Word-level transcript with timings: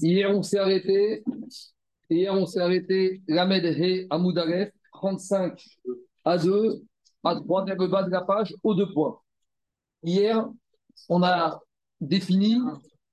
Hier, 0.00 0.30
on 0.30 0.42
s'est 0.42 0.58
arrêté. 0.58 1.24
Hier, 2.10 2.32
on 2.34 2.46
s'est 2.46 2.60
arrêté. 2.60 3.22
Lamed 3.28 3.64
He 3.64 4.06
Amoudalef, 4.10 4.72
35 4.92 5.62
à 6.24 6.38
2, 6.38 6.82
à 7.24 7.34
3 7.34 7.64
vers 7.64 7.76
le 7.76 7.86
bas 7.88 8.02
de 8.02 8.10
la 8.10 8.22
page, 8.22 8.54
aux 8.62 8.74
deux 8.74 8.92
points. 8.92 9.18
Hier, 10.02 10.48
on 11.08 11.22
a 11.22 11.60
défini 12.00 12.58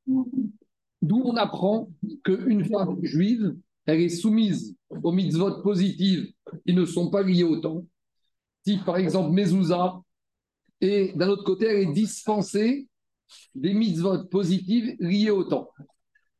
d'où 0.07 1.21
on 1.23 1.35
apprend 1.35 1.89
qu'une 2.23 2.65
femme 2.65 3.03
juive, 3.03 3.55
elle 3.85 4.01
est 4.01 4.09
soumise 4.09 4.75
aux 4.89 5.11
mitzvot 5.11 5.61
positives 5.61 6.31
qui 6.65 6.73
ne 6.73 6.85
sont 6.85 7.09
pas 7.09 7.23
liées 7.23 7.43
au 7.43 7.57
temps. 7.57 7.85
Si, 8.65 8.77
par 8.77 8.97
exemple, 8.97 9.31
Mezouza, 9.31 10.01
et 10.81 11.13
d'un 11.15 11.29
autre 11.29 11.43
côté, 11.43 11.65
elle 11.67 11.89
est 11.89 11.93
dispensée 11.93 12.87
des 13.53 13.73
mitzvot 13.73 14.25
positives 14.25 14.95
liées 14.99 15.29
au 15.29 15.43
temps. 15.43 15.69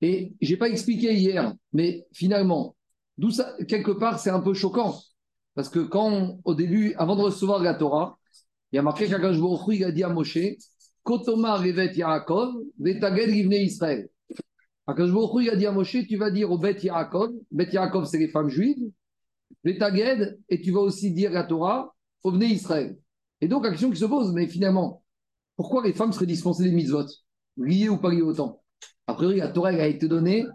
Et 0.08 0.34
je 0.40 0.52
n'ai 0.52 0.58
pas 0.58 0.70
expliqué 0.70 1.16
hier, 1.16 1.52
mais 1.74 2.06
finalement, 2.14 2.76
ça, 3.32 3.56
quelque 3.68 3.90
part, 3.90 4.20
c'est 4.20 4.30
un 4.30 4.40
peu 4.40 4.54
choquant. 4.54 5.00
Parce 5.56 5.68
que 5.68 5.80
quand, 5.80 6.38
au 6.46 6.54
début, 6.54 6.94
avant 7.00 7.16
de 7.16 7.24
recevoir 7.24 7.64
la 7.64 7.74
Torah, 7.74 8.20
il 8.72 8.76
y 8.76 8.80
a 8.80 8.84
marqué 8.84 9.08
qu'Akash 9.08 9.38
il 9.70 9.84
a 9.84 9.92
dit 9.92 10.04
à 10.04 10.10
Moshe, 10.10 10.38
Kotoma 11.02 11.58
revet 11.58 11.96
Yaakov, 11.96 12.54
vetaged 12.78 13.32
rivne 13.32 13.54
Israël. 13.54 14.08
Akash 14.86 15.10
il 15.42 15.50
a 15.50 15.56
dit 15.56 15.66
à 15.66 15.72
Moshe, 15.72 15.98
tu 16.08 16.18
vas 16.18 16.30
dire 16.30 16.52
au 16.52 16.60
Bet 16.60 16.84
Yaakov, 16.84 17.32
Bet 17.50 17.74
Yaakov, 17.74 18.06
c'est 18.06 18.20
les 18.20 18.28
femmes 18.28 18.50
juives, 18.50 18.92
vetaged, 19.64 20.38
et 20.50 20.62
tu 20.62 20.70
vas 20.70 20.82
aussi 20.82 21.10
dire 21.14 21.32
la 21.32 21.46
Torah, 21.46 21.96
au 22.22 22.32
Bnei 22.32 22.50
Israël. 22.50 22.96
Et 23.42 23.48
donc, 23.48 23.64
la 23.64 23.72
question 23.72 23.90
qui 23.90 23.98
se 23.98 24.06
pose, 24.06 24.32
mais 24.34 24.46
finalement, 24.46 25.02
pourquoi 25.56 25.84
les 25.84 25.94
femmes 25.94 26.14
seraient 26.14 26.28
dispensées 26.28 26.66
des 26.66 26.72
mitzvot? 26.72 27.08
Liées 27.58 27.90
ou 27.90 27.98
pas 27.98 28.12
liées 28.12 28.22
au 28.22 28.34
temps 28.34 28.62
A 29.08 29.14
priori, 29.14 29.38
la 29.38 29.50
Torah 29.50 29.70
a 29.70 29.88
été 29.88 30.08
donnée 30.08 30.46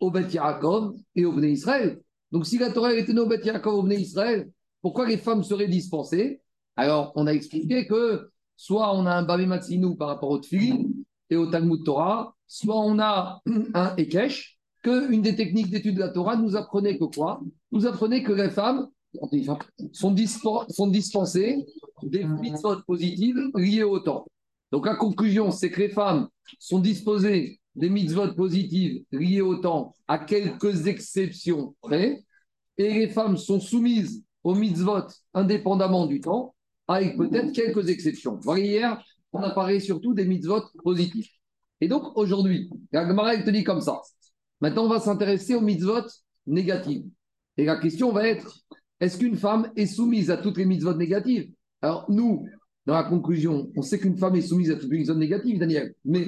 au 0.00 0.10
Beth 0.10 0.32
Yaakov 0.32 0.94
et 1.14 1.24
au 1.24 1.32
Bnei 1.32 1.52
Israël. 1.52 2.00
Donc, 2.30 2.46
si 2.46 2.58
la 2.58 2.70
Torah 2.70 2.88
a 2.88 2.94
été 2.94 3.12
donnée 3.12 3.26
au 3.26 3.28
Beth 3.28 3.44
Yaakov 3.44 3.74
et 3.74 3.78
au 3.78 3.82
Bnei 3.82 4.00
Israël, 4.00 4.50
pourquoi 4.80 5.06
les 5.06 5.18
femmes 5.18 5.42
seraient 5.42 5.68
dispensées? 5.68 6.40
Alors, 6.76 7.12
on 7.16 7.26
a 7.26 7.32
expliqué 7.32 7.86
que 7.86 8.30
soit 8.56 8.94
on 8.94 9.06
a 9.06 9.12
un 9.12 9.22
Babi 9.22 9.46
Matsinou 9.46 9.96
par 9.96 10.08
rapport 10.08 10.30
au 10.30 10.38
Tfilin 10.38 10.84
et 11.30 11.36
au 11.36 11.46
Talmud 11.46 11.84
Torah, 11.84 12.34
soit 12.46 12.78
on 12.78 12.98
a 12.98 13.42
un 13.74 13.94
Ekesh, 13.96 14.58
qu'une 14.82 15.22
des 15.22 15.34
techniques 15.34 15.70
d'étude 15.70 15.96
de 15.96 16.00
la 16.00 16.08
Torah 16.08 16.36
nous 16.36 16.56
apprenait 16.56 16.98
que 16.98 17.04
quoi? 17.04 17.40
Nous 17.72 17.86
apprenait 17.86 18.22
que 18.22 18.32
les 18.32 18.50
femmes 18.50 18.88
sont, 19.92 20.14
sont 20.70 20.86
dispensées 20.86 21.66
des 22.02 22.24
mitzvot 22.24 22.82
positives 22.86 23.50
liées 23.56 23.82
au 23.82 23.98
temps. 23.98 24.26
Donc 24.70 24.86
la 24.86 24.94
conclusion, 24.94 25.50
c'est 25.50 25.70
que 25.70 25.80
les 25.80 25.88
femmes 25.88 26.28
sont 26.58 26.78
disposées 26.78 27.57
des 27.78 27.90
mitzvot 27.90 28.34
positives 28.34 29.04
liées 29.12 29.40
au 29.40 29.56
temps, 29.56 29.94
à 30.06 30.18
quelques 30.18 30.86
exceptions 30.86 31.74
près, 31.80 32.24
et 32.76 32.94
les 32.94 33.08
femmes 33.08 33.36
sont 33.36 33.60
soumises 33.60 34.22
aux 34.44 34.54
mitzvot 34.54 35.06
indépendamment 35.34 36.06
du 36.06 36.20
temps, 36.20 36.54
avec 36.86 37.16
peut-être 37.16 37.52
quelques 37.52 37.88
exceptions. 37.88 38.40
Hier, 38.56 39.02
on 39.32 39.40
a 39.40 39.50
parlé 39.50 39.80
surtout 39.80 40.14
des 40.14 40.24
mitzvot 40.24 40.62
positifs. 40.82 41.30
Et 41.80 41.88
donc 41.88 42.16
aujourd'hui, 42.16 42.70
la 42.92 43.04
te 43.04 43.50
dit 43.50 43.64
comme 43.64 43.80
ça. 43.80 44.00
Maintenant, 44.60 44.86
on 44.86 44.88
va 44.88 45.00
s'intéresser 45.00 45.54
aux 45.54 45.60
mitzvot 45.60 46.06
négatives. 46.46 47.04
Et 47.56 47.64
la 47.64 47.76
question 47.76 48.12
va 48.12 48.26
être 48.26 48.64
est-ce 49.00 49.18
qu'une 49.18 49.36
femme 49.36 49.70
est 49.76 49.86
soumise 49.86 50.30
à 50.30 50.36
toutes 50.38 50.58
les 50.58 50.64
mitzvot 50.64 50.94
négatives? 50.94 51.50
Alors, 51.82 52.06
nous, 52.10 52.46
dans 52.86 52.94
la 52.94 53.04
conclusion, 53.04 53.70
on 53.76 53.82
sait 53.82 53.98
qu'une 53.98 54.16
femme 54.16 54.34
est 54.34 54.42
soumise 54.42 54.70
à 54.70 54.76
toutes 54.76 54.90
les 54.90 54.98
mitzvot 54.98 55.14
négatives, 55.14 55.58
Daniel. 55.58 55.94
Mais 56.04 56.26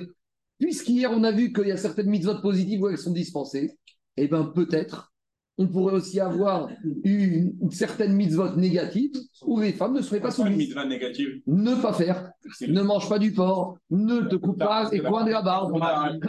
puisqu'hier, 0.61 1.11
on 1.11 1.25
a 1.25 1.33
vu 1.33 1.53
qu'il 1.53 1.69
y 1.69 1.73
a 1.73 1.77
certaines 1.77 2.09
mitzvot 2.09 2.41
positives 2.41 2.83
où 2.83 2.89
elles 2.89 2.99
sont 2.99 3.13
dispensées, 3.13 3.77
eh 4.17 4.29
bien, 4.29 4.45
peut-être, 4.45 5.13
on 5.59 5.67
pourrait 5.67 5.95
aussi 5.95 6.21
avoir 6.21 6.69
une, 7.05 7.53
certaine 7.71 8.13
mitzvot 8.13 8.57
négative 8.57 9.13
où 9.43 9.61
les 9.61 9.73
femmes 9.73 9.95
ne 9.95 10.01
seraient 10.01 10.21
pas 10.21 10.31
soumises. 10.31 10.75
Ne 11.47 11.81
pas 11.83 11.93
faire, 11.93 12.31
ne 12.67 12.83
mange 12.83 13.09
pas 13.09 13.19
du 13.19 13.33
porc, 13.33 13.77
ne 13.91 14.21
te 14.21 14.37
coupe 14.37 14.59
pas 14.59 14.89
les 14.91 15.01
coins 15.01 15.25
de 15.25 15.33
la 15.33 15.43
barbe, 15.43 15.73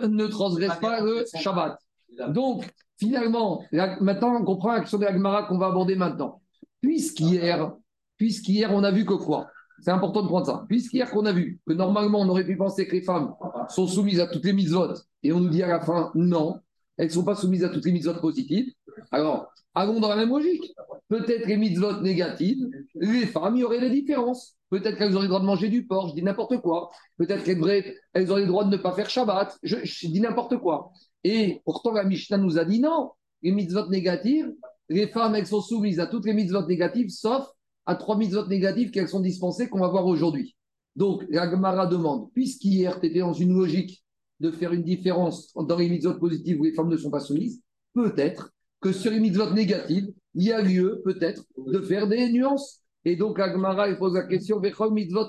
ne 0.09 0.27
transgresse 0.27 0.77
pas 0.81 1.01
le 1.01 1.25
Shabbat. 1.35 1.77
Donc, 2.29 2.69
finalement, 2.97 3.63
maintenant, 4.01 4.35
on 4.39 4.43
comprend 4.43 4.73
l'action 4.73 4.97
de 4.97 5.05
la 5.05 5.43
qu'on 5.43 5.57
va 5.57 5.67
aborder 5.67 5.95
maintenant. 5.95 6.41
Puisqu'hier, 6.81 7.71
puisqu'hier, 8.17 8.71
on 8.73 8.83
a 8.83 8.91
vu 8.91 9.05
que 9.05 9.13
quoi 9.13 9.47
C'est 9.81 9.91
important 9.91 10.21
de 10.21 10.27
prendre 10.27 10.45
ça. 10.45 10.65
Puisqu'hier, 10.69 11.09
qu'on 11.09 11.25
a 11.25 11.33
vu 11.33 11.59
que 11.67 11.73
normalement, 11.73 12.21
on 12.21 12.29
aurait 12.29 12.45
pu 12.45 12.55
penser 12.55 12.87
que 12.87 12.93
les 12.93 13.01
femmes 13.01 13.33
sont 13.69 13.87
soumises 13.87 14.19
à 14.19 14.27
toutes 14.27 14.45
les 14.45 14.53
mitzvot, 14.53 14.93
et 15.23 15.33
on 15.33 15.39
nous 15.39 15.49
dit 15.49 15.63
à 15.63 15.67
la 15.67 15.81
fin, 15.81 16.11
non, 16.15 16.59
elles 16.97 17.07
ne 17.07 17.11
sont 17.11 17.23
pas 17.23 17.35
soumises 17.35 17.63
à 17.63 17.69
toutes 17.69 17.85
les 17.85 17.91
mitzvot 17.91 18.13
positives. 18.21 18.71
Alors, 19.11 19.51
allons 19.73 19.99
dans 19.99 20.09
la 20.09 20.15
même 20.15 20.29
logique. 20.29 20.73
Peut-être 21.07 21.47
les 21.47 21.57
mitzvot 21.57 22.01
négatives, 22.01 22.63
les 22.95 23.25
femmes, 23.25 23.55
il 23.57 23.61
y 23.61 23.63
aurait 23.63 23.79
des 23.79 23.89
différences. 23.89 24.55
Peut-être 24.69 24.97
qu'elles 24.97 25.13
auraient 25.15 25.23
le 25.23 25.29
droit 25.29 25.41
de 25.41 25.45
manger 25.45 25.67
du 25.67 25.85
porc, 25.85 26.09
je 26.09 26.15
dis 26.15 26.23
n'importe 26.23 26.61
quoi. 26.61 26.89
Peut-être 27.17 27.43
qu'elles 27.43 27.61
auraient 27.61 27.95
le 28.13 28.47
droit 28.47 28.63
de 28.63 28.69
ne 28.69 28.77
pas 28.77 28.93
faire 28.93 29.09
Shabbat, 29.09 29.57
je 29.63 30.07
dis 30.07 30.21
n'importe 30.21 30.57
quoi. 30.57 30.91
Et 31.23 31.61
pourtant, 31.65 31.91
la 31.91 32.03
Mishnah 32.03 32.37
nous 32.37 32.57
a 32.57 32.65
dit 32.65 32.79
non, 32.79 33.11
les 33.41 33.51
mitzvot 33.51 33.89
négatives, 33.89 34.53
les 34.89 35.07
femmes, 35.07 35.35
elles 35.35 35.47
sont 35.47 35.61
soumises 35.61 35.99
à 35.99 36.07
toutes 36.07 36.25
les 36.25 36.33
mitzvot 36.33 36.65
négatives, 36.67 37.09
sauf 37.09 37.47
à 37.85 37.95
trois 37.95 38.17
mitzvot 38.17 38.47
négatives 38.47 38.91
qu'elles 38.91 39.09
sont 39.09 39.19
dispensées, 39.19 39.69
qu'on 39.69 39.79
va 39.79 39.87
voir 39.87 40.05
aujourd'hui. 40.05 40.55
Donc, 40.95 41.23
la 41.29 41.49
Gemara 41.49 41.87
demande, 41.87 42.31
puisqu'hier, 42.33 42.99
tu 42.99 43.07
étais 43.07 43.19
dans 43.19 43.33
une 43.33 43.53
logique 43.53 44.03
de 44.39 44.51
faire 44.51 44.73
une 44.73 44.83
différence 44.83 45.53
dans 45.55 45.77
les 45.77 45.89
mitzvot 45.89 46.15
positives 46.15 46.59
où 46.59 46.63
les 46.63 46.73
femmes 46.73 46.89
ne 46.89 46.97
sont 46.97 47.11
pas 47.11 47.19
soumises, 47.19 47.61
peut-être 47.93 48.51
que 48.79 48.91
sur 48.91 49.11
les 49.11 49.19
mitzvot 49.19 49.51
négatives, 49.53 50.11
il 50.33 50.43
y 50.43 50.51
a 50.51 50.61
lieu, 50.61 51.01
peut-être, 51.05 51.43
de 51.57 51.79
faire 51.81 52.07
des 52.07 52.31
nuances. 52.31 52.81
Et 53.05 53.15
donc, 53.15 53.39
Agmara, 53.39 53.93
pose 53.95 54.13
la 54.13 54.23
question, 54.23 54.59
mitzvot 54.59 55.27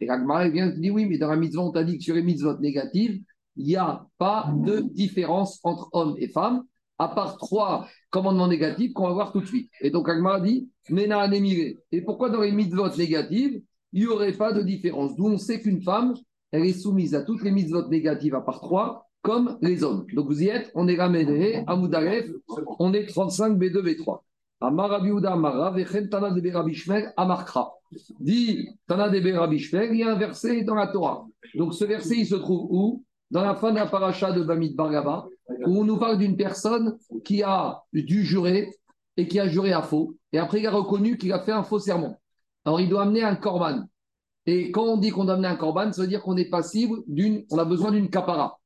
Et 0.00 0.08
Agmara, 0.08 0.48
vient 0.48 0.68
dit, 0.68 0.90
oui, 0.90 1.06
mais 1.06 1.18
dans 1.18 1.28
la 1.28 1.36
mitzvot, 1.36 1.62
on 1.62 1.72
t'a 1.72 1.84
dit 1.84 1.98
que 1.98 2.04
sur 2.04 2.14
les 2.14 2.22
mitzvot 2.22 2.58
négatives, 2.58 3.22
il 3.56 3.66
n'y 3.66 3.76
a 3.76 4.06
pas 4.18 4.52
de 4.64 4.80
différence 4.80 5.60
entre 5.62 5.88
hommes 5.92 6.16
et 6.18 6.28
femmes, 6.28 6.64
à 6.98 7.08
part 7.08 7.36
trois 7.38 7.88
commandements 8.10 8.48
négatifs 8.48 8.92
qu'on 8.92 9.08
va 9.08 9.12
voir 9.12 9.32
tout 9.32 9.40
de 9.40 9.46
suite. 9.46 9.70
Et 9.80 9.90
donc, 9.90 10.08
Agmar 10.08 10.40
dit, 10.40 10.68
Mena 10.90 11.28
Et 11.32 12.02
pourquoi 12.02 12.30
dans 12.30 12.40
les 12.40 12.52
mitzvot 12.52 12.94
négatives, 12.96 13.62
il 13.92 14.00
n'y 14.00 14.06
aurait 14.06 14.32
pas 14.32 14.52
de 14.52 14.62
différence? 14.62 15.16
D'où 15.16 15.26
on 15.26 15.38
sait 15.38 15.60
qu'une 15.60 15.82
femme, 15.82 16.14
elle 16.50 16.64
est 16.64 16.72
soumise 16.72 17.14
à 17.14 17.22
toutes 17.22 17.42
les 17.42 17.50
mitzvot 17.50 17.88
négatives, 17.88 18.34
à 18.34 18.40
part 18.40 18.60
trois, 18.60 19.08
comme 19.22 19.58
les 19.62 19.82
hommes. 19.82 20.06
Donc, 20.14 20.26
vous 20.26 20.42
y 20.42 20.48
êtes, 20.48 20.70
on 20.74 20.86
est 20.88 20.96
ramené 20.96 21.64
à 21.66 21.76
Moudaref, 21.76 22.26
on 22.78 22.92
est 22.92 23.06
35 23.06 23.58
B2, 23.58 23.82
B3. 23.82 24.20
Tana 24.60 26.30
de 26.30 27.12
Amarkra. 27.16 27.72
Dit 28.20 28.68
Tana 28.86 29.14
il 29.14 29.96
y 29.96 30.02
a 30.02 30.12
un 30.12 30.14
verset 30.16 30.62
dans 30.62 30.74
la 30.74 30.86
Torah. 30.88 31.26
Donc 31.54 31.74
ce 31.74 31.84
verset, 31.84 32.16
il 32.18 32.26
se 32.26 32.36
trouve 32.36 32.66
où? 32.70 33.04
Dans 33.30 33.42
la 33.42 33.54
fin 33.56 33.70
de 33.70 33.76
la 33.76 33.86
paracha 33.86 34.32
de 34.32 34.42
Bamid 34.42 34.76
Bargaba, 34.76 35.26
où 35.48 35.80
on 35.80 35.84
nous 35.84 35.98
parle 35.98 36.18
d'une 36.18 36.36
personne 36.36 36.98
qui 37.24 37.42
a 37.42 37.82
dû 37.92 38.24
jurer 38.24 38.70
et 39.16 39.28
qui 39.28 39.38
a 39.38 39.48
juré 39.48 39.72
à 39.72 39.82
faux, 39.82 40.16
et 40.32 40.38
après 40.38 40.60
il 40.60 40.66
a 40.66 40.70
reconnu 40.70 41.16
qu'il 41.16 41.32
a 41.32 41.40
fait 41.40 41.52
un 41.52 41.62
faux 41.62 41.78
serment. 41.78 42.18
Alors 42.64 42.80
il 42.80 42.88
doit 42.88 43.02
amener 43.02 43.22
un 43.22 43.36
corban. 43.36 43.84
Et 44.46 44.70
quand 44.70 44.84
on 44.84 44.96
dit 44.96 45.10
qu'on 45.10 45.24
doit 45.24 45.34
amener 45.34 45.48
un 45.48 45.56
corban, 45.56 45.92
ça 45.92 46.02
veut 46.02 46.08
dire 46.08 46.22
qu'on 46.22 46.36
est 46.36 46.50
passible 46.50 47.02
d'une, 47.06 47.44
on 47.50 47.58
a 47.58 47.64
besoin 47.64 47.92
d'une 47.92 48.10
capara. 48.10 48.58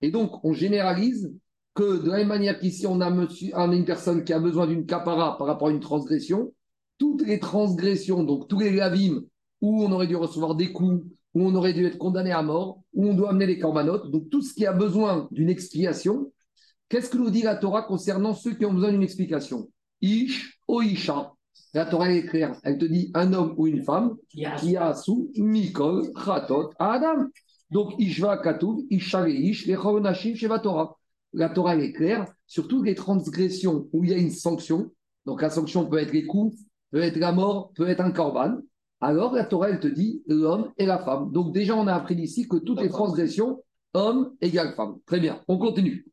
Et 0.00 0.10
donc 0.10 0.44
on 0.44 0.52
généralise 0.52 1.32
que 1.74 2.02
de 2.02 2.10
la 2.10 2.18
même 2.18 2.28
manière 2.28 2.58
qu'ici 2.58 2.86
on 2.86 3.00
a, 3.00 3.08
une 3.08 3.84
personne 3.84 4.24
qui 4.24 4.32
a 4.32 4.40
besoin 4.40 4.66
d'une 4.66 4.84
capara 4.84 5.38
par 5.38 5.46
rapport 5.46 5.68
à 5.68 5.70
une 5.70 5.80
transgression, 5.80 6.52
toutes 6.98 7.22
les 7.22 7.38
transgressions, 7.38 8.24
donc 8.24 8.48
tous 8.48 8.58
les 8.58 8.72
lavim 8.72 9.22
où 9.60 9.84
on 9.84 9.92
aurait 9.92 10.08
dû 10.08 10.16
recevoir 10.16 10.54
des 10.54 10.72
coups, 10.72 11.04
où 11.34 11.42
on 11.42 11.54
aurait 11.54 11.72
dû 11.72 11.86
être 11.86 11.98
condamné 11.98 12.32
à 12.32 12.42
mort, 12.42 12.82
où 12.92 13.06
on 13.06 13.14
doit 13.14 13.30
amener 13.30 13.46
les 13.46 13.58
corbanotes. 13.58 14.10
Donc 14.10 14.30
tout 14.30 14.42
ce 14.42 14.54
qui 14.54 14.66
a 14.66 14.72
besoin 14.72 15.28
d'une 15.30 15.48
expiation, 15.48 16.32
qu'est-ce 16.88 17.10
que 17.10 17.18
nous 17.18 17.30
dit 17.30 17.42
la 17.42 17.56
Torah 17.56 17.82
concernant 17.82 18.34
ceux 18.34 18.54
qui 18.54 18.64
ont 18.64 18.74
besoin 18.74 18.92
d'une 18.92 19.02
explication? 19.02 19.70
Ish 20.00 20.58
o 20.68 20.82
Isha. 20.82 21.32
La 21.74 21.86
Torah 21.86 22.12
est 22.12 22.26
claire. 22.26 22.58
Elle 22.64 22.76
te 22.76 22.84
dit 22.84 23.10
un 23.14 23.32
homme 23.32 23.54
ou 23.56 23.66
une 23.66 23.82
femme 23.82 24.16
qui 24.28 24.76
a 24.76 24.94
sous 24.94 25.30
Mikol, 25.36 26.12
Khatot, 26.12 26.70
Adam. 26.78 27.28
Donc 27.70 27.94
Ishva 27.98 28.36
Katuv, 28.36 28.80
Isha 28.90 29.26
Ish, 29.28 29.66
les 29.66 29.76
chez 30.36 30.48
la 30.48 30.58
Torah. 30.58 30.98
La 31.32 31.48
Torah 31.48 31.76
est 31.76 31.92
claire 31.92 32.26
sur 32.46 32.68
toutes 32.68 32.84
les 32.84 32.94
transgressions 32.94 33.88
où 33.94 34.04
il 34.04 34.10
y 34.10 34.12
a 34.12 34.18
une 34.18 34.30
sanction. 34.30 34.92
Donc 35.24 35.40
la 35.40 35.48
sanction 35.48 35.86
peut 35.86 35.96
être 35.96 36.12
les 36.12 36.26
coups, 36.26 36.54
peut 36.90 37.00
être 37.00 37.16
la 37.16 37.32
mort, 37.32 37.72
peut 37.74 37.88
être 37.88 38.02
un 38.02 38.10
corban 38.10 38.58
alors 39.02 39.34
la 39.34 39.44
Torah, 39.44 39.68
elle 39.68 39.80
te 39.80 39.88
dit 39.88 40.22
l'homme 40.28 40.70
et 40.78 40.86
la 40.86 40.98
femme. 40.98 41.32
Donc 41.32 41.52
déjà, 41.52 41.76
on 41.76 41.88
a 41.88 41.94
appris 41.94 42.14
ici 42.14 42.48
que 42.48 42.56
toutes 42.56 42.80
les 42.80 42.88
transgressions, 42.88 43.60
homme 43.94 44.32
égale 44.40 44.74
femme. 44.74 44.96
Très 45.06 45.18
bien, 45.18 45.42
on 45.48 45.58
continue. 45.58 46.06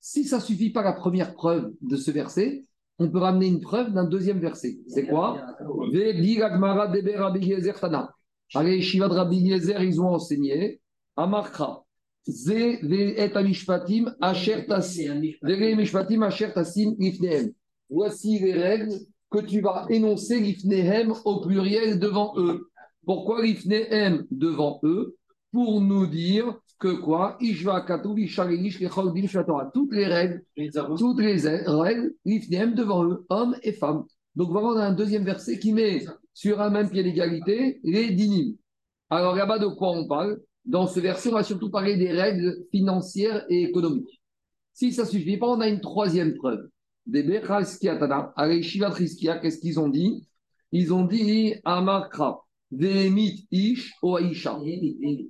Si 0.00 0.24
ça 0.24 0.36
ne 0.36 0.42
suffit 0.42 0.70
pas 0.70 0.82
la 0.82 0.92
première 0.92 1.34
preuve 1.34 1.72
de 1.82 1.96
ce 1.96 2.12
verset, 2.12 2.64
on 3.00 3.10
peut 3.10 3.18
ramener 3.18 3.48
une 3.48 3.60
preuve 3.60 3.92
d'un 3.92 4.04
deuxième 4.04 4.38
verset. 4.38 4.78
C'est 4.86 5.06
quoi? 5.06 5.44
Allez, 8.54 8.80
Shiva 8.80 9.08
de 9.08 9.14
Rabbi 9.14 9.38
Yezer, 9.38 9.82
ils 9.82 10.00
ont 10.00 10.08
enseigné 10.08 10.80
Voici 17.90 18.38
les 18.38 18.52
règles 18.52 18.94
que 19.42 19.46
tu 19.46 19.60
vas 19.60 19.86
énoncer 19.90 20.40
l'ifnehem 20.40 21.12
au 21.24 21.40
pluriel 21.40 21.98
devant 21.98 22.34
eux. 22.36 22.70
Pourquoi 23.04 23.42
l'ifnehem 23.42 24.26
devant 24.30 24.80
eux? 24.82 25.16
Pour 25.52 25.80
nous 25.80 26.06
dire 26.06 26.58
que 26.78 26.88
quoi? 26.88 27.38
Toutes 29.72 29.92
les 29.92 30.06
règles, 30.06 30.42
toutes 30.98 31.20
les 31.20 31.62
règles, 31.66 32.14
l'ifnehem 32.24 32.74
devant 32.74 33.04
eux, 33.04 33.24
hommes 33.28 33.56
et 33.62 33.72
femmes. 33.72 34.04
Donc 34.34 34.50
voilà, 34.50 34.68
on 34.68 34.76
a 34.76 34.86
un 34.86 34.92
deuxième 34.92 35.24
verset 35.24 35.58
qui 35.58 35.72
met 35.72 36.04
sur 36.34 36.60
un 36.60 36.70
même 36.70 36.90
pied 36.90 37.02
d'égalité 37.02 37.80
les 37.84 38.10
dinim. 38.10 38.54
Alors 39.08 39.34
là-bas, 39.36 39.58
de 39.58 39.66
quoi 39.66 39.92
on 39.92 40.06
parle 40.06 40.40
Dans 40.64 40.86
ce 40.86 41.00
verset, 41.00 41.30
on 41.30 41.34
va 41.34 41.44
surtout 41.44 41.70
parler 41.70 41.96
des 41.96 42.12
règles 42.12 42.56
financières 42.70 43.44
et 43.48 43.62
économiques. 43.62 44.20
Si 44.74 44.92
ça 44.92 45.04
ne 45.04 45.08
suffit 45.08 45.38
pas, 45.38 45.46
on 45.46 45.60
a 45.60 45.68
une 45.68 45.80
troisième 45.80 46.34
preuve. 46.34 46.68
Des 47.06 47.40
Allez, 48.36 48.62
Shiva 48.62 48.90
qu'est-ce 48.90 49.58
qu'ils 49.58 49.78
ont 49.78 49.88
dit? 49.88 50.26
Ils 50.72 50.92
ont 50.92 51.04
dit 51.04 51.54
Amakra, 51.64 52.44
Vehemit 52.72 53.46
Ish 53.52 53.94
Oaisha. 54.02 54.58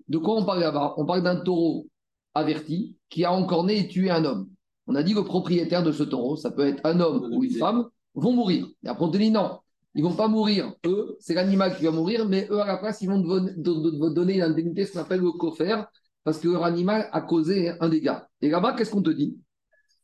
De 0.08 0.18
quoi 0.18 0.36
on 0.36 0.44
parle 0.46 0.60
là-bas? 0.60 0.94
On 0.96 1.04
parle 1.04 1.22
d'un 1.22 1.36
taureau 1.36 1.86
averti 2.34 2.96
qui 3.10 3.24
a 3.24 3.32
encore 3.32 3.64
né 3.64 3.80
et 3.80 3.88
tué 3.88 4.10
un 4.10 4.24
homme. 4.24 4.48
On 4.86 4.94
a 4.94 5.02
dit 5.02 5.12
que 5.12 5.18
le 5.18 5.24
propriétaire 5.24 5.82
de 5.82 5.92
ce 5.92 6.02
taureau, 6.02 6.36
ça 6.36 6.50
peut 6.50 6.66
être 6.66 6.80
un 6.84 6.98
homme 7.00 7.30
ou 7.32 7.44
une 7.44 7.50
femme, 7.50 7.84
vont 8.14 8.32
mourir. 8.32 8.66
Et 8.84 8.88
après, 8.88 9.04
on 9.04 9.10
te 9.10 9.18
dit 9.18 9.30
non, 9.30 9.58
ils 9.94 10.02
ne 10.02 10.08
vont 10.08 10.14
pas 10.14 10.28
mourir. 10.28 10.72
Eux, 10.86 11.16
c'est 11.20 11.34
l'animal 11.34 11.76
qui 11.76 11.84
va 11.84 11.90
mourir, 11.90 12.26
mais 12.26 12.46
eux, 12.50 12.60
à 12.60 12.66
la 12.66 12.78
place, 12.78 13.02
ils 13.02 13.08
vont 13.08 13.22
te 13.22 14.14
donner 14.14 14.36
une 14.36 14.42
indemnité, 14.42 14.86
ce 14.86 14.92
qu'on 14.92 15.00
appelle 15.00 15.20
le 15.20 15.32
coffre, 15.32 15.88
parce 16.24 16.38
que 16.38 16.48
leur 16.48 16.64
animal 16.64 17.08
a 17.12 17.20
causé 17.20 17.72
un 17.80 17.88
dégât. 17.88 18.28
Et 18.40 18.48
là-bas, 18.48 18.74
qu'est-ce 18.74 18.90
qu'on 18.90 19.02
te 19.02 19.10
dit? 19.10 19.36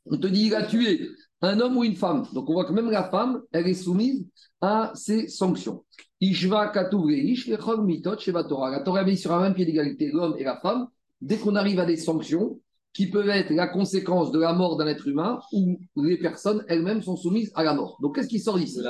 On 0.06 0.18
te 0.18 0.26
dit, 0.26 0.46
il 0.46 0.54
a 0.54 0.66
tué 0.66 1.08
un 1.42 1.60
homme 1.60 1.76
ou 1.76 1.84
une 1.84 1.96
femme. 1.96 2.24
Donc 2.32 2.48
on 2.48 2.54
voit 2.54 2.64
que 2.64 2.72
même 2.72 2.90
la 2.90 3.04
femme, 3.04 3.42
elle 3.52 3.66
est 3.66 3.74
soumise 3.74 4.26
à 4.60 4.92
ces 4.94 5.28
sanctions. 5.28 5.84
Ishva 6.20 6.72
La 6.72 6.84
Torah 8.84 9.04
met 9.04 9.16
sur 9.16 9.32
un 9.32 9.40
même 9.40 9.54
pied 9.54 9.66
d'égalité 9.66 10.10
l'homme 10.12 10.36
et 10.38 10.44
la 10.44 10.56
femme. 10.56 10.86
Dès 11.20 11.36
qu'on 11.36 11.56
arrive 11.56 11.80
à 11.80 11.84
des 11.84 11.96
sanctions 11.96 12.60
qui 12.92 13.06
peuvent 13.06 13.28
être 13.28 13.50
la 13.50 13.66
conséquence 13.66 14.30
de 14.30 14.38
la 14.38 14.52
mort 14.52 14.76
d'un 14.76 14.86
être 14.86 15.08
humain 15.08 15.40
ou 15.52 15.78
les 15.96 16.18
personnes 16.18 16.64
elles-mêmes 16.68 17.02
sont 17.02 17.16
soumises 17.16 17.50
à 17.54 17.64
la 17.64 17.74
mort. 17.74 17.98
Donc 18.00 18.14
qu'est-ce 18.14 18.28
qui 18.28 18.38
sort 18.38 18.58
ici 18.58 18.80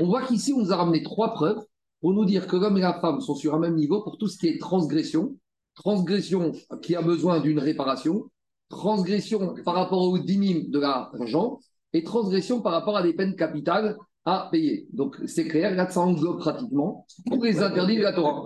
On 0.00 0.06
voit 0.06 0.22
qu'ici 0.22 0.52
on 0.52 0.60
nous 0.60 0.72
a 0.72 0.76
ramené 0.76 1.02
trois 1.02 1.34
preuves 1.34 1.62
pour 2.00 2.12
nous 2.12 2.24
dire 2.24 2.46
que 2.46 2.56
l'homme 2.56 2.78
et 2.78 2.82
la 2.82 3.00
femme 3.00 3.20
sont 3.20 3.34
sur 3.34 3.54
un 3.54 3.58
même 3.58 3.74
niveau 3.74 4.02
pour 4.02 4.16
tout 4.16 4.28
ce 4.28 4.38
qui 4.38 4.46
est 4.46 4.58
transgression, 4.58 5.36
transgression 5.74 6.52
qui 6.82 6.94
a 6.94 7.02
besoin 7.02 7.40
d'une 7.40 7.58
réparation, 7.58 8.30
transgression 8.68 9.54
par 9.64 9.74
rapport 9.74 10.02
au 10.02 10.18
dinim 10.18 10.70
de 10.70 10.78
l'argent 10.78 11.58
et 11.92 12.02
transgression 12.04 12.60
par 12.60 12.72
rapport 12.72 12.96
à 12.96 13.02
des 13.02 13.12
peines 13.12 13.36
capitales 13.36 13.96
à 14.28 14.48
payer. 14.52 14.86
Donc 14.92 15.16
c'est 15.26 15.46
clair, 15.46 15.74
là 15.74 15.88
ça 15.88 16.00
englobe 16.00 16.38
pratiquement 16.38 17.06
tous 17.30 17.42
les 17.42 17.62
interdits 17.62 17.96
de 17.96 18.02
la 18.02 18.12
Torah. 18.12 18.44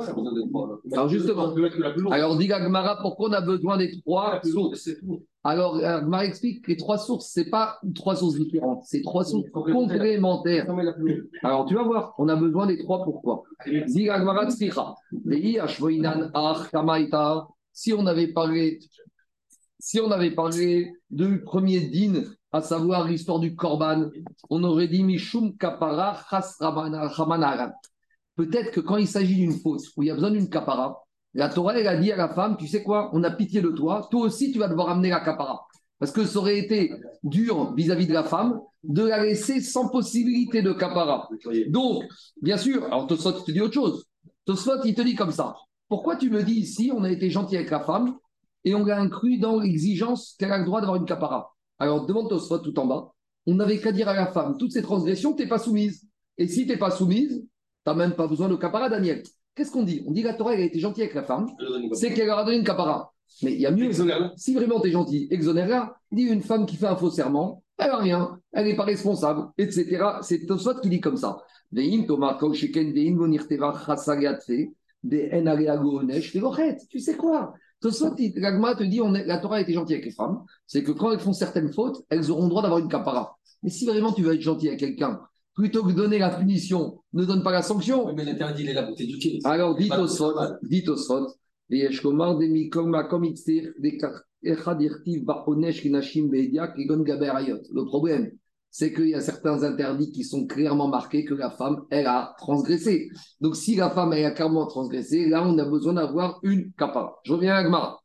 Alors 0.92 1.08
justement, 1.08 1.52
alors 2.10 2.36
dit 2.36 2.52
Agmara, 2.52 2.98
pourquoi 3.02 3.30
on 3.30 3.32
a 3.32 3.40
besoin 3.40 3.78
des 3.78 3.90
trois 4.00 4.40
sources 4.44 4.90
Alors 5.42 5.76
Agmara 5.84 6.24
explique 6.26 6.64
que 6.64 6.70
les 6.70 6.76
trois 6.76 6.98
sources, 6.98 7.30
c'est 7.32 7.50
pas 7.50 7.80
trois 7.96 8.14
sources 8.14 8.36
différentes, 8.36 8.84
c'est 8.84 9.02
trois 9.02 9.24
sources 9.24 9.50
complémentaires. 9.50 10.72
Alors 11.42 11.66
tu 11.66 11.74
vas 11.74 11.82
voir, 11.82 12.14
on 12.18 12.28
a 12.28 12.36
besoin 12.36 12.66
des 12.66 12.78
trois 12.78 13.02
pourquoi. 13.02 13.42
Dit 13.88 14.08
Agmara 14.08 14.48
si 17.74 17.92
on 17.92 18.06
avait 18.06 18.28
parlé 18.28 18.78
si 19.80 20.00
on 20.00 20.12
avait 20.12 20.30
parlé 20.30 20.92
du 21.10 21.42
premier 21.42 21.80
din 21.80 22.22
à 22.52 22.60
savoir 22.60 23.08
l'histoire 23.08 23.40
du 23.40 23.56
Korban, 23.56 24.10
on 24.50 24.62
aurait 24.62 24.88
dit 24.88 25.02
Mishum 25.02 25.56
Kapara 25.56 26.20
Peut-être 28.36 28.70
que 28.70 28.80
quand 28.80 28.96
il 28.96 29.08
s'agit 29.08 29.36
d'une 29.36 29.58
faute 29.58 29.82
où 29.96 30.02
il 30.02 30.06
y 30.06 30.10
a 30.10 30.14
besoin 30.14 30.30
d'une 30.30 30.48
kapara, 30.48 31.02
la 31.34 31.48
Torah 31.48 31.78
elle 31.78 31.86
a 31.86 31.96
dit 31.96 32.12
à 32.12 32.16
la 32.16 32.28
femme, 32.28 32.56
tu 32.58 32.66
sais 32.66 32.82
quoi, 32.82 33.10
on 33.12 33.22
a 33.24 33.30
pitié 33.30 33.60
de 33.62 33.70
toi, 33.70 34.06
toi 34.10 34.22
aussi 34.22 34.52
tu 34.52 34.58
vas 34.58 34.68
devoir 34.68 34.90
amener 34.90 35.10
la 35.10 35.20
kapara. 35.20 35.66
Parce 35.98 36.12
que 36.12 36.24
ça 36.24 36.38
aurait 36.38 36.58
été 36.58 36.92
dur 37.22 37.74
vis-à-vis 37.74 38.06
de 38.06 38.12
la 38.12 38.24
femme 38.24 38.60
de 38.82 39.04
la 39.04 39.22
laisser 39.22 39.60
sans 39.60 39.88
possibilité 39.88 40.60
de 40.60 40.72
kapara. 40.72 41.28
Donc, 41.68 42.04
bien 42.40 42.56
sûr, 42.56 42.84
alors 42.84 43.06
Tosfot, 43.06 43.38
il 43.38 43.44
te 43.44 43.52
dit 43.52 43.60
autre 43.60 43.74
chose. 43.74 44.04
Tosfot, 44.44 44.82
il 44.84 44.94
te 44.94 45.02
dit 45.02 45.14
comme 45.14 45.30
ça. 45.30 45.54
Pourquoi 45.88 46.16
tu 46.16 46.28
me 46.30 46.42
dis 46.42 46.54
ici, 46.54 46.90
on 46.94 47.04
a 47.04 47.10
été 47.10 47.30
gentil 47.30 47.56
avec 47.56 47.70
la 47.70 47.80
femme 47.80 48.16
et 48.64 48.74
on 48.74 48.84
l'a 48.84 48.98
inclus 48.98 49.38
dans 49.38 49.60
l'exigence 49.60 50.34
qu'elle 50.38 50.52
a 50.52 50.58
le 50.58 50.64
droit 50.64 50.80
d'avoir 50.80 50.96
une 50.96 51.06
kapara? 51.06 51.54
Alors, 51.78 52.06
demande 52.06 52.28
Tosfot 52.28 52.58
tout 52.58 52.78
en 52.78 52.86
bas. 52.86 53.12
On 53.46 53.54
n'avait 53.54 53.78
qu'à 53.78 53.92
dire 53.92 54.08
à 54.08 54.14
la 54.14 54.26
femme, 54.26 54.56
toutes 54.56 54.72
ces 54.72 54.82
transgressions, 54.82 55.34
tu 55.34 55.42
n'es 55.42 55.48
pas 55.48 55.58
soumise. 55.58 56.06
Et 56.38 56.46
si 56.46 56.64
tu 56.64 56.72
n'es 56.72 56.78
pas 56.78 56.90
soumise, 56.90 57.40
tu 57.40 57.46
n'as 57.86 57.94
même 57.94 58.12
pas 58.12 58.26
besoin 58.28 58.48
de 58.48 58.56
capara, 58.56 58.88
Daniel. 58.88 59.22
Qu'est-ce 59.54 59.70
qu'on 59.70 59.82
dit? 59.82 60.02
On 60.06 60.12
dit 60.12 60.22
que 60.22 60.28
la 60.28 60.34
Torah, 60.34 60.54
elle 60.54 60.60
a 60.60 60.64
été 60.64 60.78
gentille 60.78 61.02
avec 61.02 61.14
la 61.14 61.24
femme, 61.24 61.48
c'est 61.92 62.14
qu'elle 62.14 62.26
leur 62.26 62.38
a 62.38 62.44
donné 62.44 62.58
une 62.58 62.64
capara. 62.64 63.12
Mais 63.42 63.52
il 63.52 63.60
y 63.60 63.66
a 63.66 63.70
mieux. 63.70 63.90
Si 64.36 64.54
vraiment 64.54 64.80
tu 64.80 64.88
es 64.88 64.92
gentil, 64.92 65.26
exonère-la. 65.30 65.96
Dis 66.10 66.22
une 66.22 66.42
femme 66.42 66.66
qui 66.66 66.76
fait 66.76 66.86
un 66.86 66.96
faux 66.96 67.10
serment, 67.10 67.62
elle 67.78 67.88
n'a 67.88 67.96
rien, 67.98 68.40
elle 68.52 68.66
n'est 68.66 68.76
pas 68.76 68.84
responsable, 68.84 69.48
etc. 69.58 70.04
C'est 70.22 70.46
Tosfot 70.46 70.80
qui 70.80 70.88
dit 70.88 71.00
comme 71.00 71.16
ça. 71.16 71.42
Tu 76.90 77.00
sais 77.00 77.16
quoi? 77.16 77.54
Gagma 78.36 78.74
te 78.74 78.84
dit 78.84 79.00
on 79.00 79.12
la 79.12 79.38
Torah 79.38 79.56
a 79.56 79.60
été 79.60 79.72
gentille 79.72 79.94
avec 79.94 80.06
les 80.06 80.12
femmes, 80.12 80.44
c'est 80.66 80.82
que 80.82 80.92
quand 80.92 81.12
elles 81.12 81.20
font 81.20 81.32
certaines 81.32 81.72
fautes, 81.72 82.04
elles 82.08 82.30
auront 82.30 82.48
droit 82.48 82.62
d'avoir 82.62 82.80
une 82.80 82.88
capara. 82.88 83.36
Mais 83.62 83.70
si 83.70 83.86
vraiment 83.86 84.12
tu 84.12 84.22
veux 84.22 84.34
être 84.34 84.40
gentil 84.40 84.68
avec 84.68 84.80
quelqu'un, 84.80 85.20
plutôt 85.54 85.84
que 85.84 85.92
donner 85.92 86.18
la 86.18 86.30
punition, 86.30 86.98
ne 87.12 87.24
donne 87.24 87.42
pas 87.42 87.52
la 87.52 87.62
sanction. 87.62 88.06
Oui, 88.06 88.12
mais 88.16 88.24
l'interdit, 88.24 88.62
il 88.64 88.70
est 88.70 88.74
là 88.74 88.84
pour 88.84 88.96
t'éduquer. 88.96 89.38
Alors, 89.44 89.76
dites 89.76 89.94
au 89.94 90.06
sot, 90.06 90.34
dites 90.62 90.88
au 90.88 90.96
sot, 90.96 91.28
le 97.70 97.84
problème, 97.84 98.30
c'est 98.72 98.92
qu'il 98.94 99.10
y 99.10 99.14
a 99.14 99.20
certains 99.20 99.62
interdits 99.62 100.10
qui 100.10 100.24
sont 100.24 100.46
clairement 100.46 100.88
marqués 100.88 101.26
que 101.26 101.34
la 101.34 101.50
femme, 101.50 101.82
elle 101.90 102.06
a 102.06 102.34
transgressé. 102.38 103.10
Donc, 103.40 103.54
si 103.54 103.76
la 103.76 103.90
femme, 103.90 104.14
elle 104.14 104.24
a 104.24 104.30
clairement 104.30 104.66
transgressé, 104.66 105.28
là, 105.28 105.46
on 105.46 105.58
a 105.58 105.64
besoin 105.66 105.92
d'avoir 105.92 106.40
une 106.42 106.72
kapara. 106.72 107.20
Je 107.24 107.34
reviens 107.34 107.54
à 107.54 107.58
Agmara. 107.58 108.00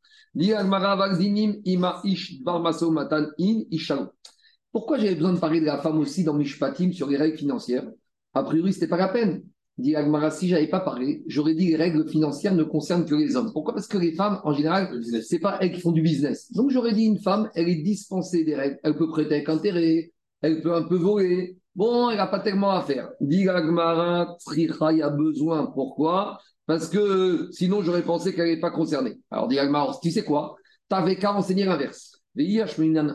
Pourquoi 4.72 4.98
j'avais 4.98 5.16
besoin 5.16 5.34
de 5.34 5.40
parler 5.40 5.62
de 5.62 5.66
la 5.66 5.78
femme 5.82 6.00
aussi 6.00 6.26
dans 6.26 6.34
Mishpatim 6.34 6.92
sur 6.92 7.08
les 7.08 7.18
règles 7.18 7.38
financières? 7.38 7.90
A 8.34 8.44
priori, 8.44 8.74
ce 8.74 8.80
n'était 8.80 8.90
pas 8.90 8.98
la 8.98 9.08
peine. 9.08 9.44
Dit 9.78 9.96
Agmara, 9.96 10.32
si 10.32 10.50
je 10.50 10.56
n'avais 10.56 10.68
pas 10.68 10.82
parlé, 10.82 11.24
j'aurais 11.28 11.56
dit 11.56 11.68
que 11.68 11.72
les 11.72 11.78
règles 11.78 12.10
financières 12.10 12.56
ne 12.56 12.64
concernent 12.64 13.06
que 13.06 13.16
les 13.16 13.38
hommes. 13.38 13.54
Pourquoi? 13.54 13.74
Parce 13.74 13.88
que 13.88 13.98
les 13.98 14.12
femmes, 14.12 14.42
en 14.44 14.52
général, 14.52 14.90
ce 15.02 15.34
n'est 15.34 15.40
pas 15.40 15.60
elles 15.62 15.72
qui 15.72 15.80
font 15.80 15.94
du 15.94 16.02
business. 16.02 16.52
Donc 16.52 16.72
j'aurais 16.72 16.94
dit 16.94 17.06
une 17.06 17.20
femme, 17.20 17.50
elle 17.56 17.70
est 17.70 17.82
dispensée 17.84 18.44
des 18.44 18.56
règles. 18.56 18.80
Elle 18.84 18.98
peut 18.98 19.08
prêter 19.08 19.36
avec 19.36 19.48
intérêt, 19.48 20.12
elle 20.42 20.62
peut 20.62 20.74
un 20.74 20.84
peu 20.84 20.96
voler. 20.96 21.58
Bon, 21.76 22.10
elle 22.10 22.18
n'a 22.18 22.28
pas 22.28 22.40
tellement 22.40 22.72
à 22.72 22.82
faire. 22.82 23.10
Dit 23.22 23.48
Agmara, 23.48 24.38
il 24.56 25.02
a 25.02 25.10
besoin. 25.10 25.68
Pourquoi? 25.68 26.40
Parce 26.66 26.90
que 26.90 27.50
sinon, 27.52 27.82
j'aurais 27.82 28.04
pensé 28.04 28.34
qu'elle 28.34 28.50
n'est 28.50 28.60
pas 28.60 28.72
concernée. 28.72 29.20
Alors, 29.32 29.48
dit 29.48 29.58
tu 30.02 30.12
sais 30.12 30.24
quoi? 30.24 30.56
Tu 30.90 30.96
n'avais 30.96 31.18
qu'à 31.18 31.34
enseigner 31.34 31.66
l'inverse. 31.66 32.18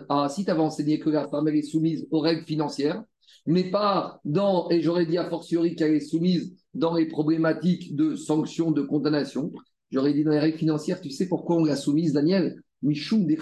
Ah, 0.08 0.28
si 0.28 0.44
tu 0.44 0.50
avais 0.50 0.60
enseigné 0.60 0.98
que 0.98 1.10
la 1.10 1.28
femme 1.28 1.46
elle 1.46 1.56
est 1.56 1.62
soumise 1.62 2.08
aux 2.10 2.20
règles 2.20 2.44
financières, 2.44 3.02
mais 3.46 3.70
pas 3.70 4.20
dans, 4.24 4.68
et 4.70 4.80
j'aurais 4.80 5.06
dit 5.06 5.18
a 5.18 5.28
fortiori 5.28 5.76
qu'elle 5.76 5.94
est 5.94 6.00
soumise 6.00 6.56
dans 6.74 6.94
les 6.94 7.06
problématiques 7.06 7.94
de 7.94 8.16
sanctions, 8.16 8.72
de 8.72 8.82
condamnation, 8.82 9.52
j'aurais 9.90 10.12
dit 10.12 10.24
dans 10.24 10.32
les 10.32 10.40
règles 10.40 10.58
financières, 10.58 11.00
tu 11.00 11.10
sais 11.10 11.28
pourquoi 11.28 11.56
on 11.56 11.64
l'a 11.64 11.76
soumise, 11.76 12.12
Daniel? 12.12 12.56
Michoum 12.82 13.26
des 13.26 13.38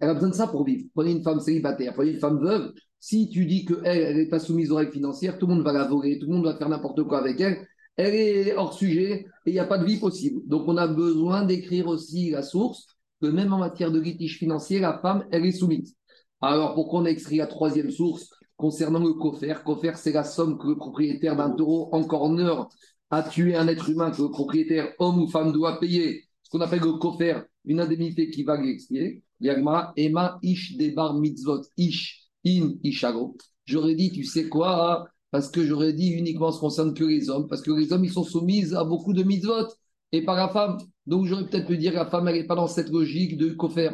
Elle 0.00 0.08
a 0.08 0.14
besoin 0.14 0.28
de 0.28 0.34
ça 0.34 0.46
pour 0.46 0.64
vivre. 0.64 0.86
Prenez 0.94 1.10
une 1.10 1.22
femme 1.24 1.40
célibataire, 1.40 1.92
prenez 1.94 2.12
une 2.12 2.20
femme 2.20 2.38
veuve, 2.38 2.72
si 3.06 3.28
tu 3.28 3.46
dis 3.46 3.64
qu'elle, 3.64 3.86
elle 3.86 4.16
n'est 4.16 4.26
pas 4.26 4.40
soumise 4.40 4.72
aux 4.72 4.74
règles 4.74 4.90
financières, 4.90 5.38
tout 5.38 5.46
le 5.46 5.54
monde 5.54 5.64
va 5.64 5.72
la 5.72 5.84
voler, 5.84 6.18
tout 6.18 6.26
le 6.26 6.32
monde 6.32 6.44
va 6.44 6.56
faire 6.56 6.68
n'importe 6.68 7.04
quoi 7.04 7.20
avec 7.20 7.40
elle. 7.40 7.64
Elle 7.96 8.14
est 8.16 8.56
hors 8.56 8.74
sujet 8.74 9.26
et 9.46 9.50
il 9.50 9.52
n'y 9.52 9.60
a 9.60 9.64
pas 9.64 9.78
de 9.78 9.84
vie 9.84 10.00
possible. 10.00 10.40
Donc, 10.44 10.64
on 10.66 10.76
a 10.76 10.88
besoin 10.88 11.44
d'écrire 11.44 11.86
aussi 11.86 12.30
la 12.30 12.42
source 12.42 12.88
que 13.22 13.28
même 13.28 13.52
en 13.52 13.58
matière 13.58 13.92
de 13.92 14.00
litige 14.00 14.38
financier, 14.38 14.80
la 14.80 14.98
femme, 14.98 15.24
elle 15.30 15.46
est 15.46 15.52
soumise. 15.52 15.94
Alors, 16.40 16.74
pourquoi 16.74 16.98
on 16.98 17.04
a 17.04 17.10
écrit 17.10 17.36
la 17.36 17.46
troisième 17.46 17.92
source 17.92 18.28
concernant 18.56 18.98
le 18.98 19.12
cofer 19.12 19.54
Cofer, 19.64 19.92
c'est 19.94 20.10
la 20.10 20.24
somme 20.24 20.58
que 20.58 20.66
le 20.66 20.76
propriétaire 20.76 21.36
d'un 21.36 21.50
taureau 21.50 21.88
en 21.92 22.02
corner 22.02 22.66
a 23.10 23.22
tué 23.22 23.54
un 23.54 23.68
être 23.68 23.88
humain 23.88 24.10
que 24.10 24.20
le 24.20 24.30
propriétaire, 24.30 24.92
homme 24.98 25.22
ou 25.22 25.28
femme, 25.28 25.52
doit 25.52 25.78
payer. 25.78 26.24
Ce 26.42 26.50
qu'on 26.50 26.60
appelle 26.60 26.80
le 26.80 26.94
cofer, 26.94 27.38
une 27.66 27.78
indemnité 27.78 28.30
qui 28.30 28.42
va 28.42 28.60
l'expliquer. 28.60 29.22
Yagma, 29.38 29.92
Emma, 29.96 30.40
Ish, 30.42 30.76
Debar, 30.76 31.14
Mitzvot, 31.14 31.62
Ish 31.76 32.25
in 32.46 32.74
Ishago. 32.82 33.36
J'aurais 33.66 33.94
dit, 33.94 34.12
tu 34.12 34.24
sais 34.24 34.48
quoi 34.48 35.08
Parce 35.30 35.50
que 35.50 35.64
j'aurais 35.64 35.92
dit 35.92 36.10
uniquement 36.10 36.52
ce 36.52 36.60
concerne 36.60 36.94
que 36.94 37.04
les 37.04 37.28
hommes, 37.28 37.48
parce 37.48 37.62
que 37.62 37.72
les 37.72 37.92
hommes, 37.92 38.04
ils 38.04 38.12
sont 38.12 38.24
soumis 38.24 38.74
à 38.74 38.84
beaucoup 38.84 39.12
de 39.12 39.22
mitzvot, 39.22 39.66
et 40.12 40.22
pas 40.24 40.36
la 40.36 40.48
femme. 40.48 40.78
Donc 41.06 41.26
j'aurais 41.26 41.46
peut-être 41.46 41.66
pu 41.66 41.76
dire 41.76 41.92
la 41.92 42.06
femme, 42.06 42.28
elle 42.28 42.36
n'est 42.36 42.46
pas 42.46 42.54
dans 42.54 42.66
cette 42.66 42.88
logique 42.90 43.36
de 43.36 43.50
kofer. 43.50 43.90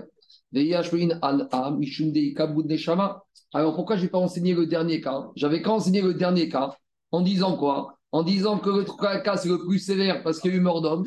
Alors 3.54 3.74
pourquoi 3.74 3.96
je 3.96 4.02
n'ai 4.02 4.08
pas 4.08 4.18
enseigné 4.18 4.54
le 4.54 4.66
dernier 4.66 5.00
cas? 5.00 5.30
J'avais 5.34 5.62
qu'à 5.62 5.70
enseigner 5.70 6.02
le 6.02 6.14
dernier 6.14 6.48
cas 6.48 6.76
en 7.10 7.22
disant 7.22 7.56
quoi? 7.56 7.98
En 8.12 8.22
disant 8.22 8.58
que 8.58 8.68
le 8.68 9.22
cas 9.22 9.36
c'est 9.36 9.48
le 9.48 9.58
plus 9.58 9.78
sévère 9.78 10.22
parce 10.22 10.40
qu'il 10.40 10.50
y 10.50 10.54
a 10.54 10.56
eu 10.58 10.60
mort 10.60 10.82
d'homme. 10.82 11.04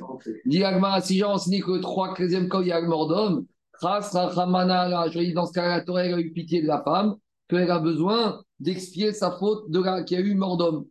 Si 1.03 1.17
j'ai 1.17 1.23
enseigné 1.23 1.61
que 1.61 1.71
le 1.71 1.81
troisième 1.81 2.49
cas 2.49 2.61
il 2.61 2.67
y 2.67 2.71
a 2.71 2.81
eu 2.81 2.87
mort 2.87 3.07
d'homme, 3.07 3.45
dans 3.81 4.01
ce 4.01 5.51
cas 5.53 5.67
la 5.67 5.81
Torah 5.81 6.01
a 6.01 6.19
eu 6.19 6.31
pitié 6.31 6.61
de 6.61 6.67
la 6.67 6.81
femme, 6.83 7.15
qu'elle 7.47 7.71
a 7.71 7.79
besoin 7.79 8.41
d'expier 8.59 9.13
sa 9.13 9.31
faute 9.31 9.69
de 9.69 9.81
la, 9.81 10.03
qu'il 10.03 10.19
y 10.19 10.21
a 10.21 10.23
eu 10.23 10.35
mort 10.35 10.57
d'homme. 10.57 10.85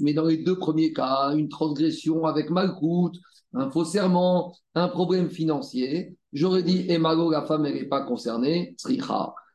Mais 0.00 0.12
dans 0.12 0.24
les 0.24 0.38
deux 0.38 0.58
premiers 0.58 0.92
cas, 0.92 1.34
une 1.34 1.48
transgression 1.48 2.26
avec 2.26 2.50
malcoute, 2.50 3.16
un 3.54 3.70
faux 3.70 3.84
serment, 3.84 4.54
un 4.74 4.88
problème 4.88 5.30
financier, 5.30 6.16
j'aurais 6.32 6.62
dit, 6.62 6.86
et 6.88 6.98
la 6.98 7.42
femme, 7.46 7.62
n'est 7.62 7.84
pas 7.84 8.02
concernée, 8.02 8.76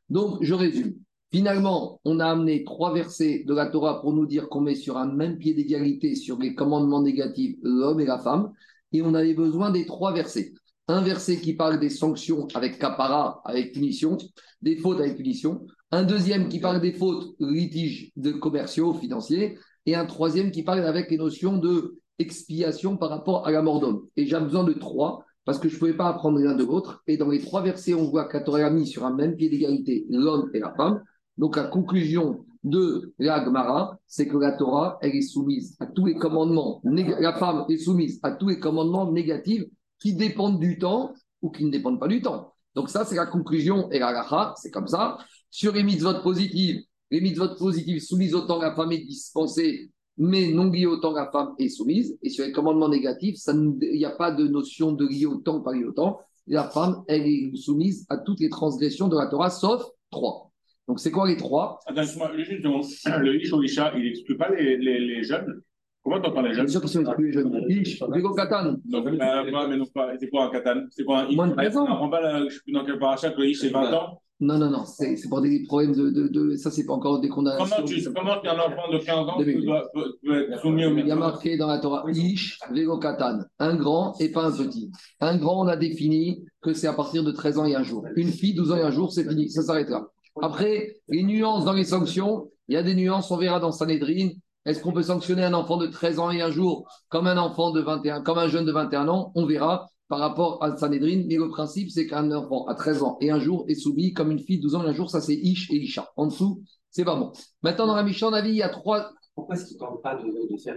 Donc, 0.09 0.37
je 0.41 0.53
résume. 0.53 0.95
Finalement, 1.31 2.01
on 2.03 2.19
a 2.19 2.25
amené 2.25 2.63
trois 2.65 2.93
versets 2.93 3.43
de 3.47 3.53
la 3.53 3.67
Torah 3.67 4.01
pour 4.01 4.11
nous 4.11 4.25
dire 4.25 4.49
qu'on 4.49 4.59
met 4.59 4.75
sur 4.75 4.97
un 4.97 5.05
même 5.05 5.37
pied 5.37 5.53
d'égalité 5.53 6.15
sur 6.15 6.37
les 6.37 6.55
commandements 6.55 7.01
négatifs 7.01 7.57
l'homme 7.61 8.01
et 8.01 8.05
la 8.05 8.17
femme, 8.17 8.51
et 8.91 9.01
on 9.01 9.13
avait 9.13 9.33
besoin 9.33 9.71
des 9.71 9.85
trois 9.85 10.13
versets. 10.13 10.53
Un 10.87 11.01
verset 11.01 11.39
qui 11.39 11.53
parle 11.53 11.79
des 11.79 11.89
sanctions 11.89 12.47
avec 12.53 12.79
capara, 12.79 13.41
avec 13.45 13.71
punition, 13.71 14.17
des 14.61 14.77
fautes 14.77 14.99
avec 14.99 15.17
punition. 15.17 15.65
Un 15.91 16.03
deuxième 16.03 16.49
qui 16.49 16.59
parle 16.59 16.81
des 16.81 16.93
fautes 16.93 17.35
litiges 17.39 18.11
de 18.15 18.31
commerciaux, 18.31 18.93
financiers. 18.93 19.57
Et 19.85 19.95
un 19.95 20.05
troisième 20.05 20.51
qui 20.51 20.63
parle 20.63 20.79
avec 20.79 21.09
les 21.09 21.17
notions 21.17 21.57
de 21.57 21.97
expiation 22.19 22.97
par 22.97 23.09
rapport 23.09 23.47
à 23.47 23.51
la 23.51 23.61
mort 23.61 23.79
d'homme. 23.79 24.07
Et 24.15 24.25
j'ai 24.25 24.39
besoin 24.39 24.63
de 24.63 24.73
trois 24.73 25.25
parce 25.43 25.57
que 25.57 25.69
je 25.69 25.73
ne 25.75 25.79
pouvais 25.79 25.93
pas 25.93 26.07
apprendre 26.07 26.39
l'un 26.39 26.55
de 26.55 26.63
l'autre. 26.63 27.01
Et 27.07 27.17
dans 27.17 27.29
les 27.29 27.39
trois 27.39 27.63
versets, 27.63 27.95
on 27.95 28.09
voit 28.09 28.27
qu'Atorah 28.27 28.65
a 28.65 28.69
mis 28.69 28.85
sur 28.85 29.05
un 29.05 29.13
même 29.13 29.35
pied 29.35 29.49
d'égalité 29.49 30.05
l'homme 30.09 30.49
et 30.53 30.59
la 30.59 30.73
femme. 30.73 31.03
Donc 31.37 31.57
la 31.57 31.63
conclusion 31.63 32.45
de 32.63 33.13
la 33.17 33.43
Gemara, 33.43 33.97
c'est 34.05 34.27
que 34.27 34.37
la 34.37 34.51
Torah, 34.51 34.99
elle 35.01 35.15
est 35.15 35.21
soumise 35.21 35.75
à 35.79 35.87
tous 35.87 36.05
les 36.05 36.13
commandements. 36.13 36.81
La 36.83 37.33
femme 37.33 37.65
est 37.69 37.77
soumise 37.77 38.19
à 38.21 38.31
tous 38.31 38.49
les 38.49 38.59
commandements 38.59 39.11
négatifs 39.11 39.63
qui 39.99 40.13
dépendent 40.13 40.59
du 40.59 40.77
temps 40.77 41.13
ou 41.41 41.49
qui 41.49 41.65
ne 41.65 41.71
dépendent 41.71 41.99
pas 41.99 42.07
du 42.07 42.21
temps. 42.21 42.53
Donc 42.75 42.89
ça, 42.89 43.03
c'est 43.05 43.15
la 43.15 43.25
conclusion 43.25 43.89
et 43.91 43.99
la 43.99 44.11
lacha, 44.11 44.53
c'est 44.57 44.71
comme 44.71 44.87
ça. 44.87 45.17
Sur 45.49 45.73
les 45.73 45.83
mitzvot 45.83 46.21
positives, 46.21 46.81
les 47.09 47.19
mitzvot 47.19 47.55
positives 47.55 48.01
soumises 48.01 48.33
au 48.33 48.41
temps, 48.41 48.61
la 48.61 48.73
femme 48.73 48.91
est 48.93 49.05
dispensée, 49.05 49.91
mais 50.17 50.51
non 50.51 50.69
liées 50.71 50.85
au 50.85 50.97
temps, 50.97 51.13
la 51.13 51.29
femme 51.31 51.53
est 51.59 51.69
soumise. 51.69 52.17
Et 52.21 52.29
sur 52.29 52.45
les 52.45 52.51
commandements 52.51 52.89
négatifs, 52.89 53.37
il 53.47 53.97
n'y 53.97 54.05
a 54.05 54.11
pas 54.11 54.31
de 54.31 54.47
notion 54.47 54.93
de 54.93 55.05
lié 55.07 55.25
au 55.25 55.35
temps, 55.35 55.61
pas 55.61 55.73
lié 55.73 55.83
au 55.83 55.91
temps. 55.91 56.19
La 56.47 56.63
femme, 56.69 57.03
elle 57.07 57.27
est 57.27 57.55
soumise 57.55 58.05
à 58.09 58.17
toutes 58.17 58.39
les 58.39 58.49
transgressions 58.49 59.07
de 59.07 59.17
la 59.17 59.27
Torah, 59.27 59.49
sauf 59.49 59.83
trois. 60.09 60.51
Donc 60.87 60.99
c'est 60.99 61.11
quoi 61.11 61.27
les 61.27 61.37
trois? 61.37 61.79
Attends, 61.85 62.01
le 62.01 63.41
Ish 63.41 63.51
ou 63.53 63.63
Isha, 63.63 63.93
il 63.95 64.03
n'exclut 64.03 64.37
pas 64.37 64.49
les, 64.49 64.77
les 64.77 65.23
jeunes? 65.23 65.61
Comment 66.03 66.19
t'entends 66.19 66.41
les 66.41 66.53
jeunes? 66.53 66.65
Bien 66.65 66.71
sûr 66.71 66.81
qu'ils 66.81 66.89
sont 66.89 67.01
exclus 67.01 67.27
les 67.27 67.31
jeunes. 67.33 67.65
Ish, 67.69 68.03
Vigo 68.11 68.33
Katan. 68.33 68.75
Donc, 68.85 69.05
mais 69.05 69.77
non, 69.77 69.85
c'est 70.19 70.29
quoi 70.29 70.45
un 70.45 70.49
Katan 70.49 70.85
C'est 70.89 71.03
quoi 71.03 71.19
un 71.19 71.27
Ish 71.27 71.35
Moins 71.35 71.47
de 71.47 71.53
13 71.53 71.77
ans. 71.77 71.87
On 72.01 72.09
va, 72.09 72.47
je 72.47 72.55
sais 72.55 72.61
plus 72.63 72.73
dans 72.73 72.85
quel 72.85 72.97
paracha 72.97 73.29
que 73.31 73.39
le 73.39 73.49
Ish 73.49 73.59
c'est 73.59 73.69
20 73.69 73.93
ans? 73.93 74.21
Non, 74.43 74.57
non, 74.57 74.71
non, 74.71 74.85
c'est 74.85 75.15
pour 75.29 75.39
des 75.39 75.61
problèmes 75.67 75.93
de. 75.93 76.09
de, 76.09 76.27
de 76.27 76.55
ça, 76.55 76.71
c'est 76.71 76.87
pas 76.87 76.93
encore 76.93 77.19
des 77.19 77.29
condamnations. 77.29 77.75
Comment, 77.75 77.87
tu, 77.87 78.03
comment 78.11 78.31
un 78.31 78.59
enfant 78.59 78.91
de 78.91 78.97
15 78.97 79.15
ans 79.29 79.37
peut, 79.37 79.53
doit, 79.61 79.87
peut, 79.93 80.51
être 80.51 80.59
soumis 80.61 80.83
au 80.83 80.97
Il 80.97 81.05
y 81.05 81.11
a 81.11 81.15
marqué 81.15 81.57
dans 81.57 81.67
la 81.67 81.77
Torah 81.77 82.03
Ish, 82.11 82.57
Vego 82.71 82.97
Katan, 82.97 83.41
un 83.59 83.75
grand 83.75 84.19
et 84.19 84.31
pas 84.31 84.47
un 84.47 84.51
petit. 84.51 84.91
Un 85.19 85.37
grand, 85.37 85.63
on 85.63 85.67
a 85.67 85.77
défini 85.77 86.43
que 86.59 86.73
c'est 86.73 86.87
à 86.87 86.93
partir 86.93 87.23
de 87.23 87.31
13 87.31 87.59
ans 87.59 87.65
et 87.65 87.75
un 87.75 87.83
jour. 87.83 88.03
Une 88.15 88.29
fille, 88.29 88.55
12 88.55 88.71
ans 88.71 88.77
et 88.77 88.81
un 88.81 88.89
jour, 88.89 89.11
c'est 89.13 89.29
fini, 89.29 89.47
ça 89.51 89.61
s'arrête 89.61 89.89
là. 89.89 90.07
Après, 90.41 90.95
les 91.07 91.21
nuances 91.21 91.63
dans 91.63 91.73
les 91.73 91.83
sanctions, 91.83 92.49
il 92.67 92.73
y 92.73 92.77
a 92.77 92.83
des 92.83 92.95
nuances, 92.95 93.29
on 93.29 93.37
verra 93.37 93.59
dans 93.59 93.71
Sanhedrin. 93.71 94.29
Est-ce 94.65 94.81
qu'on 94.81 94.93
peut 94.93 95.03
sanctionner 95.03 95.43
un 95.43 95.53
enfant 95.53 95.77
de 95.77 95.87
13 95.87 96.19
ans 96.19 96.31
et 96.31 96.41
un 96.41 96.51
jour 96.51 96.87
comme 97.09 97.27
un 97.27 97.37
enfant 97.37 97.71
de 97.71 97.81
21, 97.81 98.21
comme 98.21 98.37
un 98.37 98.47
jeune 98.47 98.65
de 98.65 98.71
21 98.71 99.07
ans? 99.07 99.31
On 99.35 99.45
verra 99.45 99.87
par 100.07 100.19
rapport 100.19 100.63
à 100.63 100.75
Sanhedrin. 100.75 101.23
Mais 101.27 101.35
le 101.35 101.47
principe, 101.49 101.89
c'est 101.89 102.05
qu'un 102.05 102.31
enfant 102.31 102.65
à 102.67 102.75
13 102.75 103.01
ans 103.01 103.17
et 103.21 103.31
un 103.31 103.39
jour 103.39 103.65
est 103.69 103.75
soumis 103.75 104.13
comme 104.13 104.29
une 104.29 104.39
fille 104.39 104.57
de 104.57 104.63
12 104.63 104.75
ans 104.75 104.83
et 104.83 104.89
un 104.89 104.93
jour, 104.93 105.09
ça 105.09 105.21
c'est 105.21 105.35
Ish 105.35 105.71
et 105.71 105.77
Isha. 105.77 106.11
En 106.15 106.27
dessous, 106.27 106.61
c'est 106.91 107.05
pas 107.05 107.15
bon. 107.15 107.31
Maintenant, 107.63 107.87
dans 107.87 107.95
la 107.95 108.03
Mishnah, 108.03 108.27
on 108.27 108.33
a 108.33 108.45
il 108.45 108.55
y 108.55 108.61
a 108.61 108.69
trois. 108.69 109.09
Pourquoi 109.33 109.55
est-ce 109.55 109.65
qu'il 109.65 109.77
ne 109.77 109.79
tente 109.79 110.01
pas 110.03 110.15
de, 110.15 110.57
faire, 110.61 110.75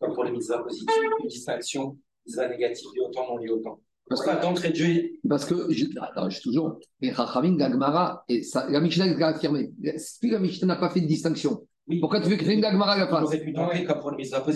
comme 0.00 0.14
pour 0.14 0.24
les 0.24 0.32
mitzvahs 0.32 0.62
positives, 0.62 0.88
une 1.22 1.28
distinction, 1.28 1.96
mitzvahs 2.26 2.48
négatives 2.48 2.88
liées 2.94 3.06
autant, 3.06 3.28
non 3.28 3.38
liées 3.38 3.50
autant? 3.50 3.80
Parce 4.08 4.22
que, 4.22 4.42
d'entrée 4.42 4.70
de 4.70 4.74
jeu. 4.74 5.10
Parce 5.26 5.44
que, 5.46 5.72
je, 5.72 5.86
attends, 6.00 6.28
je 6.28 6.42
toujours, 6.42 6.78
et 7.00 7.10
Rachamim, 7.10 7.56
Gagmara, 7.56 8.24
et 8.28 8.42
ça, 8.42 8.68
la 8.68 8.80
Mishnah 8.80 9.06
l'a 9.06 9.28
affirmé. 9.28 9.72
Si 9.96 10.28
la 10.28 10.40
Mishnah 10.40 10.66
n'a 10.66 10.76
pas 10.76 10.90
fait 10.90 11.00
de 11.00 11.06
distinction, 11.06 11.66
pourquoi 12.00 12.20
tu 12.20 12.28
veux 12.28 12.36
créer 12.36 12.54
une 12.54 12.60
Gagmara 12.60 12.96
la 12.96 13.08
face 13.08 13.30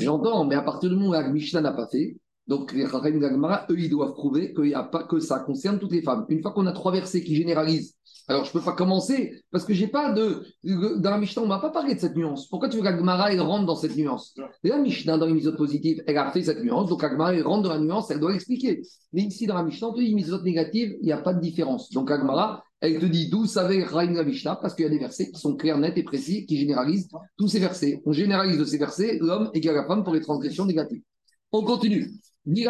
J'entends, 0.00 0.44
mais 0.44 0.54
à 0.54 0.62
partir 0.62 0.90
du 0.90 0.96
moment 0.96 1.10
où 1.10 1.12
la 1.12 1.28
Mishnah 1.28 1.60
n'a 1.60 1.72
pas 1.72 1.86
fait, 1.86 2.16
donc 2.46 2.72
les 2.72 2.84
Gagmara, 2.84 3.66
eux, 3.70 3.78
ils 3.78 3.90
doivent 3.90 4.14
prouver 4.14 4.54
qu'il 4.54 4.64
n'y 4.64 4.74
a 4.74 4.82
pas 4.82 5.04
que 5.04 5.20
ça 5.20 5.40
concerne 5.40 5.78
toutes 5.78 5.92
les 5.92 6.02
femmes. 6.02 6.24
Une 6.28 6.40
fois 6.40 6.52
qu'on 6.52 6.66
a 6.66 6.72
trois 6.72 6.92
versets 6.92 7.22
qui 7.22 7.36
généralisent 7.36 7.98
alors, 8.30 8.44
je 8.44 8.50
ne 8.50 8.52
peux 8.52 8.64
pas 8.64 8.72
commencer 8.72 9.42
parce 9.50 9.64
que 9.64 9.72
j'ai 9.72 9.88
pas 9.88 10.12
de. 10.12 10.44
Dans 10.62 11.10
la 11.10 11.18
Mishnah, 11.18 11.40
on 11.40 11.46
ne 11.46 11.48
m'a 11.48 11.60
pas 11.60 11.70
parlé 11.70 11.94
de 11.94 12.00
cette 12.00 12.14
nuance. 12.14 12.46
Pourquoi 12.46 12.68
tu 12.68 12.76
veux 12.76 12.82
qu'Agmara 12.82 13.30
rentre 13.42 13.64
dans 13.64 13.74
cette 13.74 13.96
nuance? 13.96 14.34
La 14.62 14.76
Mishnah, 14.76 15.16
dans 15.16 15.24
les 15.24 15.32
misotes 15.32 15.56
positives, 15.56 16.04
elle 16.06 16.18
a 16.18 16.30
fait 16.30 16.42
cette 16.42 16.62
nuance. 16.62 16.90
Donc, 16.90 17.02
Agmara 17.02 17.32
rentre 17.42 17.62
dans 17.62 17.72
la 17.72 17.80
nuance, 17.80 18.10
elle 18.10 18.20
doit 18.20 18.32
l'expliquer. 18.32 18.82
Mais 19.14 19.22
ici, 19.22 19.46
dans 19.46 19.54
la 19.54 19.62
Mishnah, 19.62 19.88
on 19.88 19.94
te 19.94 20.00
dit 20.00 20.14
misotes 20.14 20.44
négatives, 20.44 20.94
il 21.00 21.06
n'y 21.06 21.12
a 21.12 21.22
pas 21.22 21.32
de 21.32 21.40
différence. 21.40 21.90
Donc, 21.90 22.10
Agmara, 22.10 22.62
elle 22.80 23.00
te 23.00 23.06
dit 23.06 23.28
d'où 23.28 23.46
savait 23.46 23.82
Raïm 23.82 24.22
Mishnah 24.22 24.56
parce 24.56 24.74
qu'il 24.74 24.84
y 24.84 24.86
a 24.86 24.90
des 24.90 24.98
versets 24.98 25.30
qui 25.30 25.40
sont 25.40 25.56
clairs, 25.56 25.78
nets 25.78 25.98
et 25.98 26.04
précis, 26.04 26.46
qui 26.46 26.56
généralisent 26.58 27.08
tous 27.36 27.48
ces 27.48 27.58
versets. 27.58 28.00
On 28.06 28.12
généralise 28.12 28.56
de 28.58 28.64
ces 28.64 28.78
versets 28.78 29.18
l'homme 29.20 29.50
égale 29.52 29.74
la 29.74 29.86
femme 29.86 30.04
pour 30.04 30.14
les 30.14 30.20
transgressions 30.20 30.64
négatives. 30.64 31.02
On 31.50 31.64
continue. 31.64 32.12
Les 32.46 32.64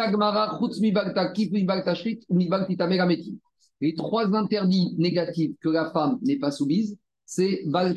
trois 3.95 4.35
interdits 4.35 4.95
négatifs 4.97 5.55
que 5.61 5.69
la 5.69 5.91
femme 5.91 6.19
n'est 6.21 6.39
pas 6.39 6.51
soumise, 6.51 6.97
c'est 7.25 7.61
Bal 7.67 7.95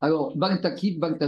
Alors, 0.00 0.36
Bal 0.36 0.60
Takif, 0.60 0.98
Bal 0.98 1.18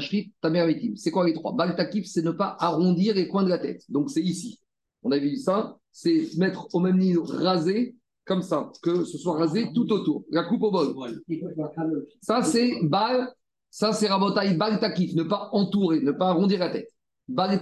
C'est 0.97 1.11
quoi 1.11 1.27
les 1.27 1.35
trois? 1.35 1.53
Bal 1.53 1.77
c'est 2.05 2.25
ne 2.25 2.31
pas 2.31 2.57
arrondir 2.59 3.15
les 3.15 3.29
coins 3.29 3.45
de 3.45 3.51
la 3.51 3.59
tête. 3.59 3.83
Donc, 3.91 4.11
c'est 4.11 4.23
ici. 4.23 4.61
On 5.03 5.13
a 5.13 5.19
vu 5.19 5.37
ça, 5.37 5.79
c'est 5.93 6.37
mettre 6.37 6.69
au 6.73 6.81
même 6.81 6.99
niveau 6.99 7.25
rasé, 7.25 7.97
comme 8.31 8.43
ça, 8.43 8.71
que 8.81 9.03
ce 9.03 9.19
soit 9.19 9.37
rasé 9.37 9.73
tout 9.75 9.93
autour. 9.93 10.23
La 10.31 10.45
coupe 10.45 10.63
au 10.63 10.71
bol. 10.71 10.95
Ça, 12.23 12.45
c'est 12.45 12.79
Bal, 12.85 13.29
ça, 13.71 13.93
c'est 13.93 14.07
Rabotai 14.07 14.55
Bal 14.55 14.75
ne 14.75 15.23
pas 15.25 15.49
entourer, 15.51 16.01
ne 16.01 16.13
pas 16.13 16.29
arrondir 16.29 16.61
la 16.61 16.71
tête. 16.71 16.89
Bal 17.27 17.61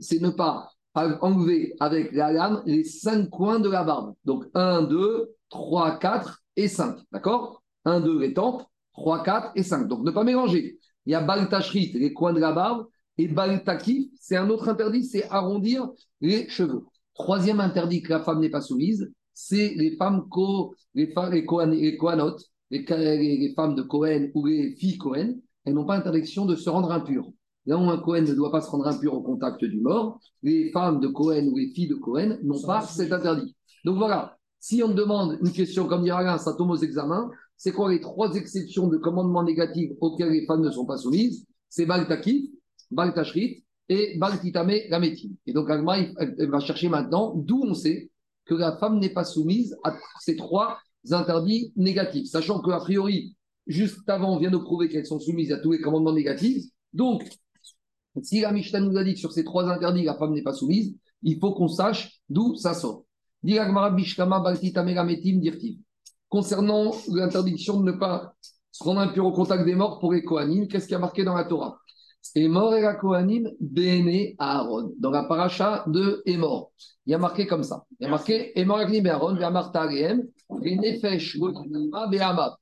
c'est 0.00 0.20
ne 0.20 0.30
pas 0.30 0.68
enlever 0.94 1.76
avec 1.78 2.10
la 2.10 2.32
lame 2.32 2.60
les 2.66 2.82
cinq 2.82 3.30
coins 3.30 3.60
de 3.60 3.70
la 3.70 3.84
barbe. 3.84 4.14
Donc, 4.24 4.46
un, 4.54 4.82
deux, 4.82 5.36
3, 5.50 6.00
4 6.00 6.42
et 6.56 6.66
5. 6.66 6.98
D'accord? 7.12 7.62
1, 7.84 8.00
2, 8.00 8.18
les 8.18 8.34
tempes, 8.34 8.64
3, 8.94 9.22
4 9.22 9.52
et 9.54 9.62
5. 9.62 9.86
Donc 9.86 10.02
ne 10.02 10.10
pas 10.10 10.24
mélanger. 10.24 10.76
Il 11.06 11.12
y 11.12 11.14
a 11.14 11.20
Baltachrit, 11.20 11.92
les 11.92 12.12
coins 12.12 12.32
de 12.32 12.40
la 12.40 12.50
barbe, 12.50 12.88
et 13.16 13.28
Baltakif, 13.28 14.10
c'est 14.18 14.36
un 14.36 14.50
autre 14.50 14.68
interdit, 14.68 15.04
c'est 15.04 15.28
arrondir 15.30 15.88
les 16.20 16.48
cheveux. 16.48 16.84
Troisième 17.14 17.60
interdit 17.60 18.02
que 18.02 18.10
la 18.10 18.20
femme 18.20 18.40
n'est 18.40 18.50
pas 18.50 18.60
soumise, 18.60 19.12
c'est 19.46 19.74
les 19.74 19.96
femmes, 19.96 20.28
co, 20.28 20.74
les, 20.94 21.08
femmes 21.12 21.32
les, 21.32 21.42
les 21.42 21.98
les, 22.70 23.54
femmes 23.54 23.74
de 23.74 23.82
Cohen 23.82 24.28
ou 24.34 24.46
les 24.46 24.76
filles 24.76 24.98
Cohen, 24.98 25.34
elles 25.64 25.74
n'ont 25.74 25.86
pas 25.86 25.96
interdiction 25.96 26.44
de 26.44 26.56
se 26.56 26.68
rendre 26.68 26.92
impures. 26.92 27.30
Là 27.66 27.76
où 27.78 27.88
un 27.88 27.98
Cohen 27.98 28.22
ne 28.22 28.34
doit 28.34 28.52
pas 28.52 28.60
se 28.60 28.70
rendre 28.70 28.86
impur 28.86 29.14
au 29.14 29.22
contact 29.22 29.64
du 29.64 29.80
mort, 29.80 30.20
les 30.42 30.70
femmes 30.72 31.00
de 31.00 31.08
Cohen 31.08 31.48
ou 31.50 31.56
les 31.56 31.72
filles 31.72 31.88
de 31.88 31.94
Cohen 31.94 32.38
n'ont 32.42 32.60
pas 32.62 32.82
cet 32.82 33.12
interdit. 33.12 33.56
Donc 33.84 33.96
voilà, 33.96 34.36
si 34.58 34.82
on 34.82 34.92
demande 34.92 35.38
une 35.40 35.52
question 35.52 35.86
comme 35.86 36.02
dira 36.02 36.18
Alain, 36.18 36.38
ça 36.38 36.52
tombe 36.52 36.70
aux 36.70 36.76
examens, 36.76 37.30
c'est 37.56 37.72
quoi 37.72 37.90
les 37.90 38.00
trois 38.00 38.34
exceptions 38.34 38.88
de 38.88 38.98
commandements 38.98 39.42
négatifs 39.42 39.92
auxquels 40.00 40.32
les 40.32 40.46
femmes 40.46 40.62
ne 40.62 40.70
sont 40.70 40.86
pas 40.86 40.98
soumises? 40.98 41.46
C'est 41.68 41.86
Baltakif, 41.86 42.50
Baltashrit 42.90 43.64
et 43.88 44.18
Baltitame 44.18 44.72
Lametim. 44.90 45.30
Et 45.46 45.52
donc 45.52 45.70
Agma, 45.70 45.98
elle 45.98 46.50
va 46.50 46.60
chercher 46.60 46.88
maintenant 46.88 47.34
d'où 47.36 47.62
on 47.64 47.74
sait 47.74 48.09
que 48.50 48.54
la 48.56 48.76
femme 48.76 48.98
n'est 48.98 49.12
pas 49.12 49.24
soumise 49.24 49.78
à 49.84 49.94
ces 50.18 50.34
trois 50.34 50.78
interdits 51.12 51.72
négatifs, 51.76 52.28
sachant 52.28 52.60
qu'a 52.60 52.78
priori, 52.78 53.36
juste 53.68 54.08
avant, 54.08 54.34
on 54.34 54.38
vient 54.38 54.50
de 54.50 54.56
prouver 54.56 54.88
qu'elles 54.88 55.06
sont 55.06 55.20
soumises 55.20 55.52
à 55.52 55.58
tous 55.58 55.70
les 55.70 55.80
commandements 55.80 56.12
négatifs. 56.12 56.64
Donc, 56.92 57.22
si 58.22 58.40
la 58.40 58.50
Mishnah 58.50 58.80
nous 58.80 58.96
a 58.98 59.04
dit 59.04 59.14
que 59.14 59.20
sur 59.20 59.30
ces 59.30 59.44
trois 59.44 59.68
interdits, 59.68 60.02
la 60.02 60.16
femme 60.16 60.34
n'est 60.34 60.42
pas 60.42 60.52
soumise, 60.52 60.96
il 61.22 61.38
faut 61.38 61.52
qu'on 61.52 61.68
sache 61.68 62.20
d'où 62.28 62.56
ça 62.56 62.74
sort. 62.74 63.04
Concernant 66.28 66.92
l'interdiction 67.08 67.80
de 67.80 67.92
ne 67.92 67.96
pas 67.96 68.34
se 68.72 68.82
rendre 68.82 69.00
impur 69.00 69.26
au 69.26 69.32
contact 69.32 69.64
des 69.64 69.76
morts 69.76 70.00
pour 70.00 70.12
les 70.12 70.24
Kohanim, 70.24 70.66
qu'est-ce 70.66 70.88
qui 70.88 70.94
a 70.96 70.98
marqué 70.98 71.22
dans 71.22 71.36
la 71.36 71.44
Torah? 71.44 71.79
Emor 72.34 72.76
et 72.76 72.82
la 72.82 72.94
Kohanim, 72.94 73.50
Bene 73.60 74.34
Aaron. 74.38 74.92
Dans 74.98 75.10
la 75.10 75.24
paracha 75.24 75.84
de 75.86 76.22
Emor, 76.26 76.72
il 77.06 77.12
y 77.12 77.14
a 77.14 77.18
marqué 77.18 77.46
comme 77.46 77.62
ça. 77.62 77.84
Il 77.98 78.04
y 78.04 78.06
a 78.06 78.10
marqué 78.10 78.58
Emor 78.58 78.80
et 78.80 79.08
Aaron, 79.08 79.34
Ve'amarta 79.34 79.82
Aleem, 79.82 80.26
Nefesh, 80.50 81.38
Be'amav. 81.38 82.54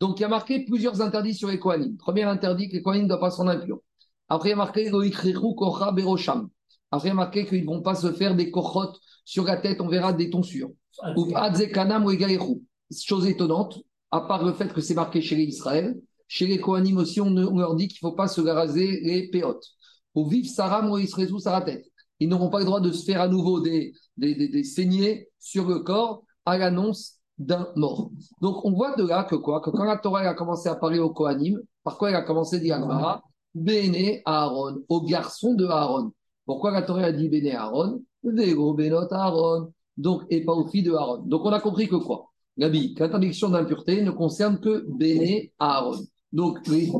Donc 0.00 0.18
il 0.18 0.22
y 0.22 0.24
a 0.24 0.28
marqué 0.28 0.64
plusieurs 0.64 1.00
interdits 1.00 1.34
sur 1.34 1.48
les 1.48 1.58
Kohanim. 1.58 1.96
Premier 1.96 2.24
interdit 2.24 2.68
que 2.68 2.74
les 2.74 2.82
Kohanim 2.82 3.04
ne 3.04 3.08
doivent 3.08 3.20
pas 3.20 3.30
se 3.30 3.36
rendre 3.38 3.50
impurs. 3.50 3.80
Après, 4.28 4.48
il 4.48 4.52
y 4.52 4.54
a 4.54 4.56
marqué 4.56 4.90
Kocha 4.90 5.92
Berosham. 5.92 6.48
Après, 6.90 7.08
il 7.08 7.10
y 7.10 7.12
a 7.12 7.14
marqué 7.14 7.46
qu'ils 7.46 7.62
ne 7.62 7.66
vont 7.66 7.82
pas 7.82 7.94
se 7.94 8.12
faire 8.12 8.34
des 8.34 8.50
kochot 8.50 8.92
sur 9.24 9.44
la 9.44 9.56
tête, 9.56 9.80
on 9.80 9.88
verra 9.88 10.12
des 10.12 10.30
tonsures. 10.30 10.70
Ou 11.16 11.32
Adzekanam 11.34 12.04
ou 12.04 12.62
Chose 12.94 13.26
étonnante, 13.26 13.80
à 14.10 14.20
part 14.22 14.44
le 14.44 14.52
fait 14.52 14.72
que 14.72 14.80
c'est 14.80 14.94
marqué 14.94 15.22
chez 15.22 15.36
les 15.36 15.44
Israël, 15.44 15.98
chez 16.32 16.46
les 16.46 16.58
Kohanim 16.58 16.96
aussi, 16.96 17.20
on, 17.20 17.28
leur 17.34 17.74
dit 17.74 17.88
qu'il 17.88 17.98
ne 18.02 18.08
faut 18.08 18.16
pas 18.16 18.26
se 18.26 18.40
raser 18.40 19.00
les 19.02 19.28
péotes. 19.28 19.66
Au 20.14 20.26
vif 20.26 20.48
Saram 20.48 20.90
ou 20.90 20.96
Israël 20.96 21.28
tête. 21.66 21.84
Ils 22.20 22.28
n'auront 22.30 22.48
pas 22.48 22.60
le 22.60 22.64
droit 22.64 22.80
de 22.80 22.90
se 22.90 23.04
faire 23.04 23.20
à 23.20 23.28
nouveau 23.28 23.60
des, 23.60 23.92
des, 24.16 24.48
des, 24.48 24.64
saignées 24.64 25.28
sur 25.38 25.68
le 25.68 25.80
corps 25.80 26.24
à 26.46 26.56
l'annonce 26.56 27.18
d'un 27.36 27.68
mort. 27.76 28.10
Donc 28.40 28.64
on 28.64 28.72
voit 28.72 28.96
de 28.96 29.06
là 29.06 29.24
que 29.24 29.34
quoi? 29.34 29.60
Que 29.60 29.68
quand 29.68 29.84
la 29.84 29.98
Torah 29.98 30.20
a 30.20 30.32
commencé 30.32 30.70
à 30.70 30.74
parler 30.74 30.98
aux 31.00 31.10
Kohanim, 31.10 31.60
par 31.84 31.98
quoi 31.98 32.08
elle 32.08 32.16
a 32.16 32.22
commencé 32.22 32.56
à 32.56 32.60
dire 32.60 33.20
Béné 33.54 34.22
Aaron, 34.24 34.82
au 34.88 35.02
garçon 35.02 35.52
de 35.52 35.66
Aaron. 35.66 36.12
Pourquoi 36.46 36.70
la 36.70 36.80
Torah 36.80 37.02
a 37.02 37.12
dit 37.12 37.28
Béné 37.28 37.54
Aaron? 37.54 38.00
Végo 38.24 38.72
Bénot 38.72 39.12
Aaron. 39.12 39.70
Donc, 39.98 40.22
et 40.30 40.42
pas 40.46 40.54
aux 40.54 40.66
filles 40.66 40.84
de 40.84 40.94
Aaron. 40.94 41.24
Donc 41.26 41.44
on 41.44 41.52
a 41.52 41.60
compris 41.60 41.88
que 41.88 41.96
quoi? 41.96 42.30
Gabi, 42.56 42.94
l'interdiction 42.98 43.50
d'impureté 43.50 44.00
ne 44.00 44.12
concerne 44.12 44.58
que 44.60 44.86
Béné 44.88 45.52
Aaron. 45.58 45.98
Donc, 46.32 46.66
les, 46.68 46.90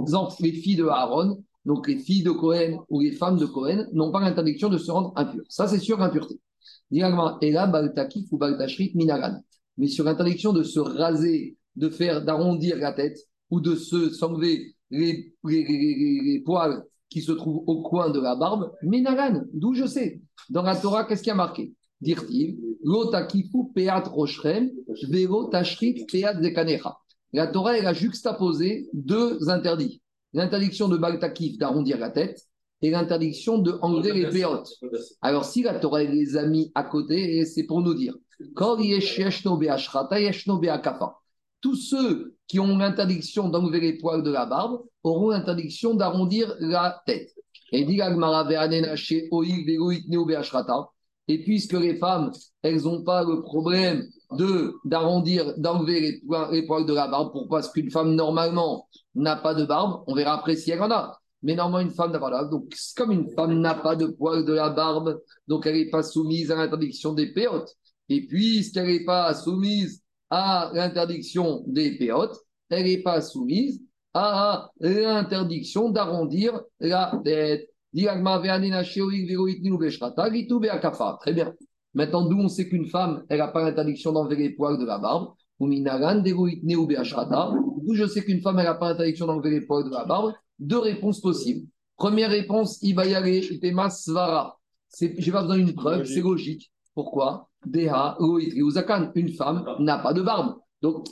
les 0.40 0.52
filles 0.52 0.76
de 0.76 0.86
Aaron, 0.86 1.42
donc 1.64 1.88
les 1.88 1.98
filles 1.98 2.22
de 2.22 2.30
Cohen 2.30 2.84
ou 2.88 3.00
les 3.00 3.12
femmes 3.12 3.38
de 3.38 3.46
Cohen, 3.46 3.86
n'ont 3.92 4.10
pas 4.10 4.20
l'interdiction 4.20 4.68
de 4.68 4.78
se 4.78 4.90
rendre 4.90 5.12
impures. 5.16 5.44
Ça, 5.48 5.68
c'est 5.68 5.78
sur 5.78 5.98
Minagan. 8.94 9.40
Mais 9.78 9.86
sur 9.86 10.04
l'interdiction 10.04 10.52
de 10.52 10.62
se 10.62 10.80
raser, 10.80 11.56
de 11.76 11.88
faire, 11.88 12.24
d'arrondir 12.24 12.76
la 12.76 12.92
tête 12.92 13.18
ou 13.50 13.60
de 13.60 13.74
se 13.74 14.10
s'enlever 14.10 14.74
les, 14.90 15.32
poils 16.44 16.84
qui 17.08 17.22
se 17.22 17.32
trouvent 17.32 17.64
au 17.66 17.82
coin 17.82 18.10
de 18.10 18.20
la 18.20 18.36
barbe, 18.36 18.72
Minagan, 18.82 19.44
d'où 19.54 19.74
je 19.74 19.86
sais. 19.86 20.20
Dans 20.50 20.62
la 20.62 20.76
Torah, 20.76 21.04
qu'est-ce 21.04 21.22
qui 21.22 21.30
a 21.30 21.34
marqué? 21.34 21.72
Lotakifu 22.84 23.72
Peat 23.74 24.08
Roshrem, 24.08 24.70
Vero 25.08 25.44
Tashrit 25.44 26.04
Peat 26.10 26.42
Zekanecha. 26.42 26.98
La 27.32 27.46
Torah, 27.46 27.78
elle 27.78 27.86
a 27.86 27.94
juxtaposé 27.94 28.88
deux 28.92 29.48
interdits. 29.48 30.02
L'interdiction 30.34 30.88
de 30.88 30.96
Baltakif 30.96 31.58
d'arrondir 31.58 31.98
la 31.98 32.10
tête 32.10 32.46
et 32.82 32.90
l'interdiction 32.90 33.58
de 33.58 33.78
enlever 33.80 34.12
les 34.12 34.28
péotes. 34.28 34.68
Alors, 35.20 35.44
si 35.44 35.62
la 35.62 35.78
Torah 35.78 36.02
les 36.02 36.36
a 36.36 36.46
mis 36.46 36.72
à 36.74 36.82
côté, 36.82 37.44
c'est 37.44 37.64
pour 37.64 37.80
nous 37.80 37.94
dire 37.94 38.14
tous 41.60 41.76
ceux 41.76 42.36
qui 42.48 42.58
ont 42.58 42.76
l'interdiction 42.76 43.48
d'enlever 43.48 43.80
les 43.80 43.98
poils 43.98 44.22
de 44.22 44.30
la 44.30 44.46
barbe 44.46 44.82
auront 45.04 45.30
l'interdiction 45.30 45.94
d'arrondir 45.94 46.54
la 46.58 47.02
tête. 47.06 47.34
Et 47.70 47.84
dit 47.84 48.00
et 51.29 51.43
puisque 51.43 51.75
les 51.75 51.97
femmes, 51.97 52.33
elles 52.62 52.83
n'ont 52.83 53.05
pas 53.05 53.23
le 53.23 53.43
problème 53.43 54.07
de 54.33 54.75
d'arrondir, 54.85 55.57
d'enlever 55.59 56.21
les, 56.50 56.67
poils 56.67 56.87
de 56.87 56.95
la 56.95 57.07
barbe. 57.09 57.33
Pourquoi 57.33 57.61
Parce 57.61 57.73
qu'une 57.73 57.91
femme, 57.91 58.14
normalement, 58.14 58.88
n'a 59.14 59.37
pas 59.37 59.55
de 59.55 59.64
barbe. 59.64 60.02
On 60.07 60.14
verra 60.14 60.35
après 60.35 60.57
si 60.57 60.71
elle 60.71 60.83
en 60.83 60.91
a. 60.91 61.19
Mais 61.43 61.55
normalement, 61.55 61.88
une 61.88 61.95
femme 61.95 62.12
n'a 62.12 62.19
pas 62.19 62.26
de 62.26 62.33
barbe. 62.33 62.50
Donc, 62.50 62.75
comme 62.97 63.12
une 63.12 63.31
femme 63.31 63.61
n'a 63.61 63.75
pas 63.75 63.97
de 63.97 64.07
poils 64.07 64.45
de 64.45 64.52
la 64.52 64.71
barbe, 64.71 65.21
donc 65.49 65.67
elle 65.67 65.76
n'est 65.76 65.91
pas 65.91 66.02
soumise 66.02 66.50
à 66.50 66.57
l'interdiction 66.57 67.12
des 67.12 67.33
péotes. 67.33 67.73
Et 68.09 68.26
puisqu'elle 68.26 68.88
n'est 68.88 69.05
pas 69.05 69.33
soumise 69.35 70.02
à 70.31 70.71
l'interdiction 70.75 71.62
des 71.67 71.97
péotes, 71.99 72.37
elle 72.69 72.85
n'est 72.85 73.02
pas 73.02 73.21
soumise 73.21 73.81
à 74.15 74.71
l'interdiction 74.80 75.91
d'arrondir 75.91 76.61
la 76.80 77.21
tête. 77.25 77.72
Très 81.21 81.33
bien. 81.33 81.55
Maintenant, 81.95 82.26
d'où 82.26 82.39
on 82.39 82.49
sait 82.49 82.69
qu'une 82.69 82.87
femme, 82.87 83.23
elle 83.28 83.39
n'a 83.39 83.49
pas 83.49 83.63
l'interdiction 83.63 84.13
d'enlever 84.13 84.37
les 84.37 84.50
poils 84.50 84.78
de 84.78 84.85
la 84.85 84.99
barbe. 84.99 85.35
D'où 85.61 85.69
je 87.95 88.07
sais 88.07 88.25
qu'une 88.25 88.41
femme, 88.41 88.59
elle 88.59 88.65
n'a 88.65 88.75
pas 88.75 88.91
l'interdiction 88.91 89.26
d'enlever 89.26 89.50
les 89.50 89.61
poils 89.61 89.85
de 89.85 89.91
la 89.91 90.05
barbe. 90.05 90.33
Deux 90.59 90.78
réponses 90.78 91.21
possibles. 91.21 91.69
Première 91.97 92.31
réponse, 92.31 92.78
il 92.83 92.95
va 92.95 93.07
y 93.07 93.15
aller, 93.15 93.43
svara. 93.91 94.59
J'ai 94.99 95.33
pas 95.33 95.43
besoin 95.43 95.59
d'une 95.59 95.75
preuve, 95.75 96.05
c'est 96.05 96.21
logique. 96.21 96.73
Pourquoi? 96.95 97.49
Deha, 97.67 98.17
Une 99.15 99.33
femme 99.35 99.65
n'a 99.78 99.99
pas 99.99 100.13
de 100.13 100.23
barbe. 100.23 100.57
Donc, 100.82 101.06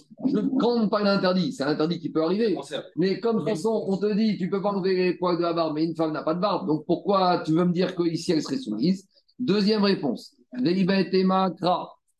quand 0.58 0.82
on 0.82 0.88
parle 0.88 1.04
d'interdit, 1.04 1.52
c'est 1.52 1.62
un 1.62 1.68
interdit 1.68 2.00
qui 2.00 2.10
peut 2.10 2.24
arriver. 2.24 2.58
Mais 2.96 3.20
comme 3.20 3.36
de 3.36 3.40
toute 3.42 3.50
façon, 3.50 3.84
on 3.86 3.96
te 3.96 4.12
dit, 4.12 4.36
tu 4.36 4.50
peux 4.50 4.60
pas 4.60 4.70
enlever 4.70 4.96
les 4.96 5.14
poils 5.14 5.36
de 5.36 5.42
la 5.42 5.52
barbe, 5.52 5.74
mais 5.76 5.84
une 5.84 5.94
femme 5.94 6.12
n'a 6.12 6.24
pas 6.24 6.34
de 6.34 6.40
barbe. 6.40 6.66
Donc, 6.66 6.84
pourquoi 6.86 7.42
tu 7.46 7.52
veux 7.52 7.64
me 7.64 7.72
dire 7.72 7.94
qu'ici, 7.94 8.32
elle 8.32 8.42
serait 8.42 8.58
soumise? 8.58 9.06
Deuxième 9.38 9.84
réponse. 9.84 10.34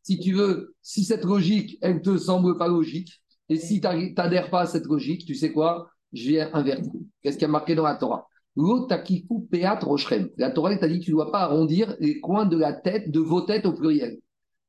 Si 0.02 0.18
tu 0.18 0.32
veux, 0.32 0.74
si 0.80 1.04
cette 1.04 1.24
logique, 1.24 1.76
elle 1.82 2.00
te 2.00 2.16
semble 2.16 2.56
pas 2.56 2.68
logique, 2.68 3.20
et 3.48 3.56
si 3.56 3.80
tu 3.80 4.14
n'adhères 4.16 4.48
pas 4.48 4.60
à 4.60 4.66
cette 4.66 4.86
logique, 4.86 5.24
tu 5.26 5.34
sais 5.34 5.52
quoi? 5.52 5.90
Je 6.12 6.28
viens 6.28 6.50
invertir. 6.52 6.92
Qu'est-ce 7.20 7.36
qui 7.36 7.44
a 7.44 7.48
marqué 7.48 7.74
dans 7.74 7.82
la 7.82 7.96
Torah? 7.96 8.28
La 8.56 10.50
Torah 10.50 10.76
t'a 10.76 10.88
dit 10.88 11.00
tu 11.00 11.10
ne 11.10 11.16
dois 11.16 11.30
pas 11.32 11.40
arrondir 11.40 11.96
les 12.00 12.20
coins 12.20 12.46
de 12.46 12.56
la 12.56 12.72
tête, 12.72 13.10
de 13.10 13.20
vos 13.20 13.40
têtes 13.42 13.66
au 13.66 13.72
pluriel. 13.72 14.18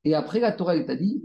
Et 0.04 0.14
après, 0.14 0.40
la 0.40 0.52
Torah 0.52 0.80
t'a 0.80 0.96
dit 0.96 1.24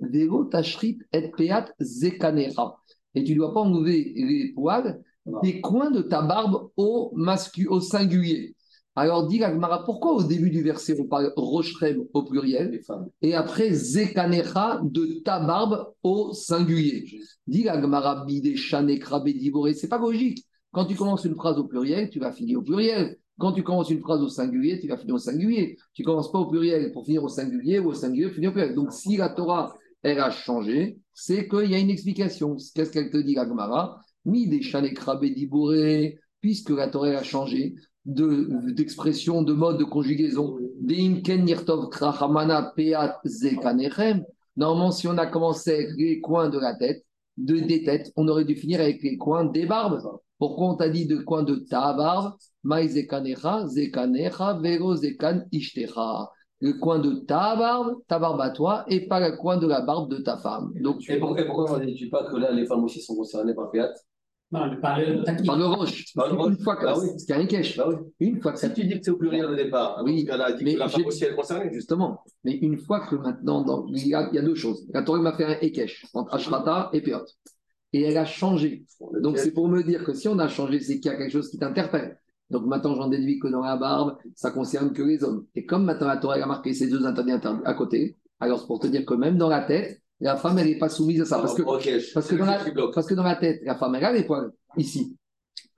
tashrit 0.51 0.99
et 1.12 1.31
peat 1.31 1.73
zekanera. 1.81 2.81
Et 3.15 3.25
tu 3.25 3.33
ne 3.33 3.39
dois 3.39 3.55
pas 3.55 3.61
enlever 3.61 4.12
les 4.15 4.53
poils 4.55 5.03
des 5.43 5.61
coins 5.61 5.91
de 5.91 6.03
ta 6.03 6.23
barbe 6.23 6.71
au, 6.77 7.12
mascu, 7.15 7.67
au 7.67 7.81
singulier. 7.81 8.55
Alors, 8.95 9.27
dit 9.27 9.39
Gagmara, 9.39 9.85
pourquoi 9.85 10.12
au 10.12 10.23
début 10.23 10.51
du 10.51 10.62
verset 10.62 10.99
on 10.99 11.05
parle 11.05 11.33
Rochrem 11.37 12.05
au 12.15 12.23
pluriel 12.23 12.81
et 13.21 13.35
après 13.35 13.71
Zekanecha 13.71 14.81
de 14.83 15.21
ta 15.23 15.39
barbe 15.39 15.93
au 16.03 16.33
singulier? 16.33 17.21
Dit 17.47 17.65
Gagmara, 17.65 18.25
Bide, 18.25 18.57
Chanekra, 18.57 19.21
Bediboré, 19.21 19.75
c'est 19.75 19.89
pas 19.89 19.99
logique. 19.99 20.47
Quand 20.73 20.87
tu 20.87 20.95
commences 20.95 21.25
une 21.25 21.35
phrase 21.35 21.59
au 21.59 21.65
pluriel, 21.65 22.09
tu 22.09 22.21
vas 22.21 22.33
finir 22.33 22.59
au 22.59 22.62
pluriel. 22.62 23.19
Quand 23.38 23.53
tu 23.53 23.62
commences 23.62 23.90
une 23.90 24.01
phrase 24.01 24.22
au 24.22 24.29
singulier, 24.29 24.81
tu 24.81 24.88
vas 24.88 24.96
finir 24.96 25.14
au 25.14 25.18
singulier. 25.18 25.77
Tu 25.92 26.03
ne 26.03 26.07
commences 26.07 26.33
pas 26.33 26.38
au 26.38 26.46
pluriel 26.46 26.92
pour 26.92 27.05
finir 27.05 27.22
au 27.22 27.29
singulier 27.29 27.79
ou 27.79 27.88
au 27.88 27.94
singulier 27.94 28.31
finir 28.31 28.51
au 28.51 28.53
pluriel. 28.53 28.75
Donc, 28.75 28.92
si 28.92 29.16
la 29.16 29.29
Torah, 29.29 29.77
elle 30.03 30.20
a 30.20 30.31
changé, 30.31 30.99
c'est 31.12 31.49
qu'il 31.49 31.70
y 31.70 31.75
a 31.75 31.79
une 31.79 31.90
explication. 31.90 32.57
Qu'est-ce 32.75 32.90
qu'elle 32.90 33.11
te 33.11 33.18
dit, 33.18 33.35
Gagmara 33.35 34.01
Mi 34.25 34.49
des 34.49 34.62
Chanekra, 34.62 35.16
Bediboré, 35.16 36.18
puisque 36.40 36.70
la 36.70 36.88
Torah 36.88 37.09
a 37.09 37.22
changé 37.22 37.75
d'expression, 38.07 39.42
de, 39.42 39.53
mode 39.53 39.79
de 39.79 39.85
conjugaison. 39.85 40.59
Normalement, 44.57 44.90
si 44.92 45.09
on 45.09 45.18
a 45.18 45.27
commencé 45.27 45.70
avec 45.75 45.88
les 45.96 46.20
coins 46.20 46.49
de 46.49 46.59
la 46.59 46.75
tête, 46.75 47.05
de, 47.37 47.59
des 47.59 47.83
têtes, 47.85 48.12
on 48.16 48.29
aurait 48.29 48.44
dû 48.44 48.55
finir 48.55 48.81
avec 48.81 49.03
les 49.03 49.16
coins 49.16 49.44
des 49.44 49.66
barbes. 49.66 50.01
Pourquoi 50.38 50.68
on 50.68 50.77
t'a 50.77 50.88
dit 50.88 51.07
de 51.07 51.16
coin 51.16 51.42
de 51.42 51.57
ta 51.57 51.92
barbe? 51.94 52.35
Le 56.63 56.73
coin 56.81 56.99
de 56.99 57.13
ta 57.27 57.55
barbe, 57.55 57.97
ta 58.09 58.19
barbe 58.19 58.41
à 58.41 58.49
toi, 58.49 58.87
et 58.89 59.07
pas 59.07 59.21
le 59.21 59.37
coin 59.37 59.59
de 59.59 59.67
la 59.67 59.83
barbe 59.83 60.11
de 60.11 60.17
ta 60.17 60.39
femme. 60.39 60.73
Donc, 60.81 61.03
et, 61.07 61.19
pourquoi, 61.19 61.71
on 61.71 61.79
ne 61.79 61.85
dit 61.85 62.09
pas 62.09 62.25
que 62.25 62.37
là, 62.37 62.51
les 62.51 62.65
femmes 62.65 62.83
aussi 62.83 63.03
sont 63.03 63.15
concernées 63.15 63.55
par 63.55 63.71
Péat 63.71 63.93
non, 64.53 64.81
par 64.81 65.01
le 65.01 65.25
Par 65.45 65.59
le 65.59 65.67
roche. 65.67 66.15
Une 66.15 66.59
fois 66.59 66.77
que 66.77 66.85
bah 66.85 66.95
oui. 66.97 67.09
c'est 67.19 67.33
un 67.33 67.47
cache. 67.47 67.77
Bah 67.77 67.89
oui. 67.89 67.97
Une 68.21 68.41
fois 68.41 68.53
que 68.53 68.61
si 68.61 68.73
tu 68.73 68.85
dis 68.85 68.99
que 68.99 69.05
c'est 69.05 69.11
au 69.11 69.17
pluriel 69.17 69.47
au 69.47 69.57
départ, 69.57 70.01
oui, 70.05 70.25
mais 70.63 70.75
que 70.75 70.79
la 70.79 70.89
femme 70.89 71.07
aussi 71.07 71.25
est 71.25 71.35
concernée. 71.35 71.69
Justement. 71.73 72.21
Mais 72.45 72.53
une 72.53 72.79
fois 72.79 73.07
que 73.07 73.17
maintenant, 73.17 73.63
dans... 73.63 73.87
il, 73.89 74.07
y 74.07 74.15
a, 74.15 74.29
il, 74.31 74.37
y 74.37 74.39
a, 74.39 74.43
deux 74.43 74.55
choses. 74.55 74.87
La 74.95 75.03
Torah 75.03 75.19
m'a 75.19 75.33
fait 75.33 75.45
un 75.45 75.59
Ekech 75.61 76.07
entre 76.15 76.33
Ashrata 76.33 76.91
et 76.93 77.01
Peot. 77.01 77.25
Et 77.93 78.03
elle 78.03 78.19
a 78.19 78.25
changé. 78.25 78.85
Donc 79.21 79.39
c'est 79.39 79.53
pour 79.53 79.69
me 79.69 79.83
dire 79.83 80.05
que 80.05 80.15
si 80.15 80.29
on 80.29 80.39
a 80.39 80.47
changé, 80.47 80.79
c'est 80.79 81.01
qu'il 81.01 81.11
y 81.11 81.15
a 81.15 81.17
quelque 81.17 81.33
chose 81.33 81.51
qui 81.51 81.59
t'interpelle. 81.59 82.17
Donc 82.51 82.67
maintenant, 82.67 82.95
j'en 82.95 83.09
déduis 83.09 83.39
que 83.39 83.49
dans 83.49 83.63
la 83.63 83.77
barbe, 83.77 84.17
ça 84.35 84.51
concerne 84.51 84.93
que 84.93 85.03
les 85.03 85.25
hommes. 85.25 85.47
Et 85.55 85.67
comme 85.67 85.85
maintenant 85.85 86.07
la 86.07 86.17
Torah 86.17 86.37
a 86.37 86.47
marqué 86.47 86.75
ces 86.75 86.89
deux 86.89 87.05
interdits 87.05 87.33
à 87.65 87.75
côté, 87.75 88.17
alors 88.41 88.61
c'est 88.61 88.67
pour 88.67 88.79
te 88.79 88.87
dire 88.87 89.05
que 89.05 89.15
même 89.15 89.37
dans 89.37 89.49
la 89.49 89.63
tête, 89.63 90.01
la 90.21 90.37
femme, 90.37 90.59
elle 90.59 90.69
n'est 90.69 90.79
pas 90.79 90.89
soumise 90.89 91.21
à 91.21 91.25
ça. 91.25 91.39
Parce 91.39 91.55
que, 91.55 91.63
parce, 91.63 92.29
que 92.29 92.37
dans 92.37 92.47
la, 92.47 92.59
parce 92.93 93.07
que 93.07 93.15
dans 93.15 93.23
la 93.23 93.37
tête, 93.37 93.61
la 93.65 93.75
femme, 93.75 93.95
elle 93.97 94.05
a 94.05 94.13
les 94.13 94.25
poils 94.25 94.51
ici. 94.77 95.17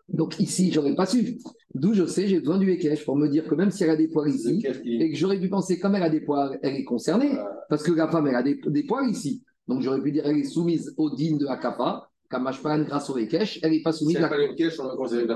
Donc 0.08 0.38
ici, 0.40 0.70
j'aurais 0.72 0.94
pas 0.94 1.06
su. 1.06 1.38
D'où 1.74 1.92
je 1.92 2.06
sais, 2.06 2.28
j'ai 2.28 2.40
besoin 2.40 2.58
du 2.58 2.70
Ekech 2.70 3.04
pour 3.04 3.16
me 3.16 3.28
dire 3.28 3.46
que 3.46 3.54
même 3.54 3.70
si 3.70 3.84
elle 3.84 3.90
a 3.90 3.96
des 3.96 4.08
poils 4.08 4.30
ici, 4.30 4.64
et 4.84 5.10
que 5.10 5.16
j'aurais 5.16 5.38
pu 5.38 5.48
penser, 5.48 5.78
comme 5.78 5.94
elle 5.96 6.02
a 6.02 6.08
des 6.08 6.20
poils, 6.20 6.58
elle 6.62 6.76
est 6.76 6.84
concernée. 6.84 7.36
Parce 7.68 7.82
que 7.82 7.92
la 7.92 8.08
femme, 8.08 8.26
elle 8.26 8.36
a 8.36 8.42
des, 8.42 8.84
poils 8.84 9.10
ici. 9.10 9.42
Donc 9.66 9.82
j'aurais 9.82 10.00
pu 10.00 10.12
dire, 10.12 10.24
elle 10.24 10.38
est 10.38 10.44
soumise 10.44 10.94
au 10.96 11.10
digne 11.14 11.36
de 11.36 11.44
la 11.44 11.56
kappa. 11.56 12.07
Kamashpan 12.30 12.80
grâce 12.84 13.08
au 13.10 13.16
Ekech, 13.18 13.58
elle 13.62 13.70
n'est 13.72 13.82
pas 13.82 13.92
soumise 13.92 14.16
à. 14.18 14.28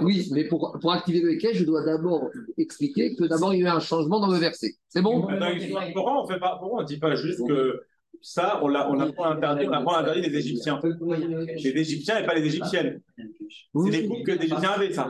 Oui, 0.02 0.28
mais 0.32 0.44
pour, 0.44 0.76
pour 0.80 0.92
activer 0.92 1.20
le 1.20 1.32
Ekech, 1.32 1.56
je 1.56 1.64
dois 1.64 1.84
d'abord 1.84 2.28
expliquer 2.58 3.14
que 3.16 3.24
d'abord 3.24 3.54
il 3.54 3.60
y 3.60 3.62
a 3.62 3.66
eu 3.66 3.68
un 3.68 3.80
changement 3.80 4.20
dans 4.20 4.30
le 4.30 4.38
verset. 4.38 4.74
C'est 4.88 5.00
bon? 5.02 5.22
Pourquoi 5.94 6.24
on 6.78 6.80
ne 6.82 6.86
dit 6.86 6.98
pas 6.98 7.14
juste 7.14 7.46
que 7.46 7.82
ça, 8.20 8.60
on 8.62 8.68
l'a, 8.68 8.88
on 8.88 9.00
a 9.00 9.10
pas 9.12 9.28
interdit, 9.28 9.66
on 9.66 9.72
a 9.72 9.82
pas 9.82 10.00
interdit 10.00 10.20
les 10.20 10.36
Égyptiens. 10.38 10.78
Les 10.82 11.80
Égyptiens 11.80 12.18
et 12.20 12.26
pas 12.26 12.34
les 12.34 12.46
Égyptiennes. 12.46 13.00
C'est 13.74 13.90
des 13.90 14.06
couples 14.06 14.22
que 14.22 14.32
les 14.32 14.44
Égyptiens 14.44 14.70
avaient, 14.70 14.92
ça. 14.92 15.08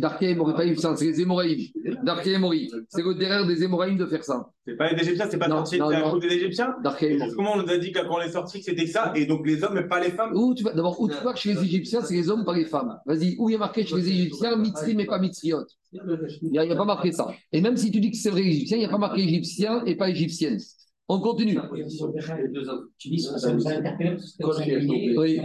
Darké 0.00 0.30
et 0.30 0.34
Moraïm, 0.34 0.76
c'est 0.76 1.04
les 1.04 1.20
Émoraïm. 1.20 1.58
Darké 2.04 2.32
et 2.32 2.38
Moraïm. 2.38 2.68
C'est 2.88 3.02
le 3.02 3.14
derrière 3.14 3.46
des 3.46 3.62
Émoraïm 3.62 3.96
de 3.96 4.06
faire 4.06 4.24
ça. 4.24 4.48
C'est 4.66 4.76
pas 4.76 4.92
les 4.92 5.02
Égyptiens, 5.02 5.26
c'est 5.30 5.38
pas 5.38 5.48
sorti, 5.48 5.76
c'est 5.76 5.82
un 5.82 6.10
couple 6.10 6.28
des 6.28 6.34
Égyptiens. 6.34 6.76
Comment 7.36 7.54
on 7.54 7.62
nous 7.62 7.70
a 7.70 7.78
dit 7.78 7.92
quand 7.92 8.02
on 8.08 8.20
est 8.20 8.30
sorti 8.30 8.58
que 8.58 8.64
c'était 8.64 8.86
ça, 8.86 9.12
et 9.16 9.26
donc 9.26 9.46
les 9.46 9.62
hommes 9.64 9.76
et 9.78 9.88
pas 9.88 10.00
les 10.00 10.10
femmes 10.10 10.32
Où 10.34 10.54
tu 10.54 10.62
vas, 10.62 10.72
d'abord, 10.72 11.00
où 11.00 11.08
tu 11.08 11.16
vois 11.22 11.32
que 11.32 11.38
chez 11.38 11.54
les 11.54 11.62
Égyptiens, 11.64 12.00
c'est 12.02 12.14
les 12.14 12.30
hommes, 12.30 12.44
pas 12.44 12.54
les 12.54 12.66
femmes. 12.66 12.98
Vas-y, 13.06 13.36
où 13.38 13.48
il 13.48 13.52
y 13.52 13.56
a 13.56 13.58
marqué 13.58 13.84
chez 13.84 13.96
les 13.96 14.08
Égyptiens, 14.08 14.56
Mitzri, 14.56 14.94
mais 14.94 15.06
pas 15.06 15.18
Mitzriot 15.18 15.64
Il 15.92 16.50
n'y 16.50 16.58
a, 16.58 16.62
a, 16.62 16.76
pas 16.76 16.84
marqué 16.84 17.12
ça. 17.12 17.28
Et 17.52 17.60
même 17.60 17.76
si 17.76 17.90
tu 17.90 18.00
dis 18.00 18.10
que 18.10 18.16
c'est 18.16 18.30
vrai 18.30 18.42
Égyptien, 18.42 18.76
il 18.76 18.80
n'y 18.80 18.86
a 18.86 18.90
pas 18.90 18.98
marqué 18.98 19.22
Égyptien 19.22 19.84
et 19.84 19.96
pas 19.96 20.10
Égyptienne. 20.10 20.58
On 21.08 21.20
continue. 21.20 21.54
Ça 21.54 21.60
Oui. 25.16 25.40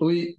Oui. 0.00 0.36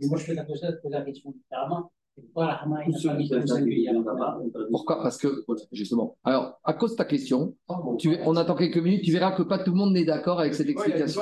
Pourquoi? 4.72 5.02
Parce 5.04 5.18
que, 5.18 5.44
justement, 5.72 6.18
alors, 6.24 6.60
à 6.64 6.74
cause 6.74 6.92
de 6.92 6.96
ta 6.96 7.06
question, 7.06 7.56
tu, 8.00 8.18
on 8.26 8.36
attend 8.36 8.56
quelques 8.56 8.78
minutes, 8.78 9.04
tu 9.04 9.12
verras 9.12 9.32
que 9.34 9.44
pas 9.44 9.60
tout 9.60 9.72
le 9.72 9.78
monde 9.78 9.94
n'est 9.94 10.06
d'accord 10.06 10.40
avec 10.40 10.54
cette 10.54 10.70
explication. 10.70 11.22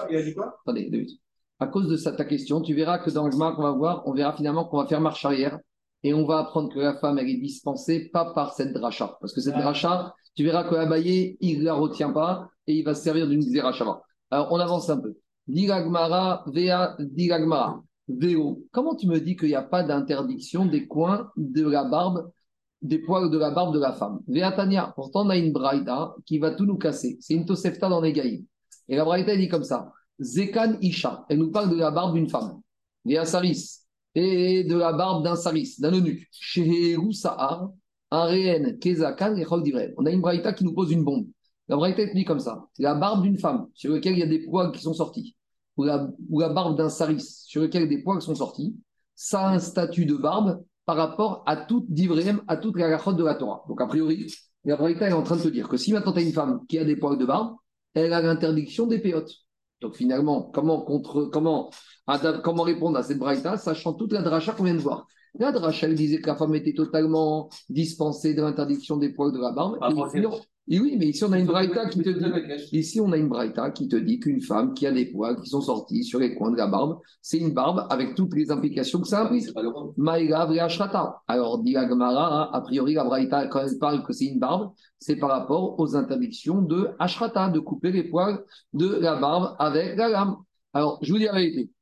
Attendez, 0.65 0.89
deux 0.89 0.97
minutes. 0.99 1.19
À 1.59 1.67
cause 1.67 1.87
de 1.87 1.97
ta 1.97 2.25
question, 2.25 2.61
tu 2.61 2.73
verras 2.73 2.99
que 2.99 3.09
dans 3.09 3.27
le 3.27 3.35
marque 3.37 3.55
qu'on 3.55 3.63
va 3.63 3.71
voir, 3.71 4.03
on 4.05 4.13
verra 4.13 4.33
finalement 4.33 4.65
qu'on 4.65 4.77
va 4.77 4.87
faire 4.87 5.01
marche 5.01 5.23
arrière 5.25 5.59
et 6.03 6.13
on 6.13 6.25
va 6.25 6.39
apprendre 6.39 6.73
que 6.73 6.79
la 6.79 6.95
femme, 6.95 7.17
elle 7.17 7.29
est 7.29 7.37
dispensée 7.37 8.09
pas 8.09 8.33
par 8.33 8.53
cette 8.53 8.73
dracha. 8.73 9.17
Parce 9.21 9.33
que 9.33 9.41
cette 9.41 9.55
dracha, 9.55 10.13
tu 10.35 10.43
verras 10.43 10.63
que 10.63 10.75
Abaye, 10.75 11.37
il 11.41 11.59
ne 11.59 11.65
la 11.65 11.73
retient 11.73 12.11
pas 12.11 12.49
et 12.67 12.75
il 12.75 12.83
va 12.83 12.95
se 12.95 13.03
servir 13.03 13.27
d'une 13.27 13.41
Shava. 13.41 14.01
Alors, 14.31 14.51
on 14.51 14.59
avance 14.59 14.89
un 14.89 14.99
peu. 14.99 15.15
Diragmara, 15.47 16.43
Vea, 16.47 16.95
Diragmara. 16.99 17.83
Véo. 18.07 18.63
Comment 18.71 18.95
tu 18.95 19.07
me 19.07 19.19
dis 19.19 19.35
qu'il 19.35 19.49
n'y 19.49 19.55
a 19.55 19.61
pas 19.61 19.83
d'interdiction 19.83 20.65
des 20.65 20.87
coins 20.87 21.31
de 21.37 21.67
la 21.67 21.85
barbe, 21.85 22.31
des 22.81 22.99
poils 22.99 23.29
de 23.29 23.37
la 23.37 23.51
barbe 23.51 23.73
de 23.73 23.79
la 23.79 23.93
femme? 23.93 24.19
Tania. 24.27 24.91
pourtant 24.95 25.25
on 25.25 25.29
a 25.29 25.37
une 25.37 25.53
braïda 25.53 26.15
qui 26.25 26.37
va 26.37 26.51
tout 26.51 26.65
nous 26.65 26.77
casser. 26.77 27.17
C'est 27.21 27.33
une 27.33 27.45
tosefta 27.45 27.87
dans 27.87 28.01
les 28.01 28.11
gaïs. 28.11 28.45
Et 28.89 28.97
la 28.97 29.05
braïda 29.05 29.37
dit 29.37 29.47
comme 29.47 29.63
ça 29.63 29.93
Zekan 30.19 30.77
Isha. 30.81 31.25
Elle 31.29 31.39
nous 31.39 31.51
parle 31.51 31.69
de 31.69 31.77
la 31.77 31.91
barbe 31.91 32.15
d'une 32.15 32.29
femme. 32.29 32.61
Saris. 33.23 33.79
Et 34.15 34.63
de 34.63 34.75
la 34.75 34.93
barbe 34.93 35.23
d'un 35.23 35.35
saris, 35.35 35.75
d'un 35.79 35.91
eunuque. 35.91 36.27
Sheheru 36.31 37.13
Sahar. 37.13 37.69
Un 38.15 38.73
Kezakan 38.79 39.35
On 39.97 40.05
a 40.05 40.11
une 40.11 40.21
braïda 40.21 40.53
qui 40.53 40.63
nous 40.63 40.73
pose 40.73 40.91
une 40.91 41.03
bombe. 41.03 41.25
La 41.67 41.75
braïta 41.75 42.03
est 42.03 42.13
dit 42.13 42.25
comme 42.25 42.39
ça 42.39 42.67
la 42.77 42.93
barbe 42.93 43.23
d'une 43.23 43.39
femme 43.39 43.67
sur 43.73 43.91
laquelle 43.91 44.13
il 44.13 44.19
y 44.19 44.23
a 44.23 44.27
des 44.27 44.45
poils 44.45 44.71
qui 44.71 44.83
sont 44.83 44.93
sortis, 44.93 45.35
ou 45.77 45.83
la, 45.83 46.09
barbe 46.49 46.77
d'un 46.77 46.89
saris 46.89 47.21
sur 47.21 47.63
lequel 47.63 47.89
des 47.89 48.03
poils 48.03 48.21
sont 48.21 48.35
sortis, 48.35 48.75
ça 49.15 49.47
a 49.47 49.53
un 49.55 49.59
statut 49.59 50.05
de 50.05 50.13
barbe 50.13 50.63
par 50.85 50.97
rapport 50.97 51.43
à 51.47 51.57
toute 51.57 51.89
d'Ivrem, 51.89 52.43
à 52.47 52.57
toute 52.57 52.77
la 52.77 52.89
gachotte 52.89 53.17
de 53.17 53.23
la 53.23 53.33
Torah. 53.33 53.63
Donc, 53.67 53.81
a 53.81 53.87
priori, 53.87 54.31
la 54.63 54.75
braïta 54.75 55.09
est 55.09 55.13
en 55.13 55.23
train 55.23 55.37
de 55.37 55.41
te 55.41 55.47
dire 55.47 55.67
que 55.67 55.77
si 55.77 55.91
maintenant 55.91 56.13
tu 56.13 56.19
as 56.19 56.23
une 56.23 56.33
femme 56.33 56.59
qui 56.67 56.77
a 56.77 56.85
des 56.85 56.95
poils 56.95 57.17
de 57.17 57.25
barbe, 57.25 57.55
elle 57.95 58.13
a 58.13 58.21
l'interdiction 58.21 58.85
des 58.85 58.99
péotes. 58.99 59.33
Donc, 59.81 59.95
finalement, 59.95 60.51
comment, 60.53 60.81
contre, 60.81 61.25
comment, 61.25 61.71
comment 62.43 62.63
répondre 62.63 62.95
à 62.95 63.01
cette 63.01 63.17
braïta, 63.17 63.57
sachant 63.57 63.93
toute 63.93 64.11
la 64.11 64.21
dracha 64.21 64.51
qu'on 64.51 64.65
vient 64.65 64.75
de 64.75 64.79
voir? 64.79 65.07
Dracha, 65.39 65.87
elle 65.87 65.95
disait 65.95 66.21
que 66.21 66.27
la 66.27 66.35
femme 66.35 66.55
était 66.55 66.73
totalement 66.73 67.49
dispensée 67.69 68.33
de 68.33 68.41
l'interdiction 68.41 68.97
des 68.97 69.09
poils 69.09 69.31
de 69.31 69.39
la 69.39 69.51
barbe. 69.51 69.77
Et 70.69 70.79
oui, 70.79 70.95
mais 70.97 71.07
ici 71.07 71.25
on 71.25 71.31
a 71.33 71.39
une 71.39 71.45
braïta 71.45 71.89
qui 71.89 72.01
te 72.01 72.09
dit, 72.09 72.23
ici 72.71 73.01
on 73.01 73.11
a 73.11 73.17
une 73.17 73.27
braïta 73.27 73.71
qui 73.71 73.89
te 73.89 73.97
dit 73.97 74.17
qu'une 74.21 74.39
femme 74.39 74.73
qui 74.73 74.87
a 74.87 74.93
des 74.93 75.07
poils 75.07 75.35
qui 75.41 75.49
sont 75.49 75.59
sortis 75.59 76.05
sur 76.05 76.19
les 76.19 76.35
coins 76.35 76.51
de 76.51 76.55
la 76.55 76.67
barbe, 76.67 76.99
c'est 77.21 77.37
une 77.37 77.53
barbe 77.53 77.85
avec 77.89 78.15
toutes 78.15 78.33
les 78.33 78.49
implications 78.49 79.01
que 79.01 79.07
ça 79.09 79.23
implique. 79.25 79.49
Alors, 81.27 81.59
dit 81.59 81.73
Gemara, 81.73 82.55
a 82.55 82.61
priori 82.61 82.93
la 82.93 83.03
braïta 83.03 83.47
quand 83.47 83.59
elle 83.59 83.77
parle 83.77 84.03
que 84.03 84.13
c'est 84.13 84.27
une 84.27 84.39
barbe, 84.39 84.71
c'est 84.99 85.17
par 85.17 85.31
rapport 85.31 85.77
aux 85.79 85.97
interdictions 85.97 86.61
de 86.61 86.91
ashrata, 86.97 87.49
de 87.49 87.59
couper 87.59 87.91
les 87.91 88.03
poils 88.05 88.41
de 88.71 88.87
la 88.87 89.17
barbe 89.17 89.57
avec 89.59 89.97
la 89.97 90.07
lame. 90.07 90.37
Alors, 90.71 90.97
je 91.01 91.11
vous 91.11 91.17
dis 91.17 91.25
la 91.25 91.33
vérité. 91.33 91.72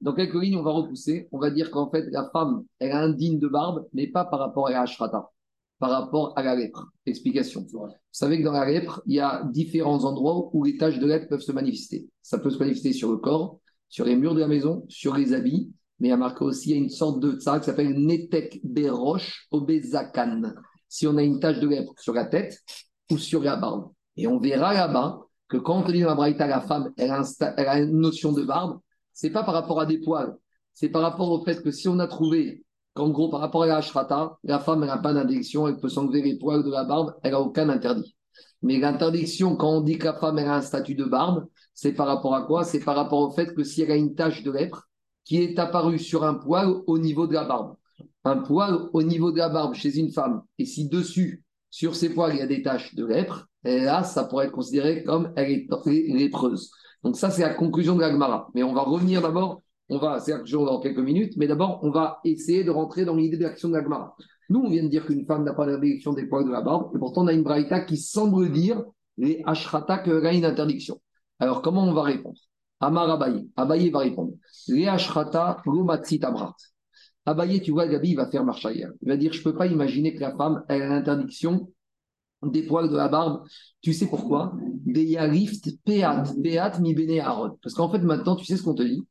Dans 0.00 0.14
quelques 0.14 0.34
lignes, 0.34 0.56
on 0.56 0.62
va 0.62 0.72
repousser. 0.72 1.28
On 1.32 1.38
va 1.38 1.50
dire 1.50 1.70
qu'en 1.70 1.90
fait, 1.90 2.06
la 2.10 2.28
femme, 2.32 2.64
elle 2.78 2.90
est 2.90 2.92
indigne 2.92 3.38
de 3.38 3.48
barbe, 3.48 3.86
mais 3.92 4.06
pas 4.06 4.24
par 4.24 4.40
rapport 4.40 4.68
à 4.68 4.80
ashrata 4.80 5.30
par 5.78 5.90
rapport 5.90 6.32
à 6.36 6.42
la 6.42 6.54
lèpre. 6.54 6.86
Explication. 7.04 7.66
Vous 7.70 7.88
savez 8.10 8.38
que 8.38 8.44
dans 8.44 8.52
la 8.52 8.64
lèpre, 8.64 9.02
il 9.06 9.14
y 9.14 9.20
a 9.20 9.44
différents 9.44 10.04
endroits 10.04 10.50
où 10.52 10.64
les 10.64 10.76
taches 10.76 10.98
de 10.98 11.06
lèpre 11.06 11.28
peuvent 11.28 11.40
se 11.40 11.52
manifester. 11.52 12.08
Ça 12.22 12.38
peut 12.38 12.50
se 12.50 12.58
manifester 12.58 12.92
sur 12.92 13.10
le 13.10 13.18
corps, 13.18 13.60
sur 13.88 14.04
les 14.04 14.16
murs 14.16 14.34
de 14.34 14.40
la 14.40 14.48
maison, 14.48 14.84
sur 14.88 15.14
les 15.14 15.32
habits, 15.32 15.72
mais 15.98 16.08
il 16.08 16.10
y 16.10 16.14
a 16.14 16.16
marqué 16.16 16.44
aussi, 16.44 16.70
il 16.70 16.76
y 16.76 16.78
a 16.78 16.82
une 16.82 16.90
sorte 16.90 17.20
de 17.20 17.38
ça 17.38 17.58
qui 17.58 17.66
s'appelle 17.66 17.94
Netek 17.94 18.60
Beroche 18.64 19.46
Obezakan. 19.50 20.54
Si 20.88 21.06
on 21.06 21.16
a 21.16 21.22
une 21.22 21.40
tache 21.40 21.60
de 21.60 21.68
lèpre 21.68 21.92
sur 21.98 22.14
la 22.14 22.26
tête 22.26 22.58
ou 23.10 23.18
sur 23.18 23.42
la 23.42 23.56
barbe. 23.56 23.90
Et 24.16 24.26
on 24.26 24.38
verra 24.38 24.72
là-bas 24.72 25.20
que 25.48 25.56
quand 25.56 25.84
on 25.84 25.88
dit 25.88 26.00
dans 26.00 26.08
la 26.08 26.14
braïta, 26.14 26.46
la 26.46 26.60
femme, 26.60 26.92
elle 26.96 27.10
a, 27.10 27.22
elle 27.56 27.68
a 27.68 27.80
une 27.80 27.98
notion 27.98 28.32
de 28.32 28.42
barbe, 28.42 28.80
c'est 29.16 29.30
pas 29.30 29.42
par 29.42 29.54
rapport 29.54 29.80
à 29.80 29.86
des 29.86 29.98
poils, 29.98 30.36
c'est 30.74 30.90
par 30.90 31.00
rapport 31.00 31.30
au 31.30 31.42
fait 31.42 31.62
que 31.62 31.70
si 31.70 31.88
on 31.88 31.98
a 32.00 32.06
trouvé 32.06 32.66
qu'en 32.92 33.08
gros, 33.08 33.30
par 33.30 33.40
rapport 33.40 33.62
à 33.62 33.66
la 33.66 33.76
Ashrata, 33.78 34.36
la 34.44 34.58
femme 34.58 34.84
n'a 34.84 34.98
pas 34.98 35.14
d'interdiction, 35.14 35.66
elle 35.66 35.78
peut 35.78 35.88
s'enlever 35.88 36.20
les 36.20 36.38
poils 36.38 36.62
de 36.62 36.70
la 36.70 36.84
barbe, 36.84 37.14
elle 37.22 37.32
n'a 37.32 37.40
aucun 37.40 37.70
interdit. 37.70 38.14
Mais 38.60 38.78
l'interdiction, 38.78 39.56
quand 39.56 39.78
on 39.78 39.80
dit 39.80 39.96
que 39.96 40.04
la 40.04 40.12
femme 40.12 40.36
a 40.36 40.56
un 40.56 40.60
statut 40.60 40.94
de 40.94 41.04
barbe, 41.04 41.46
c'est 41.72 41.94
par 41.94 42.06
rapport 42.06 42.34
à 42.34 42.42
quoi? 42.42 42.62
C'est 42.62 42.80
par 42.80 42.94
rapport 42.94 43.20
au 43.20 43.30
fait 43.30 43.54
que 43.54 43.64
si 43.64 43.80
elle 43.80 43.90
a 43.90 43.96
une 43.96 44.14
tache 44.14 44.42
de 44.42 44.50
lèpre 44.50 44.86
qui 45.24 45.38
est 45.38 45.58
apparue 45.58 45.98
sur 45.98 46.22
un 46.22 46.34
poil 46.34 46.82
au 46.86 46.98
niveau 46.98 47.26
de 47.26 47.32
la 47.32 47.44
barbe, 47.44 47.76
un 48.24 48.36
poil 48.36 48.78
au 48.92 49.02
niveau 49.02 49.32
de 49.32 49.38
la 49.38 49.48
barbe 49.48 49.72
chez 49.72 49.98
une 49.98 50.12
femme, 50.12 50.42
et 50.58 50.66
si 50.66 50.90
dessus, 50.90 51.42
sur 51.70 51.96
ces 51.96 52.10
poils, 52.10 52.34
il 52.34 52.38
y 52.38 52.42
a 52.42 52.46
des 52.46 52.62
taches 52.62 52.94
de 52.94 53.06
lèpre, 53.06 53.46
là, 53.64 54.04
ça 54.04 54.24
pourrait 54.24 54.46
être 54.46 54.52
considéré 54.52 55.04
comme 55.04 55.32
elle 55.36 55.50
est 55.52 55.68
lépreuse. 55.86 56.70
Donc 57.04 57.16
ça, 57.16 57.30
c'est 57.30 57.42
la 57.42 57.54
conclusion 57.54 57.94
de 57.94 58.00
la 58.00 58.10
Gemara. 58.10 58.48
Mais 58.54 58.62
on 58.62 58.74
va 58.74 58.82
revenir 58.82 59.22
d'abord 59.22 59.62
on 59.88 59.98
va, 59.98 60.18
c'est 60.20 60.32
dans 60.52 60.80
quelques 60.80 60.98
minutes, 60.98 61.34
mais 61.36 61.46
d'abord, 61.46 61.80
on 61.82 61.90
va 61.90 62.18
essayer 62.24 62.64
de 62.64 62.70
rentrer 62.70 63.04
dans 63.04 63.14
l'idée 63.14 63.36
de 63.36 63.44
l'action 63.44 63.68
de 63.68 63.74
la 63.74 63.82
Gemara. 63.82 64.16
Nous, 64.48 64.60
on 64.60 64.68
vient 64.68 64.82
de 64.82 64.88
dire 64.88 65.06
qu'une 65.06 65.24
femme 65.26 65.44
n'a 65.44 65.54
pas 65.54 65.66
d'interdiction 65.66 66.12
des 66.12 66.26
poils 66.26 66.44
de 66.44 66.50
la 66.50 66.60
barbe, 66.60 66.90
et 66.94 66.98
pourtant, 66.98 67.24
on 67.24 67.26
a 67.28 67.32
une 67.32 67.42
braïta 67.42 67.80
qui 67.80 67.96
semble 67.96 68.50
dire 68.50 68.82
les 69.16 69.42
ashrata 69.46 69.98
qu'elle 69.98 70.26
a 70.26 70.32
une 70.32 70.44
interdiction. 70.44 71.00
Alors, 71.38 71.62
comment 71.62 71.84
on 71.84 71.92
va 71.92 72.02
répondre? 72.02 72.38
Amar 72.80 73.08
Abaye. 73.10 73.48
Abaye 73.56 73.90
va 73.90 74.00
répondre. 74.00 74.32
Les 74.68 74.86
ashrata 74.86 75.62
amrat. 76.22 76.54
Abaye, 77.24 77.60
tu 77.60 77.70
vois, 77.70 77.86
Gabi, 77.86 78.10
il 78.10 78.16
va 78.16 78.28
faire 78.28 78.44
marche 78.44 78.64
arrière. 78.66 78.90
Il 79.02 79.08
va 79.08 79.16
dire 79.16 79.32
Je 79.32 79.38
ne 79.38 79.44
peux 79.44 79.54
pas 79.54 79.66
imaginer 79.66 80.14
que 80.14 80.20
la 80.20 80.36
femme 80.36 80.64
ait 80.68 80.78
l'interdiction 80.78 81.70
des 82.52 82.62
poils 82.62 82.88
de 82.90 82.96
la 82.96 83.08
barbe. 83.08 83.42
Tu 83.80 83.92
sais 83.92 84.06
pourquoi? 84.06 84.52
Parce 87.62 87.74
qu'en 87.74 87.90
fait, 87.90 87.98
maintenant, 87.98 88.36
tu 88.36 88.44
sais 88.44 88.56
ce 88.56 88.62
qu'on 88.62 88.74
te 88.74 88.82
dit? 88.82 89.02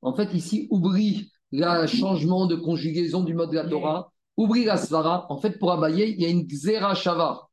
En 0.00 0.14
fait, 0.14 0.32
ici, 0.34 0.68
oublie 0.70 1.30
le 1.52 1.86
changement 1.86 2.46
de 2.46 2.56
conjugaison 2.56 3.22
du 3.22 3.34
mode 3.34 3.50
de 3.50 3.56
la 3.56 3.68
Torah, 3.68 4.12
oublie 4.36 4.64
la 4.64 4.76
svara. 4.76 5.26
En 5.30 5.38
fait, 5.38 5.58
pour 5.58 5.72
Abaye, 5.72 6.14
il 6.16 6.22
y 6.22 6.24
a 6.24 6.28
une 6.28 6.46
xera 6.46 6.94
shava. 6.94 7.48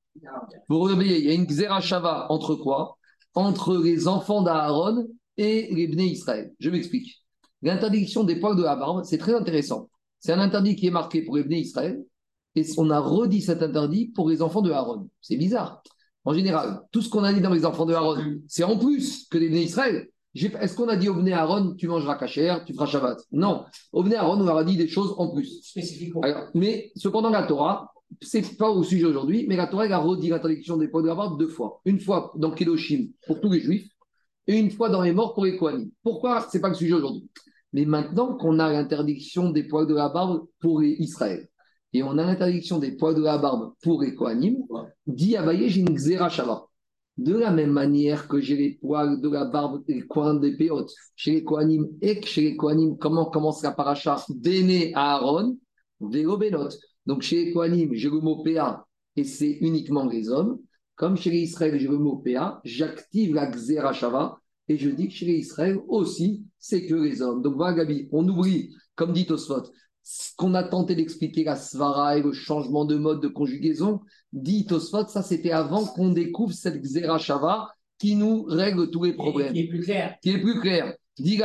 Pour 0.68 0.90
Abaye, 0.90 1.20
il 1.20 1.26
y 1.26 1.30
a 1.30 1.34
une 1.34 1.46
xera 1.46 1.82
shava 1.82 2.28
entre 2.30 2.56
quoi? 2.56 2.98
Entre 3.36 3.78
les 3.78 4.08
enfants 4.08 4.42
d'Aaron 4.42 5.08
et 5.38 5.74
les 5.74 5.88
Bnei 5.88 6.08
Israël. 6.08 6.54
Je 6.60 6.70
m'explique. 6.70 7.24
L'interdiction 7.62 8.24
des 8.24 8.40
poils 8.40 8.56
de 8.56 8.64
la 8.64 8.76
barbe, 8.76 9.04
c'est 9.04 9.18
très 9.18 9.34
intéressant. 9.34 9.90
C'est 10.20 10.34
un 10.34 10.40
interdit 10.40 10.76
qui 10.76 10.88
est 10.88 10.92
marqué 10.92 11.24
pour 11.24 11.38
les 11.38 11.44
Bnei 11.44 11.62
Israël 11.62 12.04
et 12.60 12.66
on 12.78 12.90
a 12.90 13.00
redit 13.00 13.42
cet 13.42 13.64
interdit 13.64 14.08
pour 14.08 14.30
les 14.30 14.42
enfants 14.42 14.62
de 14.62 14.72
Aaron. 14.72 15.10
C'est 15.22 15.38
bizarre. 15.38 15.82
En 16.26 16.34
général, 16.34 16.82
tout 16.92 17.02
ce 17.02 17.10
qu'on 17.10 17.24
a 17.24 17.34
dit 17.34 17.42
dans 17.42 17.54
les 17.54 17.66
enfants 17.66 17.86
de 17.86 17.94
Aaron, 17.94 18.18
c'est 18.48 18.64
en 18.64 18.78
plus 18.78 19.28
que 19.30 19.38
les 19.38 19.48
Israël. 19.62 20.08
Est-ce 20.36 20.76
qu'on 20.76 20.88
a 20.88 20.96
dit 20.96 21.10
au 21.10 21.28
Aaron, 21.28 21.76
tu 21.76 21.88
mangeras 21.88 22.16
cachère, 22.16 22.64
tu 22.66 22.74
feras 22.74 22.86
Shabbat? 22.86 23.18
Non. 23.32 23.66
Au 23.94 24.06
Aaron, 24.06 24.40
on 24.40 24.46
leur 24.46 24.58
a 24.58 24.64
dit 24.64 24.78
des 24.78 24.88
choses 24.88 25.16
en 25.18 25.34
plus. 25.34 25.74
mais 26.54 26.92
cependant, 26.96 27.30
la 27.30 27.44
Torah, 27.44 27.92
c'est 28.22 28.58
pas 28.58 28.70
au 28.70 28.84
sujet 28.84 29.06
aujourd'hui, 29.06 29.46
mais 29.48 29.56
la 29.56 29.68
Torah 29.68 29.86
a 29.86 29.98
redit 29.98 30.30
l'interdiction 30.30 30.78
des 30.78 30.88
poils 30.88 31.04
de 31.04 31.10
la 31.10 31.16
barbe 31.16 31.40
deux 31.40 31.48
fois. 31.48 31.82
Une 31.86 32.00
fois 32.00 32.32
dans 32.36 32.52
Kedoshim 32.52 33.10
pour 33.26 33.40
tous 33.42 33.52
les 33.52 33.62
juifs 33.62 33.90
et 34.48 34.58
une 34.58 34.72
fois 34.72 34.90
dans 34.90 35.02
les 35.02 35.14
morts 35.14 35.34
pour 35.34 35.46
les 35.46 35.58
Kohanim. 35.58 35.90
Pourquoi 36.04 36.48
C'est 36.52 36.62
pas 36.62 36.70
le 36.70 36.76
sujet 36.76 36.94
aujourd'hui? 36.94 37.30
Mais 37.74 37.86
maintenant 37.86 38.36
qu'on 38.36 38.60
a 38.60 38.72
l'interdiction 38.72 39.52
des 39.52 39.64
poils 39.64 39.88
de 39.88 39.94
la 39.96 40.10
barbe 40.10 40.46
pour 40.60 40.82
les 40.82 40.92
Israël 41.00 41.49
et 41.94 42.04
on 42.04 42.18
a 42.18 42.26
l'interdiction 42.26 42.78
des 42.78 42.92
poils 42.92 43.16
de 43.16 43.22
la 43.22 43.38
barbe 43.38 43.74
pour 43.82 44.02
les 44.02 44.14
Kohanim, 44.14 44.58
dit 45.08 45.36
Abaye, 45.36 45.70
j'ai 45.70 45.82
une 45.82 45.96
Xera 45.96 46.30
De 47.18 47.36
la 47.36 47.52
même 47.52 47.72
manière 47.72 48.28
que 48.28 48.40
j'ai 48.40 48.56
les 48.56 48.76
poils 48.76 49.20
de 49.22 49.30
la 49.30 49.46
barbe 49.46 49.84
et 49.88 49.96
les 49.96 50.02
coins 50.02 50.36
des 50.36 50.56
péotes, 50.56 50.92
chez 51.16 51.32
les 51.32 51.44
Kohanim 51.44 51.88
et 52.02 52.22
chez 52.22 52.42
les 52.42 52.56
Kohanim, 52.56 52.98
comment 52.98 53.26
commence 53.26 53.64
la 53.64 53.72
paracha 53.72 54.24
Béné 54.30 54.94
à 54.94 55.16
Aaron, 55.16 55.58
Bénot. 56.00 56.70
Donc 57.06 57.24
chez 57.24 57.46
les 57.46 57.52
Kohanim, 57.54 57.90
j'ai 57.94 58.10
le 58.10 58.20
mot 58.20 58.44
PA 58.44 58.86
et 59.16 59.24
c'est 59.24 59.58
uniquement 59.62 60.06
les 60.06 60.30
hommes. 60.30 60.60
Comme 60.96 61.18
chez 61.18 61.32
les 61.32 61.40
Israël, 61.40 61.80
j'ai 61.80 61.88
le 61.88 61.98
mot 61.98 62.18
PA, 62.18 62.62
j'active 62.64 63.34
la 63.34 63.48
Xerashava 63.48 64.38
et 64.68 64.78
je 64.78 64.90
dis 64.90 65.08
que 65.08 65.14
chez 65.14 65.26
les 65.26 65.38
Israël 65.40 65.80
aussi, 65.88 66.44
c'est 66.60 66.86
que 66.86 66.94
les 66.94 67.22
hommes. 67.24 67.42
Donc 67.42 67.56
voilà, 67.56 67.78
Gabi, 67.78 68.08
on 68.12 68.28
oublie, 68.28 68.76
comme 68.96 69.14
dit 69.14 69.26
Tosfot, 69.26 69.64
ce 70.12 70.36
qu'on 70.36 70.56
a 70.56 70.64
tenté 70.64 70.96
d'expliquer 70.96 71.44
la 71.44 71.56
svara 71.56 72.18
et 72.18 72.24
le 72.24 72.32
changement 72.32 72.84
de 72.84 72.96
mode 72.96 73.22
de 73.22 73.28
conjugaison, 73.28 74.00
dit 74.34 74.66
Tosfot, 74.66 75.08
ça 75.08 75.22
c'était 75.22 75.52
avant 75.52 75.86
qu'on 75.86 76.10
découvre 76.10 76.52
cette 76.52 76.82
Xerashava 76.82 77.70
qui 78.00 78.16
nous 78.16 78.42
règle 78.46 78.90
tous 78.90 79.04
les 79.04 79.14
problèmes. 79.14 79.54
Qui 79.54 79.60
est 79.60 79.68
plus 79.68 79.82
clair. 79.82 80.16
Qui 80.24 80.32
est 80.32 80.42
plus 80.42 80.60
clair. 80.60 80.96
Dit 81.20 81.40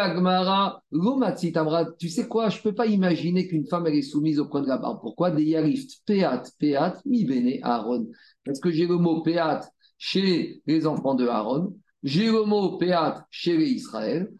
tu 1.98 2.08
sais 2.08 2.26
quoi, 2.26 2.48
je 2.48 2.56
ne 2.56 2.62
peux 2.62 2.74
pas 2.74 2.86
imaginer 2.86 3.46
qu'une 3.46 3.66
femme 3.66 3.86
elle 3.86 3.96
est 3.96 4.02
soumise 4.02 4.40
au 4.40 4.48
point 4.48 4.62
de 4.62 4.68
la 4.68 4.78
barbe. 4.78 4.98
Pourquoi? 5.02 5.30
Des 5.30 5.44
yarift, 5.44 6.00
peat, 6.06 6.50
peat, 6.58 6.94
mi 7.04 7.26
bene 7.26 7.58
Aaron. 7.62 8.06
Parce 8.46 8.60
que 8.60 8.70
j'ai 8.70 8.86
le 8.86 8.96
mot 8.96 9.20
peat 9.20 9.60
chez 9.98 10.62
les 10.66 10.86
enfants 10.86 11.14
de 11.14 11.26
Aaron, 11.26 11.76
j'ai 12.02 12.30
le 12.30 12.44
mot 12.44 12.78
peat 12.78 13.26
chez 13.30 13.58
les 13.58 13.68
Israël, 13.72 14.32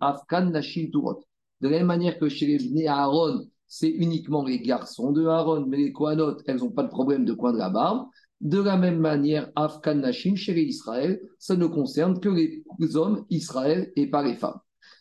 afkan 0.00 0.50
nashim 0.50 0.90
turot. 0.90 1.24
De 1.64 1.70
la 1.70 1.78
même 1.78 1.86
manière 1.86 2.18
que 2.18 2.28
chez 2.28 2.46
les 2.46 2.58
Bnei 2.58 2.88
Aaron, 2.88 3.46
c'est 3.66 3.88
uniquement 3.88 4.44
les 4.44 4.60
garçons 4.60 5.12
de 5.12 5.24
Aaron, 5.24 5.64
mais 5.66 5.78
les 5.78 5.92
Kohanot, 5.92 6.36
elles 6.46 6.58
n'ont 6.58 6.70
pas 6.70 6.82
de 6.82 6.90
problème 6.90 7.24
de 7.24 7.32
coin 7.32 7.54
de 7.54 7.58
la 7.58 7.70
barbe. 7.70 8.06
De 8.42 8.60
la 8.60 8.76
même 8.76 8.98
manière, 8.98 9.50
Afkan 9.56 9.94
Nashim, 9.94 10.36
chez 10.36 10.52
les 10.52 10.64
Israël, 10.64 11.22
ça 11.38 11.56
ne 11.56 11.64
concerne 11.64 12.20
que 12.20 12.28
les 12.28 12.96
hommes 12.96 13.24
Israël 13.30 13.90
et 13.96 14.10
pas 14.10 14.22
les 14.22 14.34
femmes. 14.34 14.58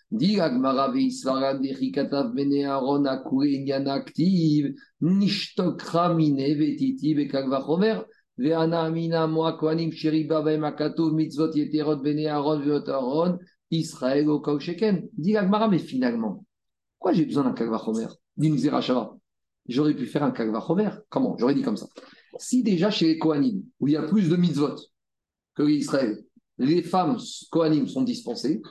Dit 0.09 0.39
Aaron, 0.39 0.63
Israël, 0.95 1.59
mais 15.69 15.79
finalement, 15.79 16.45
pourquoi 17.03 17.17
j'ai 17.17 17.25
besoin 17.25 17.43
d'un 17.43 17.51
Kagvachomer, 17.51 18.07
d'une 18.37 18.57
Zerachava 18.57 19.17
J'aurais 19.67 19.93
pu 19.93 20.05
faire 20.05 20.23
un 20.23 20.31
Kagvachomer. 20.31 20.89
Comment? 21.09 21.35
J'aurais 21.37 21.53
dit 21.53 21.61
comme 21.61 21.75
ça. 21.75 21.85
Si 22.39 22.63
déjà 22.63 22.89
chez 22.91 23.07
les 23.07 23.17
Kohanim, 23.19 23.61
où 23.81 23.89
il 23.89 23.91
y 23.91 23.97
a 23.97 24.03
plus 24.03 24.29
de 24.29 24.37
mitzvot 24.37 24.77
que 25.53 25.63
l'Israël, 25.63 26.23
les 26.59 26.81
femmes 26.81 27.17
Kohanim 27.51 27.89
sont 27.89 28.03
dispensées, 28.03 28.61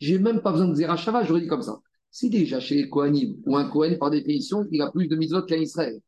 j'ai 0.00 0.18
même 0.18 0.40
pas 0.40 0.52
besoin 0.52 0.68
de 0.68 0.74
Zerachava, 0.74 1.22
j'aurais 1.24 1.42
dit 1.42 1.48
comme 1.48 1.60
ça. 1.60 1.80
Si 2.10 2.30
déjà 2.30 2.60
chez 2.60 2.76
les 2.76 2.88
Kohanim, 2.88 3.36
ou 3.44 3.58
un 3.58 3.68
Kohen 3.68 3.98
par 3.98 4.08
définition, 4.08 4.66
il 4.70 4.80
a 4.80 4.90
plus 4.90 5.06
de 5.06 5.14
mitzvot 5.14 5.42
qu'un 5.42 5.60
Israël, 5.60 6.00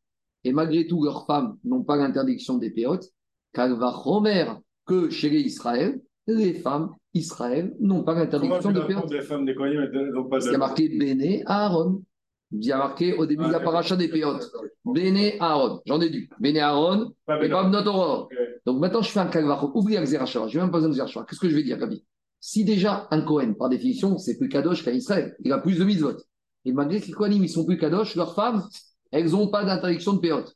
et 0.42 0.54
malgré 0.54 0.86
tout 0.86 1.04
leurs 1.04 1.26
femmes 1.26 1.58
n'ont 1.64 1.84
pas 1.84 1.96
l'interdiction 1.96 2.56
des 2.56 2.70
péotes, 2.70 3.10
Kalvachomer 3.52 4.54
que 4.86 5.10
chez 5.10 5.28
les 5.28 5.40
Israël, 5.40 6.00
les 6.26 6.54
femmes 6.54 6.94
Israël 7.12 7.74
n'ont 7.80 8.02
pas 8.02 8.14
l'interdiction 8.14 8.72
des 8.72 8.80
péotes. 8.82 9.10
Les 9.10 9.22
femmes 9.22 9.44
des 9.44 9.54
Kohanim 9.54 9.88
n'ont 10.12 10.24
pas 10.24 10.38
de... 10.38 10.44
Il 10.44 10.52
y 10.52 10.54
a 10.54 10.58
marqué 10.58 10.88
Béné 10.88 11.42
Aaron. 11.46 12.02
Il 12.50 12.64
y 12.64 12.72
a 12.72 12.78
marqué 12.78 13.14
au 13.14 13.26
début 13.26 13.46
de 13.46 13.52
la 13.52 13.60
paracha 13.60 13.96
des 13.96 14.08
péotes. 14.08 14.50
Béné 14.84 15.36
Aaron. 15.40 15.80
J'en 15.86 16.00
ai 16.00 16.10
dit. 16.10 16.28
Béné 16.40 16.60
Aaron 16.60 17.12
et 17.42 17.48
pas 17.48 17.68
notre 17.68 18.28
Donc 18.66 18.80
maintenant, 18.80 19.02
je 19.02 19.10
fais 19.10 19.20
un 19.20 19.26
kalvach. 19.26 19.62
Oublie 19.74 19.96
un 19.96 20.04
Xerashava. 20.04 20.48
Je 20.48 20.56
n'ai 20.56 20.62
même 20.62 20.70
pas 20.70 20.78
besoin 20.78 20.90
de 20.90 20.94
Xerashava. 20.94 21.26
Qu'est-ce 21.28 21.40
que 21.40 21.48
je 21.48 21.56
vais 21.56 21.62
dire, 21.62 21.78
Gabi? 21.78 22.04
Si 22.40 22.64
déjà 22.64 23.08
un 23.10 23.22
Kohen, 23.22 23.54
par 23.54 23.70
définition, 23.70 24.18
c'est 24.18 24.36
plus 24.36 24.48
Kadosh 24.48 24.84
qu'un 24.84 24.92
Israël, 24.92 25.34
il 25.42 25.50
a 25.52 25.58
plus 25.58 25.78
de 25.78 25.84
mitzvot. 25.84 26.18
Et 26.66 26.72
malgré 26.72 27.00
que 27.00 27.06
les 27.06 27.12
Kohanim, 27.12 27.42
ils 27.42 27.48
sont 27.48 27.64
plus 27.64 27.78
Kadosh, 27.78 28.16
leurs 28.16 28.34
femmes, 28.34 28.62
elles 29.10 29.30
n'ont 29.30 29.48
pas 29.48 29.64
d'interdiction 29.64 30.12
de 30.12 30.18
péotes. 30.18 30.54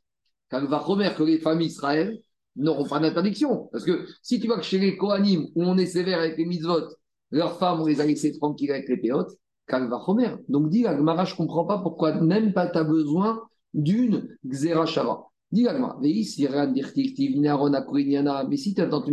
Kalvach 0.49 0.83
Romer, 0.83 1.09
que 1.17 1.23
les 1.23 1.39
femmes 1.39 1.61
Israël 1.61 2.19
n'auront 2.59 2.87
pas 2.87 2.99
d'interdiction. 2.99 3.69
Parce 3.71 3.83
que 3.83 4.05
si 4.21 4.39
tu 4.39 4.47
vois 4.47 4.57
que 4.57 4.63
chez 4.63 4.79
les 4.79 4.97
Kohanim, 4.97 5.47
où 5.55 5.63
on 5.63 5.77
est 5.77 5.85
sévère 5.85 6.19
avec 6.19 6.37
les 6.37 6.45
mitzvot, 6.45 6.89
leurs 7.31 7.57
femmes, 7.57 7.81
on 7.81 7.85
les 7.85 8.01
a 8.01 8.05
laissées 8.05 8.37
tranquilles 8.37 8.71
avec 8.71 8.89
les 8.89 8.97
péotes, 8.97 9.31
Kalvachomer. 9.67 10.35
Donc, 10.49 10.69
dit 10.69 10.85
Agmara, 10.85 11.23
je 11.25 11.33
ne 11.33 11.37
comprends 11.37 11.65
pas 11.65 11.79
pourquoi 11.79 12.19
même 12.19 12.53
pas 12.53 12.67
tu 12.67 12.77
as 12.77 12.83
besoin 12.83 13.41
d'une 13.73 14.37
Xerashava. 14.45 15.23
Dis 15.51 15.67
Agmara, 15.67 15.97
mais 16.01 16.23
si 16.23 16.45
tu 16.45 16.51
me 16.51 16.73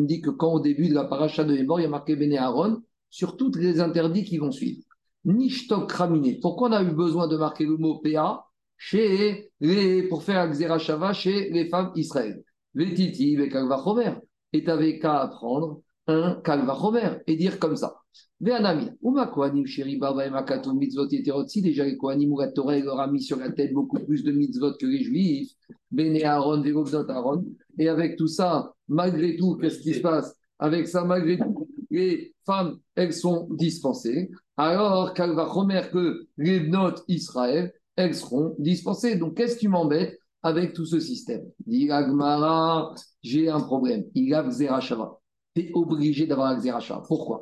dis 0.07 0.21
que 0.21 0.31
quand 0.31 0.55
au 0.55 0.61
début 0.61 0.89
de 0.89 0.95
la 0.95 1.05
paracha 1.05 1.45
de 1.45 1.55
Hebor, 1.55 1.81
il 1.81 1.85
y 1.85 1.87
a 1.87 1.91
marqué 1.91 2.17
Bene 2.17 2.37
Aaron 2.37 2.83
sur 3.11 3.37
tous 3.37 3.55
les 3.57 3.81
interdits 3.81 4.25
qui 4.25 4.39
vont 4.39 4.51
suivre. 4.51 4.83
Nishtok 5.25 5.93
Ramine. 5.93 6.41
Pourquoi 6.41 6.69
on 6.69 6.73
a 6.73 6.83
eu 6.83 6.93
besoin 6.93 7.29
de 7.29 7.37
marquer 7.37 7.65
le 7.65 7.77
mot 7.77 7.99
PA 7.99 8.47
chez 8.77 9.51
les, 9.61 10.03
pour 10.05 10.23
faire 10.23 10.41
un 10.41 10.51
Xerashava 10.51 11.13
chez 11.13 11.51
les 11.51 11.69
femmes 11.69 11.93
Vetiti, 12.77 13.35
et 13.35 13.49
Kalvachomer. 13.49 14.13
Et 14.53 14.61
tu 14.61 14.67
n'avais 14.67 15.01
qu'à 15.01 15.23
apprendre 15.23 15.81
un 16.07 16.37
Kalvachomer 16.45 17.19
et 17.27 17.35
dire 17.35 17.59
comme 17.59 17.75
ça. 17.75 17.97
Si 18.39 18.45
déjà 21.63 21.85
les 21.85 21.97
Kohanim 21.97 22.33
ou 22.33 22.39
la 22.39 22.49
Torah 22.49 22.79
leur 22.79 23.01
a 23.01 23.11
mis 23.11 23.23
sur 23.23 23.39
la 23.39 23.51
tête 23.51 23.73
beaucoup 23.73 23.99
plus 23.99 24.23
de 24.23 24.31
mitzvot 24.31 24.75
que 24.75 24.85
les 24.87 25.03
Juifs, 25.03 25.53
Bene 25.91 26.23
Aaron, 26.23 26.63
Aaron, 27.09 27.45
et 27.79 27.89
avec 27.89 28.17
tout 28.17 28.29
ça, 28.29 28.75
malgré 28.89 29.37
tout, 29.37 29.57
qu'est-ce 29.57 29.81
qui 29.81 29.95
se 29.95 30.01
passe? 30.01 30.37
Avec 30.59 30.87
ça, 30.87 31.05
malgré 31.05 31.39
tout, 31.39 31.69
les 31.91 32.35
femmes, 32.45 32.79
elles 32.95 33.15
sont 33.15 33.49
dispensées. 33.51 34.31
Alors, 34.57 35.15
remettre 35.15 35.91
que 35.91 36.27
les 36.37 36.61
notes 36.69 37.05
Israël, 37.09 37.73
elles 37.97 38.15
seront 38.15 38.55
dispensées. 38.59 39.17
Donc, 39.17 39.35
qu'est-ce 39.37 39.57
qui 39.57 39.69
m'embête? 39.69 40.19
Avec 40.43 40.73
tout 40.73 40.87
ce 40.87 41.01
système 41.01 41.45
Dit 41.67 41.89
j'ai 43.23 43.49
un 43.49 43.61
problème. 43.61 44.05
Il 44.15 44.33
a 44.35 44.43
Xerashava. 44.43 45.19
Tu 45.55 45.63
es 45.63 45.71
obligé 45.75 46.27
d'avoir 46.27 46.49
un 46.49 46.59
Xerashava. 46.59 47.03
Pourquoi? 47.07 47.41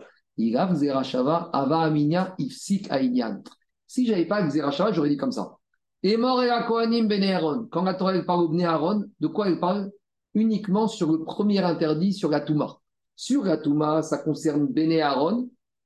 Si 3.86 4.06
j'avais 4.06 4.26
pas 4.26 4.46
Xerashava, 4.46 4.92
j'aurais 4.92 5.10
dit 5.10 5.16
comme 5.16 5.32
ça. 5.32 5.56
Et 6.02 6.16
mort 6.16 6.42
et 6.42 6.50
Kohanim 6.66 7.06
ben 7.06 7.22
Aaron. 7.22 7.68
Quand 7.70 7.82
la 7.82 7.94
Torah 7.94 8.20
parle 8.22 8.44
au 8.44 8.60
Aaron, 8.60 9.04
de 9.20 9.26
quoi 9.26 9.48
elle 9.48 9.60
parle? 9.60 9.90
Uniquement 10.34 10.88
sur 10.88 11.12
le 11.12 11.24
premier 11.24 11.60
interdit, 11.60 12.12
sur 12.12 12.30
la 12.30 12.40
Touma. 12.40 12.76
Sur 13.16 13.44
la 13.44 13.56
Touma, 13.56 14.02
ça 14.02 14.18
concerne 14.18 14.66
Bene 14.66 15.00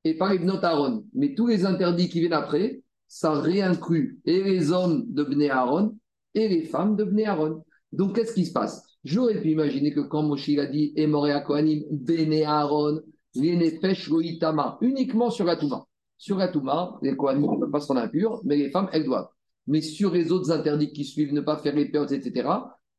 et 0.05 0.17
pas 0.17 0.33
les 0.33 0.39
Bnot 0.39 0.65
Aaron. 0.65 1.05
Mais 1.15 1.35
tous 1.35 1.47
les 1.47 1.67
interdits 1.67 2.09
qui 2.09 2.21
viennent 2.21 2.33
après, 2.33 2.83
ça 3.07 3.33
réinclut 3.33 4.21
et 4.25 4.43
les 4.43 4.73
hommes 4.73 5.05
de 5.09 5.49
Aaron 5.49 5.97
les 6.47 6.63
femmes 6.63 6.95
de 6.95 7.03
Bnei 7.03 7.25
Aaron. 7.25 7.65
Donc, 7.91 8.15
qu'est-ce 8.15 8.35
qui 8.35 8.47
se 8.47 8.53
passe? 8.53 8.85
J'aurais 9.03 9.41
pu 9.41 9.51
imaginer 9.51 9.93
que 9.93 10.01
quand 10.01 10.23
Moshe 10.23 10.51
a 10.59 10.67
dit 10.67 10.93
Emore 10.95 11.43
Kohanim, 11.45 11.83
Bene 11.91 12.45
Aaron, 12.45 13.01
uniquement 13.35 15.31
sur 15.31 15.45
la 15.45 15.57
Touma. 15.57 15.87
Sur 16.17 16.37
la 16.37 16.49
Touma, 16.49 16.99
les 17.03 17.17
Kohanim 17.17 17.51
ne 17.53 17.61
peuvent 17.61 17.71
pas 17.71 17.81
se 17.81 17.89
rendre 17.89 18.01
impurs, 18.01 18.41
mais 18.45 18.57
les 18.57 18.71
femmes, 18.71 18.89
elles 18.93 19.05
doivent. 19.05 19.29
Mais 19.67 19.81
sur 19.81 20.13
les 20.13 20.31
autres 20.33 20.51
interdits 20.51 20.93
qui 20.93 21.05
suivent, 21.05 21.33
ne 21.33 21.41
pas 21.41 21.57
faire 21.57 21.75
les 21.75 21.87
périodes, 21.87 22.13
etc., 22.13 22.49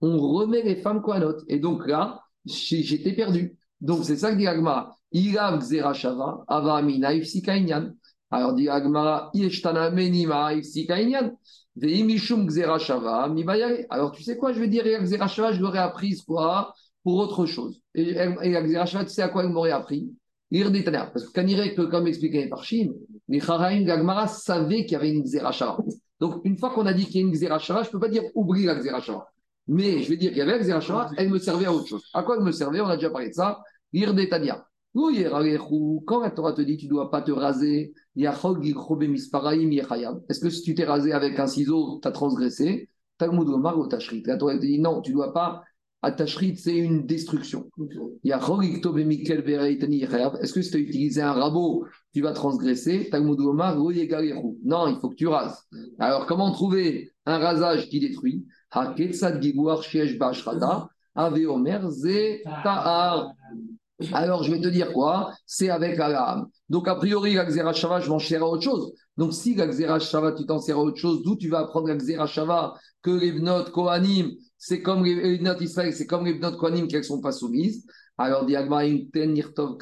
on 0.02 0.18
remet 0.18 0.64
les 0.64 0.78
femmes 0.78 1.02
Kohanot. 1.02 1.44
Et 1.48 1.60
donc 1.60 1.88
là, 1.88 2.22
j'étais 2.46 3.14
perdu. 3.14 3.58
Donc 3.82 4.04
c'est 4.04 4.18
ça 4.18 4.32
que 4.32 4.38
dit 4.38 4.48
Agmara. 4.48 4.96
Ilav 5.12 5.60
Xerashava, 5.60 6.46
Ava 6.48 6.76
Amina, 6.78 7.14
Ifsikainyan. 7.14 7.94
Alors 8.32 8.54
dit 8.54 8.70
Agmara, 8.70 9.32
Menima, 9.92 10.56
Xerashava. 10.56 13.34
Alors 13.90 14.12
tu 14.12 14.24
sais 14.24 14.38
quoi, 14.38 14.54
je 14.54 14.60
vais 14.60 14.68
dire, 14.68 14.84
Xerashava, 14.84 15.54
je 15.54 15.62
l'aurais 15.62 15.80
appris 15.80 16.16
quoi 16.26 16.74
pour 17.04 17.16
autre 17.16 17.46
chose. 17.46 17.82
Et, 17.96 18.14
Xerashava, 18.14 19.06
tu 19.06 19.12
sais 19.12 19.22
à 19.22 19.30
quoi 19.30 19.44
elle 19.44 19.50
m'aurait 19.50 19.72
appris? 19.72 20.12
Parce 20.52 21.28
que 21.28 21.76
quand 21.76 21.90
comme 21.90 22.08
expliqué 22.08 22.48
par 22.48 22.64
Chine, 22.64 22.94
les 23.28 23.40
Charaïm 23.40 23.86
Gagmara 23.86 24.28
savaient 24.28 24.84
qu'il 24.84 24.94
y 24.94 24.96
avait 24.96 25.12
une 25.12 25.24
Xerachara. 25.24 25.78
Donc, 26.20 26.42
une 26.44 26.58
fois 26.58 26.72
qu'on 26.72 26.88
a 26.88 26.94
dit 26.94 27.06
qu'il 27.06 27.22
y 27.22 27.24
a 27.24 27.28
une 27.28 27.34
Xerachara, 27.34 27.84
je 27.84 27.90
ne 27.90 27.92
peux 27.92 28.00
pas 28.00 28.10
dire 28.10 28.24
oublie 28.34 28.66
la 28.66 28.76
Xerachara. 28.76 29.28
Mais 29.68 30.02
je 30.02 30.10
vais 30.10 30.18
dire 30.18 30.30
qu'il 30.30 30.40
y 30.40 30.42
avait 30.42 30.54
la 30.54 30.60
Xerachara, 30.60 31.12
elle 31.18 31.30
me 31.30 31.38
servait 31.38 31.66
à 31.66 31.74
autre 31.74 31.88
chose. 31.88 32.04
À 32.14 32.24
quoi 32.24 32.38
elle 32.38 32.44
me 32.44 32.52
servait? 32.52 32.82
On 32.82 32.88
a 32.88 32.96
déjà 32.96 33.12
parlé 33.12 33.30
de 33.30 33.34
ça. 33.34 33.60
Irdetania. 33.94 34.66
Quand 34.96 36.22
la 36.22 36.32
Torah 36.32 36.54
te 36.54 36.62
dit 36.62 36.78
tu 36.78 36.86
ne 36.86 36.92
dois 36.92 37.12
pas 37.12 37.22
te 37.22 37.32
raser, 37.32 37.94
est-ce 38.16 40.40
que 40.40 40.50
si 40.50 40.64
tu 40.64 40.74
t'es 40.74 40.84
rasé 40.84 41.14
avec 41.14 41.38
un 41.40 41.46
ciseau, 41.48 42.00
tu 42.02 42.08
as 42.08 42.12
transgressé? 42.12 42.90
Talmud 43.18 43.48
Omar 43.50 43.78
ou 43.78 43.88
La 44.26 44.38
Torah 44.38 44.56
te 44.56 44.62
dit 44.62 44.80
non, 44.80 45.02
tu 45.02 45.12
ne 45.12 45.18
dois 45.18 45.34
pas. 45.34 45.64
Atashrit, 46.02 46.56
c'est 46.56 46.78
une 46.78 47.06
destruction. 47.06 47.70
Est-ce 48.24 48.84
que 50.54 50.62
si 50.62 50.72
tu 50.72 50.78
as 50.78 50.80
utilisé 50.80 51.22
un 51.22 51.34
rabot, 51.34 51.86
tu 52.14 52.22
vas 52.22 52.32
transgresser? 52.32 53.10
Non, 53.12 54.88
il 54.88 54.98
faut 55.02 55.10
que 55.10 55.16
tu 55.16 55.28
rases. 55.28 55.68
Alors, 56.00 56.26
comment 56.26 56.52
trouver 56.52 57.12
un 57.26 57.38
rasage 57.38 57.90
qui 57.90 58.00
détruit? 58.00 58.46
Ave 61.16 61.50
Omer, 61.50 61.92
Ze 61.92 62.44
Ta'ar. 62.64 63.34
Alors, 64.14 64.44
je 64.44 64.52
vais 64.52 64.62
te 64.62 64.68
dire 64.68 64.94
quoi? 64.94 65.32
C'est 65.46 65.70
avec 65.70 65.98
lame. 65.98 66.48
Donc, 66.70 66.88
a 66.88 66.96
priori, 66.96 67.34
la 67.34 67.46
Xerashava, 67.46 68.00
je 68.00 68.10
m'en 68.10 68.20
sers 68.20 68.42
à 68.42 68.48
autre 68.48 68.64
chose. 68.64 68.94
Donc, 69.18 69.34
si 69.34 69.56
la 69.56 69.68
Xerashava, 69.68 70.32
tu 70.32 70.46
t'en 70.46 70.60
sers 70.60 70.78
à 70.78 70.80
autre 70.80 70.98
chose, 70.98 71.22
d'où 71.24 71.36
tu 71.36 71.50
vas 71.50 71.60
apprendre 71.60 71.88
la 71.88 71.96
Xerashava 71.96 72.76
que 73.02 73.12
les 73.12 73.40
notes 73.40 73.72
Kohanim, 73.72 74.32
c'est 74.58 74.82
comme 74.82 75.04
les 75.04 75.40
notes 75.40 75.62
Israël, 75.62 75.94
c'est 75.94 76.08
comme 76.08 76.26
les 76.26 76.40
notes 76.40 76.58
Kohanim 76.58 76.88
qu'elles 76.88 77.02
ne 77.02 77.06
sont 77.06 77.22
pas 77.22 77.32
soumises. 77.32 77.86
Alors, 78.18 78.46
diagma 78.46 78.84
ten 79.14 79.34
nirtov 79.34 79.78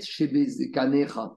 shebe 0.00 0.44
zekanecha, 0.46 1.36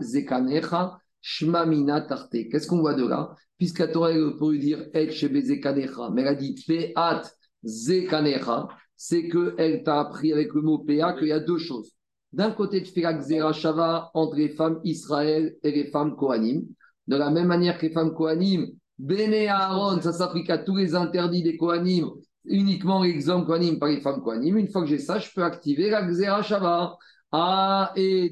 zekanecha, 0.00 0.98
shmamina 1.20 2.02
tarte. 2.02 2.48
Qu'est-ce 2.50 2.66
qu'on 2.66 2.80
voit 2.80 2.94
de 2.94 3.06
là? 3.06 3.34
Puisqu'à 3.58 3.88
Torah, 3.88 4.12
peut 4.12 4.50
lui 4.50 4.58
dire 4.58 4.84
et 4.92 5.10
shebe 5.10 5.40
zekanecha, 5.42 6.10
mais 6.12 6.22
elle 6.22 6.28
a 6.28 6.34
dit 6.34 6.54
peat 6.66 7.36
zekanecha, 7.64 8.68
c'est 9.04 9.28
qu'elle 9.28 9.82
t'a 9.82 9.98
appris 9.98 10.32
avec 10.32 10.54
le 10.54 10.62
mot 10.62 10.78
PA 10.78 11.14
qu'il 11.14 11.26
y 11.26 11.32
a 11.32 11.40
deux 11.40 11.58
choses. 11.58 11.90
D'un 12.32 12.52
côté, 12.52 12.84
tu 12.84 12.92
fais 12.92 13.00
la 13.00 13.14
Xerashava 13.14 14.12
entre 14.14 14.36
les 14.36 14.50
femmes 14.50 14.78
Israël 14.84 15.56
et 15.64 15.72
les 15.72 15.86
femmes 15.90 16.14
Kohanim. 16.14 16.62
De 17.08 17.16
la 17.16 17.30
même 17.30 17.48
manière 17.48 17.78
que 17.78 17.86
les 17.86 17.92
femmes 17.92 18.14
Kohanim, 18.14 18.68
Béné 19.00 19.48
Aaron, 19.48 20.00
ça 20.00 20.12
s'applique 20.12 20.50
à 20.50 20.58
tous 20.58 20.76
les 20.76 20.94
interdits 20.94 21.42
des 21.42 21.56
Kohanim, 21.56 22.10
uniquement 22.44 23.02
les 23.02 23.28
hommes 23.28 23.44
Kohanim 23.44 23.80
par 23.80 23.88
les 23.88 24.00
femmes 24.00 24.22
Kohanim. 24.22 24.56
Une 24.56 24.68
fois 24.68 24.82
que 24.82 24.88
j'ai 24.88 24.98
ça, 24.98 25.18
je 25.18 25.28
peux 25.34 25.42
activer 25.42 25.90
la 25.90 26.06
Xerashava. 26.06 26.96
Ah, 27.32 27.92
et, 27.96 28.30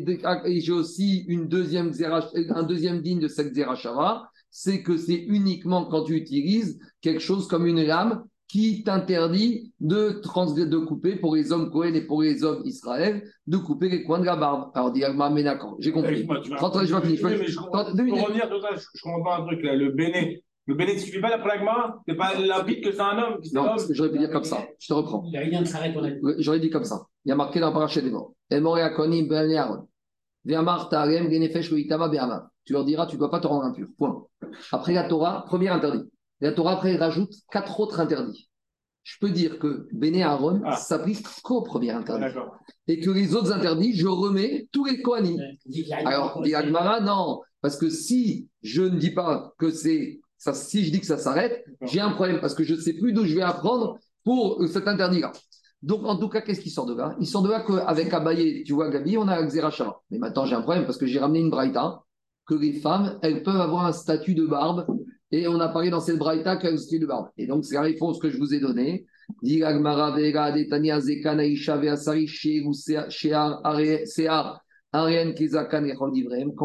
j'ai 0.61 0.73
aussi 0.73 1.25
une 1.27 1.49
deuxième 1.49 1.91
un 2.55 2.63
deuxième 2.63 3.03
digne 3.03 3.19
de 3.19 3.27
cette 3.27 3.53
Xerashava, 3.53 4.31
c'est 4.53 4.85
que 4.85 4.97
c'est 4.97 5.19
uniquement 5.19 5.87
quand 5.87 6.05
tu 6.05 6.15
utilises 6.15 6.79
quelque 7.01 7.21
chose 7.21 7.49
comme 7.49 7.67
une 7.67 7.83
lame 7.83 8.23
qui 8.51 8.83
t'interdit 8.83 9.73
de, 9.79 10.21
de 10.65 10.79
couper 10.79 11.15
pour 11.15 11.37
les 11.37 11.53
hommes 11.53 11.71
Cohen 11.71 11.95
et 11.95 12.01
pour 12.01 12.23
les 12.23 12.43
hommes 12.43 12.63
Israël, 12.65 13.23
de 13.47 13.57
couper 13.57 13.89
les 13.89 14.03
coins 14.03 14.19
de 14.19 14.25
la 14.25 14.35
barbe. 14.35 14.73
Alors, 14.75 14.91
dit 14.91 15.05
mais 15.33 15.45
d'accord, 15.45 15.77
j'ai 15.79 15.93
compris. 15.93 16.27
je 16.27 16.95
vais 16.95 17.17
finir. 17.17 17.69
Pour 17.69 18.27
revenir, 18.27 18.51
je 18.51 19.03
comprends 19.03 19.23
pas 19.23 19.37
un 19.39 19.47
truc 19.47 19.63
là. 19.63 19.77
Le 19.77 19.93
béné, 19.93 20.43
le 20.67 20.75
béné 20.75 20.95
ne 20.95 20.99
suffit 20.99 21.21
pas 21.21 21.31
d'après 21.31 21.59
l'agma 21.59 22.03
C'est 22.09 22.17
pas 22.17 22.37
la 22.41 22.63
bite 22.63 22.83
que 22.83 22.91
c'est 22.91 23.01
un 23.01 23.19
homme 23.19 23.37
Non, 23.53 23.77
j'aurais 23.91 24.11
pu 24.11 24.19
dire 24.19 24.31
comme 24.31 24.43
ça. 24.43 24.67
Je 24.81 24.89
te 24.89 24.95
reprends. 24.95 25.23
Il 25.27 25.31
n'y 25.31 25.37
a 25.37 25.41
rien 25.43 25.63
de 25.63 25.67
s'arrête 25.67 25.97
J'aurais 26.39 26.59
dit 26.59 26.71
comme 26.71 26.85
ça. 26.85 27.07
Il 27.25 27.29
y 27.29 27.33
a 27.33 27.37
marqué 27.37 27.61
dans 27.61 27.69
le 27.69 27.73
parachet 27.73 28.03
des 28.03 28.11
morts. 28.11 28.35
Et 28.51 28.59
mort 28.59 28.75
ben 28.75 29.57
Aaron. 29.57 29.87
Tu 32.65 32.73
leur 32.73 32.85
diras, 32.85 33.07
tu 33.07 33.15
ne 33.15 33.19
dois 33.21 33.31
pas 33.31 33.39
te 33.41 33.47
rendre 33.47 33.65
impur. 33.65 33.87
Point. 33.97 34.25
Après 34.73 34.93
la 34.93 35.05
Torah, 35.05 35.45
premier 35.47 35.69
interdit. 35.69 36.11
La 36.41 36.53
Torah, 36.53 36.73
après, 36.73 36.97
rajoute 36.97 37.35
quatre 37.51 37.81
autres 37.81 38.01
interdits. 38.01 38.49
Je 39.03 39.17
peux 39.19 39.31
dire 39.31 39.59
que 39.59 39.89
Béné 39.93 40.23
Aaron 40.23 40.61
ah. 40.65 40.77
s'applique 40.77 41.27
qu'au 41.43 41.63
premier 41.63 41.91
interdit. 41.91 42.37
Et 42.87 43.01
que 43.01 43.11
les 43.11 43.35
autres 43.35 43.53
interdits, 43.53 43.95
je 43.95 44.07
remets 44.07 44.69
tous 44.73 44.85
les 44.85 45.03
Kohanim. 45.03 45.41
Alors, 46.05 46.43
dit 46.43 46.55
Agmara, 46.55 47.01
non. 47.01 47.41
Parce 47.61 47.77
que 47.77 47.91
si 47.91 48.49
je 48.63 48.83
ne 48.83 48.99
dis 48.99 49.11
pas 49.11 49.53
que 49.59 49.71
c'est. 49.71 50.21
Ça, 50.39 50.55
si 50.55 50.85
je 50.85 50.91
dis 50.91 51.01
que 51.01 51.07
ça 51.07 51.19
s'arrête, 51.19 51.65
j'ai 51.83 52.01
un 52.01 52.13
problème 52.13 52.41
parce 52.41 52.55
que 52.55 52.65
je 52.65 52.75
ne 52.75 52.81
sais 52.81 52.95
plus 52.95 53.13
d'où 53.13 53.27
je 53.27 53.35
vais 53.35 53.43
apprendre 53.43 53.99
pour 54.25 54.63
cet 54.69 54.89
interdit-là. 54.89 55.33
Donc, 55.83 56.05
en 56.07 56.17
tout 56.17 56.29
cas, 56.29 56.41
qu'est-ce 56.41 56.61
qui 56.61 56.71
sort 56.71 56.87
de 56.87 56.95
là? 56.95 57.15
Il 57.21 57.27
sort 57.27 57.43
de 57.43 57.51
là 57.51 57.61
qu'avec 57.61 58.13
Abaye, 58.13 58.65
tu 58.65 58.73
vois, 58.73 58.89
Gabi, 58.91 59.19
on 59.19 59.29
a 59.29 59.43
Xerachava. 59.43 60.01
Mais 60.11 60.19
maintenant, 60.19 60.47
j'ai 60.47 60.55
un 60.55 60.63
problème 60.63 60.85
parce 60.85 60.99
que 60.99 61.07
j'ai 61.07 61.19
ramené 61.19 61.41
une 61.41 61.51
braïta 61.51 62.03
que 62.47 62.55
les 62.55 62.73
femmes, 62.73 63.19
elles 63.23 63.43
peuvent 63.43 63.61
avoir 63.61 63.87
un 63.87 63.93
statut 63.93 64.35
de 64.35 64.47
barbe 64.47 64.87
et 65.33 65.47
on 65.47 65.61
a 65.61 65.69
parlé 65.69 65.91
dans 65.91 66.01
cette 66.01 66.19
braïta 66.19 66.57
qu'un 66.57 66.77
style 66.77 67.01
de 67.01 67.07
barbe. 67.07 67.29
Et 67.37 67.47
donc, 67.47 67.65
c'est 67.65 67.75
la 67.75 67.83
réponse 67.83 68.19
que 68.19 68.31
je 68.31 68.37
vous 68.37 68.53
ai 68.53 68.61
donnée. 68.61 69.07
Quand 69.43 69.81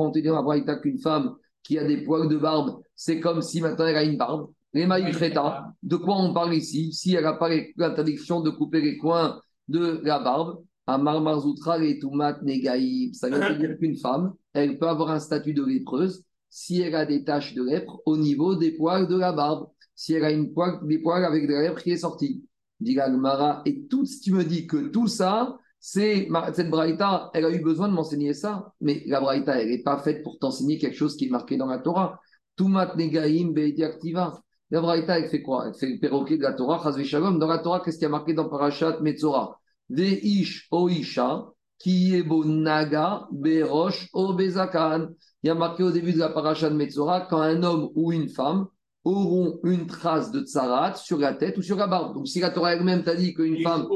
on 0.08 0.12
te 0.12 0.20
dit 0.20 0.24
dans 0.24 0.36
la 0.36 0.42
braïta 0.42 0.76
qu'une 0.78 0.98
femme 0.98 1.36
qui 1.62 1.78
a 1.78 1.84
des 1.84 2.04
poils 2.04 2.28
de 2.28 2.38
barbe, 2.38 2.82
c'est 2.96 3.20
comme 3.20 3.42
si 3.42 3.62
maintenant 3.62 3.86
elle 3.86 3.98
a 3.98 4.04
une 4.04 4.18
barbe. 4.18 4.50
Les 4.74 4.86
de 4.86 5.96
quoi 5.96 6.18
on 6.18 6.34
parle 6.34 6.56
ici 6.56 6.92
Si 6.92 7.14
elle 7.14 7.24
n'a 7.24 7.34
pas 7.34 7.50
l'interdiction 7.78 8.42
de 8.42 8.50
couper 8.50 8.82
les 8.82 8.98
coins 8.98 9.40
de 9.68 10.02
la 10.04 10.20
barbe, 10.20 10.64
Amar 10.88 11.22
Marzoutra 11.22 11.84
et 11.84 12.00
Negaïb, 12.44 13.14
ça 13.14 13.30
veut 13.30 13.58
dire 13.58 13.78
qu'une 13.78 13.96
femme, 13.96 14.34
elle 14.54 14.78
peut 14.78 14.88
avoir 14.88 15.12
un 15.12 15.20
statut 15.20 15.54
de 15.54 15.64
lépreuse 15.64 16.26
si 16.56 16.80
elle 16.80 16.96
a 16.96 17.06
des 17.06 17.26
taches 17.26 17.54
de 17.54 17.62
lèpre 17.62 18.02
au 18.06 18.16
niveau 18.16 18.56
des 18.56 18.72
poils 18.72 19.10
de 19.10 19.18
la 19.18 19.34
barbe, 19.34 19.68
si 19.94 20.14
elle 20.14 20.24
a 20.24 20.32
une 20.32 20.54
des 20.84 21.00
poils 21.00 21.26
avec 21.26 21.48
de 21.50 21.54
la 21.54 21.64
lèpre 21.64 21.84
qui 21.84 21.92
est 21.92 21.98
sortie. 21.98 22.46
Dit 22.80 22.96
Mara, 22.96 23.62
et 23.66 23.88
tout, 23.88 24.06
si 24.06 24.22
tu 24.22 24.32
me 24.32 24.42
dis 24.46 24.66
que 24.66 24.88
tout 24.88 25.10
ça, 25.10 25.58
c'est 25.82 26.30
cette 26.54 26.70
braïta, 26.70 27.30
elle 27.34 27.44
a 27.44 27.52
eu 27.52 27.60
besoin 27.62 27.90
de 27.90 27.94
m'enseigner 27.94 28.34
ça, 28.34 28.72
mais 28.80 29.04
la 29.06 29.20
braïta, 29.20 29.62
elle 29.62 29.68
n'est 29.68 29.84
pas 29.84 29.98
faite 29.98 30.24
pour 30.24 30.40
t'enseigner 30.40 30.78
quelque 30.78 30.96
chose 30.96 31.18
qui 31.18 31.26
est 31.26 31.30
marqué 31.30 31.58
dans 31.58 31.66
la 31.66 31.80
Torah. 31.80 32.22
Tumat 32.56 32.96
negaim 32.96 33.54
activa. 33.84 34.42
La 34.72 34.80
braïta, 34.80 35.20
elle 35.20 35.28
fait 35.28 35.42
quoi? 35.42 35.68
Elle 35.68 35.74
fait 35.74 35.90
le 35.90 36.00
perroquet 36.00 36.38
de 36.38 36.44
la 36.44 36.54
Torah, 36.54 36.90
Dans 36.90 37.48
la 37.48 37.60
Torah, 37.60 37.82
qu'est-ce 37.82 38.00
qui 38.00 38.06
a 38.06 38.10
marqué 38.10 38.34
dans 38.34 38.48
Parashat 38.48 39.02
Metzora? 39.02 39.60
Veish 39.90 40.70
oisha, 40.72 41.48
qui 41.78 42.16
est 42.16 42.26
naga, 42.26 43.28
berosh, 43.30 44.08
obezakan 44.14 45.10
il 45.46 45.50
y 45.50 45.52
a 45.52 45.54
marqué 45.54 45.84
au 45.84 45.92
début 45.92 46.12
de 46.12 46.18
la 46.18 46.30
paracha 46.30 46.72
de 46.72 46.76
Metzora, 46.76 47.22
quand 47.22 47.40
un 47.40 47.62
homme 47.62 47.92
ou 47.94 48.12
une 48.12 48.30
femme 48.30 48.66
auront 49.04 49.60
une 49.64 49.86
trace 49.86 50.32
de 50.32 50.40
tsarat 50.40 50.96
sur 50.96 51.20
la 51.20 51.36
tête 51.36 51.56
ou 51.60 51.62
sur 51.62 51.78
la 51.78 51.86
barbe. 51.86 52.16
Donc 52.16 52.28
si 52.28 52.40
la 52.40 52.50
Torah 52.50 52.74
elle-même 52.74 53.04
t'a 53.04 53.14
dit 53.14 53.36
qu'une 53.36 53.62
femme, 53.62 53.88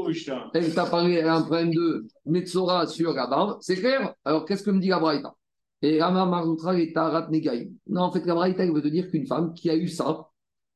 elle 0.54 0.72
t'a 0.72 0.86
parlé, 0.86 1.14
elle 1.14 1.26
a 1.26 1.34
un 1.34 1.42
problème 1.42 1.74
de 1.74 2.06
Metzora 2.24 2.86
sur 2.86 3.12
la 3.14 3.26
barbe, 3.26 3.58
c'est 3.62 3.74
clair? 3.74 4.14
Alors 4.24 4.44
qu'est-ce 4.44 4.62
que 4.62 4.70
me 4.70 4.78
dit 4.78 4.90
la 4.90 5.00
Braïta? 5.00 5.34
Et 5.82 6.00
Rama 6.00 6.24
Marzoutra 6.24 6.78
et 6.78 6.92
Tarat 6.92 7.26
Negaï. 7.30 7.72
Non, 7.88 8.02
en 8.02 8.12
fait, 8.12 8.24
la 8.26 8.36
Braïta, 8.36 8.62
elle 8.62 8.72
veut 8.72 8.82
te 8.82 8.86
dire 8.86 9.10
qu'une 9.10 9.26
femme 9.26 9.52
qui 9.52 9.70
a 9.70 9.74
eu 9.74 9.88
ça, 9.88 10.28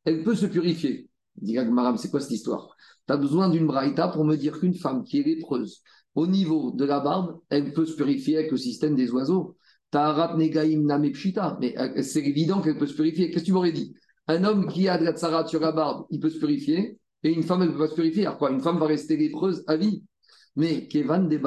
elle 0.04 0.24
peut 0.24 0.34
se 0.34 0.46
purifier. 0.46 1.08
Dit 1.36 1.56
Maram, 1.56 1.96
c'est 1.98 2.10
quoi 2.10 2.18
cette 2.18 2.32
histoire? 2.32 2.74
Tu 3.06 3.12
as 3.12 3.16
besoin 3.16 3.48
d'une 3.48 3.68
Braïta 3.68 4.08
pour 4.08 4.24
me 4.24 4.34
dire 4.34 4.58
qu'une 4.58 4.74
femme 4.74 5.04
qui 5.04 5.20
est 5.20 5.22
lépreuse, 5.22 5.82
au 6.16 6.26
niveau 6.26 6.72
de 6.72 6.84
la 6.84 6.98
barbe, 6.98 7.38
elle 7.48 7.72
peut 7.72 7.86
se 7.86 7.94
purifier 7.94 8.38
avec 8.38 8.50
le 8.50 8.56
système 8.56 8.96
des 8.96 9.12
oiseaux. 9.12 9.56
Mais 11.60 11.78
euh, 11.78 12.02
c'est 12.02 12.24
évident 12.24 12.60
qu'elle 12.60 12.78
peut 12.78 12.86
se 12.86 12.94
purifier. 12.94 13.30
Qu'est-ce 13.30 13.44
que 13.44 13.46
tu 13.46 13.52
m'aurais 13.52 13.72
dit? 13.72 13.94
Un 14.26 14.44
homme 14.44 14.66
qui 14.68 14.88
a 14.88 14.98
de 14.98 15.04
la 15.04 15.12
tsarat 15.12 15.46
sur 15.46 15.60
la 15.60 15.72
barbe, 15.72 16.06
il 16.10 16.20
peut 16.20 16.30
se 16.30 16.38
purifier. 16.38 16.98
Et 17.22 17.32
une 17.32 17.42
femme, 17.42 17.62
elle 17.62 17.68
ne 17.68 17.72
peut 17.72 17.80
pas 17.80 17.88
se 17.88 17.94
purifier. 17.94 18.26
Alors 18.26 18.38
quoi? 18.38 18.50
Une 18.50 18.60
femme 18.60 18.78
va 18.78 18.86
rester 18.86 19.16
lépreuse 19.16 19.64
à 19.66 19.76
vie. 19.76 20.02
Mais 20.56 20.86
Kevan 20.86 21.28
de 21.28 21.40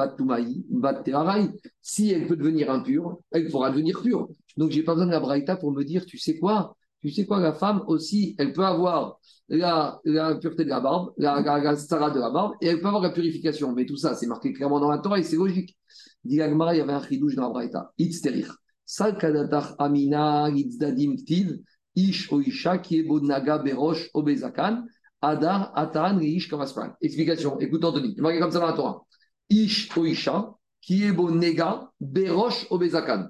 si 1.80 2.10
elle 2.10 2.26
peut 2.26 2.36
devenir 2.36 2.70
impure, 2.70 3.20
elle 3.30 3.48
pourra 3.48 3.70
devenir 3.70 4.00
pure. 4.02 4.28
Donc, 4.56 4.70
j'ai 4.70 4.82
pas 4.82 4.92
besoin 4.92 5.06
de 5.06 5.12
la 5.12 5.20
braïta 5.20 5.56
pour 5.56 5.72
me 5.72 5.82
dire, 5.82 6.04
tu 6.04 6.18
sais 6.18 6.38
quoi? 6.38 6.76
Tu 7.00 7.10
sais 7.10 7.24
quoi, 7.24 7.38
la 7.40 7.52
femme 7.52 7.82
aussi, 7.86 8.34
elle 8.38 8.52
peut 8.52 8.64
avoir 8.64 9.18
la, 9.48 10.00
pureté 10.40 10.64
de 10.64 10.68
la 10.68 10.80
barbe, 10.80 11.12
la, 11.16 11.40
la, 11.40 11.74
de 11.74 12.18
la 12.18 12.30
barbe, 12.30 12.54
et 12.60 12.66
elle 12.66 12.80
peut 12.80 12.88
avoir 12.88 13.02
la 13.02 13.10
purification. 13.10 13.72
Mais 13.72 13.86
tout 13.86 13.96
ça, 13.96 14.14
c'est 14.14 14.26
marqué 14.26 14.52
clairement 14.52 14.80
dans 14.80 14.90
la 14.90 14.98
Torah 14.98 15.18
et 15.18 15.22
c'est 15.22 15.36
logique. 15.36 15.78
Il 16.24 16.34
y 16.34 16.42
avait 16.42 16.92
un 16.92 17.02
chidouche 17.02 17.34
dans 17.34 17.42
la 17.42 17.48
Braïta. 17.50 17.92
Itzterich. 17.98 18.48
Sal 18.84 19.16
kadatar 19.18 19.74
amina 19.78 20.48
itzdadim 20.50 21.16
ktiv. 21.16 21.58
Ish 21.94 22.32
o 22.32 22.40
isha 22.40 22.76
est 22.76 23.02
bodnaga 23.02 23.58
berosh 23.58 24.08
obezakan. 24.14 24.86
Adar 25.20 25.72
atan 25.74 26.20
ish 26.20 26.48
kamaspan. 26.48 26.94
Explication. 27.00 27.58
Écoute 27.58 27.84
Anthony. 27.84 28.14
Il 28.16 28.22
marqué 28.22 28.40
comme 28.40 28.50
ça 28.50 28.60
dans 28.60 28.66
la 28.66 28.72
Torah. 28.72 29.02
Ish 29.50 29.96
o 29.96 30.04
isha 30.04 30.54
qui 30.80 31.04
est 31.04 31.12
bodnaga 31.12 31.90
berosh 32.00 32.66
obezakan. 32.70 33.28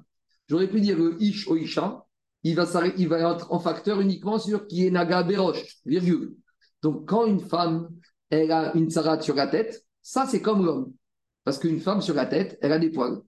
J'aurais 0.48 0.68
pu 0.68 0.80
dire 0.80 0.98
le 0.98 1.16
ish 1.22 1.48
o 1.48 1.56
isha. 1.56 2.04
Il 2.44 2.54
va, 2.54 2.64
il 2.96 3.08
va 3.08 3.32
être 3.32 3.52
en 3.52 3.58
facteur 3.58 4.00
uniquement 4.00 4.38
sur 4.38 4.66
qui 4.66 4.86
est 4.86 4.90
naga 4.90 5.22
berosh. 5.22 5.78
Virgule. 5.84 6.36
Donc 6.82 7.08
quand 7.08 7.26
une 7.26 7.40
femme 7.40 7.88
elle 8.30 8.52
a 8.52 8.76
une 8.76 8.90
sarat 8.90 9.20
sur 9.20 9.34
la 9.34 9.46
tête, 9.46 9.84
ça 10.02 10.26
c'est 10.26 10.42
comme 10.42 10.64
l'homme. 10.64 10.92
Parce 11.48 11.60
qu'une 11.60 11.80
femme 11.80 12.02
sur 12.02 12.14
la 12.14 12.26
tête, 12.26 12.58
elle 12.60 12.72
a 12.72 12.78
des 12.78 12.90
poils. 12.90 13.22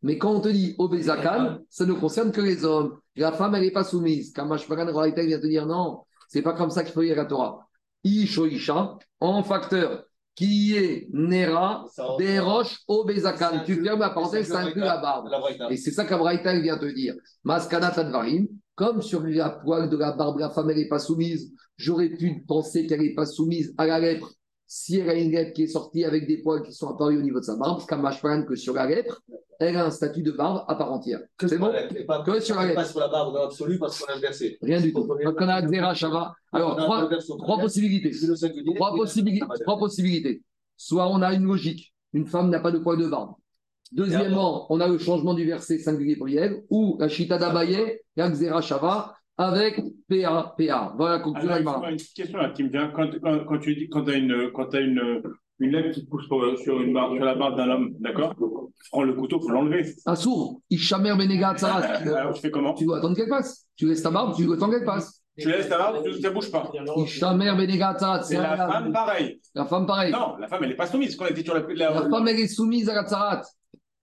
Mais 0.00 0.16
quand 0.16 0.32
on 0.32 0.40
te 0.40 0.48
dit 0.48 0.74
Obezakan, 0.78 1.58
ça 1.68 1.84
ne 1.84 1.92
concerne 1.92 2.32
que 2.32 2.40
les 2.40 2.64
hommes. 2.64 2.98
La 3.16 3.32
femme, 3.32 3.54
elle 3.54 3.64
n'est 3.64 3.70
pas 3.70 3.84
soumise. 3.84 4.32
Kamashparan 4.32 4.90
Raïta 4.94 5.22
vient 5.22 5.38
te 5.38 5.46
dire 5.46 5.66
non, 5.66 6.00
c'est 6.26 6.40
pas 6.40 6.54
comme 6.54 6.70
ça 6.70 6.84
qu'il 6.84 6.94
faut 6.94 7.02
lire 7.02 7.16
la 7.16 7.26
Torah. 7.26 7.68
Ishoisha, 8.02 8.96
en 9.20 9.42
facteur, 9.42 10.04
qui 10.34 10.74
est 10.74 11.08
Nera, 11.12 11.84
Berosh, 12.18 12.78
Obezakan. 12.88 13.64
Tu 13.66 13.84
fermes 13.84 14.00
la 14.00 14.08
parenthèse, 14.08 14.48
ça 14.48 14.60
inclut 14.60 14.80
la 14.80 14.96
barbe. 14.96 15.28
Et 15.68 15.76
c'est 15.76 15.90
ça 15.90 16.06
qu'Abraïta 16.06 16.58
vient 16.58 16.78
te 16.78 16.86
dire. 16.86 17.14
Maskana 17.44 17.90
Tadvarim, 17.90 18.46
comme 18.74 19.02
sur 19.02 19.22
la 19.22 19.50
poil 19.50 19.90
de 19.90 19.98
la 19.98 20.12
barbe, 20.12 20.38
la 20.38 20.48
femme, 20.48 20.70
elle 20.70 20.78
n'est 20.78 20.88
pas 20.88 20.98
soumise. 20.98 21.52
J'aurais 21.76 22.08
pu 22.08 22.42
penser 22.48 22.86
qu'elle 22.86 23.02
n'est 23.02 23.14
pas 23.14 23.26
soumise 23.26 23.74
à 23.76 23.84
la 23.84 23.98
lèpre 23.98 24.32
si 24.66 24.98
elle 24.98 25.10
a 25.10 25.14
une 25.14 25.30
lèpre 25.30 25.52
qui 25.52 25.62
est 25.64 25.68
sortie 25.68 26.04
avec 26.04 26.26
des 26.26 26.38
poils 26.38 26.62
qui 26.62 26.72
sont 26.72 26.88
apparus 26.88 27.18
au 27.18 27.22
niveau 27.22 27.40
de 27.40 27.44
sa 27.44 27.56
barbe, 27.56 27.84
Kamashpan, 27.86 28.44
que 28.44 28.56
sur 28.56 28.74
la 28.74 28.86
lèpre, 28.86 29.20
elle 29.60 29.76
a 29.76 29.86
un 29.86 29.90
statut 29.90 30.22
de 30.22 30.32
barbe 30.32 30.64
à 30.68 30.74
part 30.74 30.92
entière. 30.92 31.20
C'est 31.40 31.58
bon 31.58 31.72
Pas, 32.06 32.22
Que 32.24 32.40
sur 32.40 32.56
la 32.56 32.62
pas 32.62 32.68
lèpre. 32.68 32.86
sur 32.86 33.00
la 33.00 33.08
barbe 33.08 33.32
dans 33.32 33.42
l'absolu 33.42 33.78
parce 33.78 33.98
qu'on 34.00 34.12
a 34.12 34.16
inversé. 34.16 34.58
Rien 34.60 34.80
du 34.80 34.92
tout. 34.92 35.06
Donc 35.06 35.36
on 35.38 35.48
a 35.48 35.62
Xera 35.62 35.94
Shava. 35.94 36.34
Alors, 36.52 36.76
trois, 36.76 37.58
possibilités. 37.60 38.10
Trois, 38.74 38.94
possibilités. 38.96 39.46
trois 39.64 39.78
possibilités. 39.78 40.42
Soit 40.76 41.08
on 41.08 41.22
a 41.22 41.32
une 41.32 41.44
logique, 41.44 41.94
une 42.12 42.26
femme 42.26 42.50
n'a 42.50 42.60
pas 42.60 42.72
de 42.72 42.78
poil 42.78 42.98
de 42.98 43.06
barbe. 43.06 43.34
Deuxièmement, 43.92 44.66
on 44.70 44.80
a 44.80 44.88
le 44.88 44.98
changement 44.98 45.32
du 45.34 45.46
verset 45.46 45.78
singulier 45.78 46.16
pluriel, 46.16 46.64
ou 46.70 46.96
la 46.98 47.08
Chita 47.08 47.38
d'Abaye, 47.38 48.00
la 48.16 48.28
Xera 48.30 48.60
Shava, 48.60 49.14
avec 49.38 49.80
PA, 50.08 50.54
PA. 50.58 50.94
Voilà, 50.96 51.18
conclusion 51.20 51.50
excuse-moi, 51.56 51.90
une 51.90 51.96
question 51.98 52.38
là 52.38 52.50
qui 52.50 52.62
me 52.64 52.68
vient. 52.70 52.88
Quand, 52.94 53.08
quand, 53.22 53.44
quand 53.44 53.58
tu 53.58 53.74
dis 53.74 53.88
quand 53.88 54.04
tu 54.04 54.10
as 54.12 54.14
une, 54.16 54.50
quand 54.52 54.74
as 54.74 54.80
une, 54.80 55.22
une 55.58 55.70
lèvre 55.72 55.90
qui 55.92 56.04
pousse 56.06 56.24
sur, 56.26 56.58
sur, 56.58 56.80
une 56.80 56.92
barbe, 56.92 57.16
sur 57.16 57.24
la 57.24 57.34
barbe 57.34 57.56
d'un 57.56 57.68
homme, 57.70 57.90
d'accord? 58.00 58.34
Tu 58.34 58.90
prends 58.90 59.02
le 59.02 59.12
couteau, 59.14 59.38
il 59.40 59.46
faut 59.46 59.50
l'enlever. 59.52 59.86
Un 60.06 60.14
sourd, 60.16 60.60
Ishamer 60.70 61.14
Benega 61.16 61.54
Tzarat. 61.54 61.80
Alors 62.16 62.34
tu 62.34 62.40
fais 62.40 62.50
comment? 62.50 62.74
Tu 62.74 62.84
dois 62.84 62.98
attendre 62.98 63.16
qu'elle 63.16 63.28
passe. 63.28 63.66
Tu 63.76 63.86
laisses 63.86 64.02
ta 64.02 64.10
barbe, 64.10 64.34
tu 64.36 64.44
dois 64.44 64.56
attendre 64.56 64.72
qu'elle 64.74 64.84
passe. 64.84 65.22
Tu 65.38 65.50
laisses 65.50 65.68
ta 65.68 65.76
barbe, 65.76 66.02
tu- 66.02 66.20
ça 66.20 66.30
bouge 66.30 66.50
pas. 66.50 66.70
Ishamer 66.96 67.54
Benega. 67.56 68.22
C'est 68.22 68.36
la 68.38 68.56
femme 68.56 68.92
pareil. 68.92 69.40
La 69.54 69.64
femme, 69.66 69.86
pareil. 69.86 70.12
Non, 70.12 70.36
la 70.38 70.48
femme 70.48 70.62
elle 70.62 70.70
n'est 70.70 70.76
pas 70.76 70.86
soumise. 70.86 71.14
Quand 71.16 71.26
elle 71.26 71.32
était 71.32 71.44
sur 71.44 71.54
la, 71.54 71.60
la- 71.74 71.90
La 71.94 72.08
femme, 72.08 72.26
elle 72.28 72.40
est 72.40 72.48
soumise 72.48 72.88
à 72.88 72.94
la. 72.94 73.42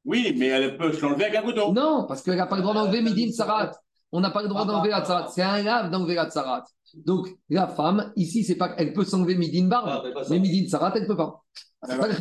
Oui, 0.06 0.36
mais 0.38 0.48
elle 0.48 0.78
peut 0.78 0.92
se 0.92 1.02
l'enlever 1.02 1.26
avec 1.26 1.38
un 1.38 1.42
couteau. 1.44 1.72
Non, 1.72 2.06
parce 2.08 2.22
qu'elle 2.22 2.36
n'a 2.36 2.46
pas 2.46 2.58
le 2.58 2.62
droit 2.62 2.74
d'enlever 2.74 3.02
Midin 3.02 3.32
Tzarat. 3.32 3.72
On 4.16 4.22
n'a 4.22 4.30
pas 4.30 4.44
le 4.44 4.48
droit 4.48 4.64
d'enlever 4.64 4.90
la 4.92 5.04
Tzarat. 5.04 5.28
C'est 5.28 5.42
un 5.42 5.64
lave 5.64 5.90
d'enlever 5.90 6.14
la 6.14 6.30
Tzarat. 6.30 6.64
Donc, 7.04 7.28
la 7.50 7.68
femme, 7.68 8.14
ici, 8.16 8.44
c'est 8.44 8.56
pas 8.56 8.76
elle 8.78 8.94
peut 8.94 9.04
s'enlever 9.04 9.36
Midin 9.36 9.68
Ah, 9.72 10.02
Barbe, 10.04 10.24
ça. 10.24 10.30
mais 10.30 10.40
Midin 10.40 10.68
Tzarat, 10.70 10.92
elle 10.96 11.02
ne 11.02 11.08
peut 11.08 11.18
pas. 11.18 11.44
C'est 11.86 11.98
pas 11.98 12.08
le 12.08 12.14
La 12.14 12.20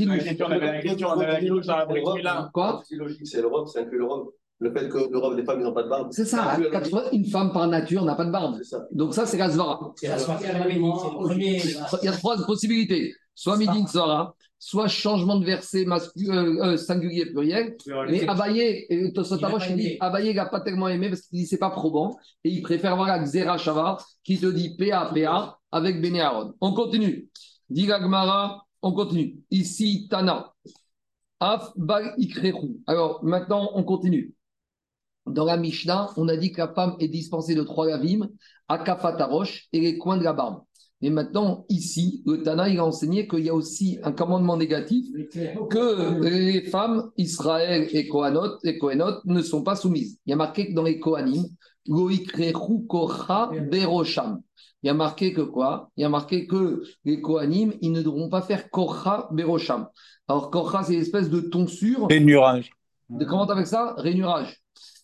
chidouche. 0.81 1.67
Quoi 2.53 2.83
C'est 2.89 2.97
logique, 2.97 3.27
c'est 3.27 3.43
l'Europe, 3.43 3.69
c'est 3.69 3.81
inclut 3.81 3.99
l'Europe. 3.99 4.35
Le 4.59 4.73
fait 4.73 4.89
que 4.89 5.11
l'Europe, 5.13 5.35
les 5.37 5.45
femmes, 5.45 5.61
ils 5.61 5.65
n'ont 5.65 5.75
pas 5.75 5.83
de 5.83 5.89
barbe. 5.89 6.09
C'est 6.13 6.25
ça. 6.25 6.57
une 7.13 7.27
femme 7.27 7.53
par 7.53 7.67
nature 7.69 8.05
n'a 8.05 8.15
pas 8.15 8.25
de 8.25 8.31
barbe. 8.31 8.63
Ça. 8.63 8.87
Donc, 8.91 9.13
ça, 9.13 9.27
c'est 9.27 9.37
la 9.37 9.51
Zvara. 9.51 9.93
Le. 10.03 10.09
Il 12.03 12.05
y 12.05 12.09
a 12.09 12.13
trois 12.13 12.37
possibilités. 12.47 13.13
Soit 13.35 13.59
Midin 13.59 13.85
Tzarat, 13.87 14.35
soit 14.63 14.87
changement 14.87 15.41
de 15.41 15.45
verset 15.45 15.85
euh, 15.89 16.65
euh, 16.65 16.77
singulier 16.77 17.27
pluriel, 17.27 17.77
Mais 18.09 18.29
Abaye, 18.29 18.87
et 18.89 19.13
Tosot 19.13 19.37
Il 19.39 19.45
a 19.45 19.49
Arosh, 19.49 19.67
pas 19.67 19.71
il 19.71 19.77
dit. 19.77 19.97
Abaye, 19.99 20.31
il 20.31 20.37
n'a 20.37 20.47
pas 20.47 20.61
tellement 20.61 20.87
aimé 20.87 21.09
parce 21.09 21.23
qu'il 21.23 21.41
dit 21.41 21.47
c'est 21.47 21.59
pas 21.59 21.71
probant 21.71 22.17
et 22.45 22.51
il 22.51 22.63
préfère 22.63 22.95
voir 22.95 23.09
la 23.09 23.19
Xera 23.19 23.59
Shava 23.59 23.99
qui 24.23 24.39
te 24.39 24.47
dit 24.47 24.77
PA, 24.77 25.11
PA 25.13 25.59
avec 25.73 26.01
Bene 26.01 26.21
Aaron. 26.21 26.55
On 26.61 26.75
continue. 26.75 27.29
Dit 27.71 27.87
la 27.87 28.01
Gemara, 28.01 28.65
on 28.83 28.93
continue. 28.93 29.41
Ici, 29.51 30.07
Tana. 30.09 30.55
Af. 31.41 31.73
Alors 32.87 33.25
maintenant, 33.25 33.69
on 33.75 33.83
continue. 33.83 34.33
Dans 35.27 35.45
la 35.45 35.57
Mishnah, 35.57 36.11
on 36.17 36.29
a 36.29 36.37
dit 36.37 36.53
que 36.53 36.59
la 36.59 36.73
femme 36.73 36.95
est 37.01 37.09
dispensée 37.09 37.57
de 37.57 37.65
trois 37.65 37.89
lavim, 37.89 38.29
Akafatarosh 38.69 39.67
et 39.73 39.81
les 39.81 39.99
coins 39.99 40.19
de 40.19 40.23
la 40.23 40.33
barbe. 40.33 40.63
Mais 41.03 41.11
maintenant, 41.11 41.67
ici, 41.69 42.23
le 42.25 42.43
Tana, 42.43 42.69
il 42.69 42.79
a 42.79 42.85
enseigné 42.85 43.27
qu'il 43.27 43.45
y 43.45 43.49
a 43.49 43.55
aussi 43.55 43.99
un 44.05 44.13
commandement 44.13 44.57
négatif 44.57 45.07
que 45.69 46.23
les 46.23 46.63
femmes 46.63 47.11
Israël 47.17 47.89
et 47.91 48.07
Kohanot, 48.07 48.59
et 48.63 48.79
Kohenot 48.79 49.21
ne 49.25 49.43
sont 49.43 49.65
pas 49.65 49.75
soumises. 49.75 50.19
Il 50.27 50.31
y 50.31 50.33
a 50.33 50.37
marqué 50.37 50.69
que 50.69 50.75
dans 50.75 50.85
les 50.85 51.01
Kohanim, 51.01 51.45
Berosham. 53.71 54.41
Il 54.85 54.87
y 54.87 54.91
a 54.91 54.95
marqué 54.95 55.33
que 55.33 55.41
quoi? 55.41 55.91
Il 55.97 56.03
y 56.03 56.05
a 56.05 56.09
marqué 56.09 56.47
que 56.47 56.85
les 57.05 57.21
Kohanim, 57.21 57.73
ils 57.81 57.91
ne 57.91 58.03
devront 58.03 58.29
pas 58.29 58.43
faire 58.43 58.71
Kocha 58.71 59.29
Berosham. 59.33 59.89
Alors, 60.29 60.51
Kocha, 60.51 60.85
c'est 60.85 60.95
une 60.95 61.01
espèce 61.01 61.29
de 61.31 61.41
tonsure. 61.41 62.07
De, 63.11 63.25
comment 63.25 63.47
avec 63.47 63.67
ça? 63.67 63.95
Rainurage. 63.99 64.62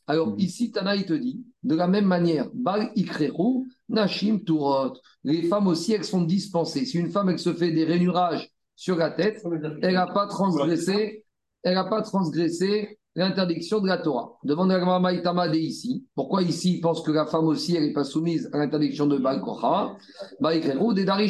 Alors, 0.09 0.29
Mhm. 0.29 0.39
ici, 0.39 0.73
Tana, 0.73 0.97
il 0.97 1.05
te 1.05 1.13
dit, 1.13 1.45
de 1.63 1.75
la 1.75 1.87
même 1.87 2.07
manière, 2.07 2.49
Bal 2.55 2.91
Ikrechu, 2.97 3.69
Nashim 3.91 4.41
Turot. 4.45 4.95
Les 5.23 5.43
femmes 5.43 5.67
aussi, 5.67 5.93
elles 5.93 6.05
sont 6.05 6.23
dispensées. 6.23 6.87
Si 6.87 6.99
une 6.99 7.11
femme, 7.11 7.29
elle 7.29 7.39
se 7.39 7.53
fait 7.53 7.71
des 7.73 7.85
rainurages 7.85 8.51
sur 8.75 8.97
la 8.97 9.11
tête, 9.11 9.45
elle 9.83 9.95
n'a 9.95 10.07
pas 10.07 10.27
transgressé, 10.27 11.25
elle 11.63 11.75
n'a 11.75 11.85
pas 11.85 12.01
transgressé 12.03 12.99
l'interdiction 13.15 13.81
de 13.81 13.89
la 13.89 13.99
Torah. 13.99 14.39
Demande 14.45 14.71
à 14.73 14.79
Gamama 14.79 15.13
Itama 15.13 15.47
ici. 15.49 16.07
Pourquoi 16.15 16.43
ici 16.43 16.77
il 16.77 16.81
pense 16.81 17.03
que 17.03 17.11
la 17.11 17.27
femme 17.27 17.47
aussi, 17.47 17.77
elle 17.77 17.83
n'est 17.85 17.93
pas 17.93 18.05
soumise 18.05 18.49
à 18.53 18.59
l'interdiction 18.59 19.07
de 19.07 19.19
Baal 19.19 19.41
Kocha, 19.43 19.97
Baal 20.41 20.61
Krerou, 20.61 20.95
des 20.95 21.05
Dari 21.05 21.29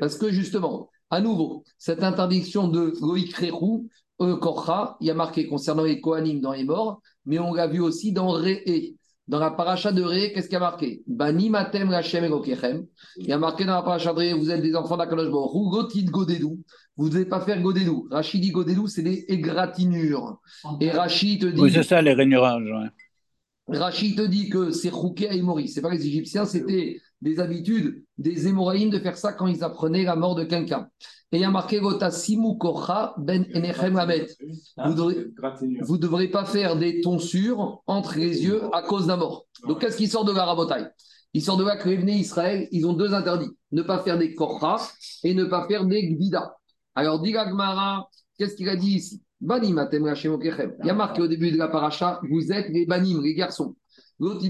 Parce 0.00 0.16
que 0.16 0.30
justement, 0.30 0.88
à 1.10 1.20
nouveau, 1.20 1.64
cette 1.76 2.02
interdiction 2.02 2.68
de 2.68 2.94
Loïc 3.02 3.32
Krerou, 3.32 3.88
euh, 4.20 4.36
Kocha, 4.36 4.96
il 5.00 5.08
y 5.08 5.10
a 5.10 5.14
marqué 5.14 5.46
concernant 5.46 5.82
les 5.84 6.00
Kohanim 6.00 6.40
dans 6.40 6.52
les 6.52 6.64
morts, 6.64 7.00
mais 7.28 7.38
on 7.38 7.54
l'a 7.54 7.68
vu 7.68 7.80
aussi 7.80 8.10
dans 8.12 8.30
Réé. 8.30 8.96
Dans 9.28 9.38
la 9.38 9.50
paracha 9.50 9.92
de 9.92 10.02
Ré, 10.02 10.32
qu'est-ce 10.32 10.46
qu'il 10.46 10.54
y 10.54 10.56
a 10.56 10.60
marqué? 10.60 11.02
Lachem 11.90 12.24
Elokechem. 12.24 12.86
Il 13.18 13.26
y 13.26 13.32
a 13.32 13.36
marqué 13.36 13.66
dans 13.66 13.74
la 13.74 13.82
paracha 13.82 14.14
de 14.14 14.18
Ré, 14.18 14.32
vous 14.32 14.50
êtes 14.50 14.62
des 14.62 14.74
enfants 14.74 14.96
Hu, 14.96 15.68
Gotit 15.70 16.06
Godedou. 16.06 16.58
Vous 16.96 17.08
ne 17.08 17.10
devez 17.10 17.26
pas 17.26 17.42
faire 17.42 17.60
Godedou. 17.60 18.08
Rachid 18.10 18.40
dit 18.40 18.50
Godedou, 18.50 18.86
c'est 18.88 19.02
des 19.02 19.26
égratignures. 19.28 20.40
Et 20.80 20.90
Rachid 20.90 21.42
te 21.42 21.46
dit, 21.46 21.60
Oui, 21.60 21.70
c'est 21.70 21.82
ça, 21.82 22.00
les 22.00 22.14
rainurages. 22.14 22.64
ouais. 22.64 23.78
Rachid 23.78 24.16
te 24.16 24.22
dit 24.22 24.48
que 24.48 24.70
c'est 24.70 24.88
Rouké 24.88 25.28
à 25.28 25.34
Imoris. 25.34 25.74
C'est 25.74 25.82
pas 25.82 25.90
les 25.90 26.06
Égyptiens, 26.06 26.46
c'était 26.46 26.98
des 27.20 27.40
habitudes 27.40 28.04
des 28.16 28.46
Hémorraïm 28.48 28.90
de 28.90 28.98
faire 28.98 29.16
ça 29.16 29.32
quand 29.32 29.46
ils 29.46 29.64
apprenaient 29.64 30.04
la 30.04 30.16
mort 30.16 30.34
de 30.34 30.44
quelqu'un. 30.44 30.88
Et 31.30 31.36
il 31.36 31.40
y 31.40 31.44
a 31.44 31.50
marqué 31.50 31.78
Gota 31.78 32.10
Simu 32.10 32.56
Kocha 32.56 33.14
Ben 33.18 33.44
Enechem 33.54 33.94
Lamet. 33.94 34.28
Vous 34.76 34.94
ne 34.94 35.96
devrez 35.98 36.28
pas 36.28 36.44
faire 36.44 36.76
des 36.76 37.00
tonsures 37.00 37.82
entre 37.86 38.18
les 38.18 38.44
yeux 38.44 38.62
à 38.72 38.82
cause 38.82 39.06
d'un 39.06 39.16
mort. 39.16 39.46
Donc, 39.66 39.80
qu'est-ce 39.80 39.96
qui 39.96 40.06
sort 40.06 40.24
de 40.24 40.32
la 40.32 40.44
rabotaille? 40.44 40.88
Il 41.34 41.42
sort 41.42 41.58
de 41.58 41.64
là 41.64 41.76
que 41.76 41.88
les 41.88 42.12
Israël, 42.14 42.66
ils 42.72 42.86
ont 42.86 42.94
deux 42.94 43.12
interdits. 43.12 43.50
Ne 43.72 43.82
pas 43.82 43.98
faire 43.98 44.16
des 44.16 44.34
korcha 44.34 44.78
et 45.22 45.34
ne 45.34 45.44
pas 45.44 45.66
faire 45.68 45.84
des 45.84 46.14
gvida. 46.14 46.56
Alors, 46.94 47.20
dit 47.20 47.32
la 47.32 47.46
Gemara, 47.48 48.08
qu'est-ce 48.38 48.56
qu'il 48.56 48.68
a 48.70 48.76
dit 48.76 48.94
ici? 48.94 49.22
Banim. 49.40 49.86
Il 49.92 50.86
y 50.86 50.90
a 50.90 50.94
marqué 50.94 51.20
au 51.20 51.28
début 51.28 51.52
de 51.52 51.58
la 51.58 51.68
paracha, 51.68 52.20
vous 52.28 52.50
êtes 52.50 52.70
les 52.70 52.86
banim, 52.86 53.22
les 53.22 53.34
garçons. 53.34 53.76
Donc, 54.20 54.42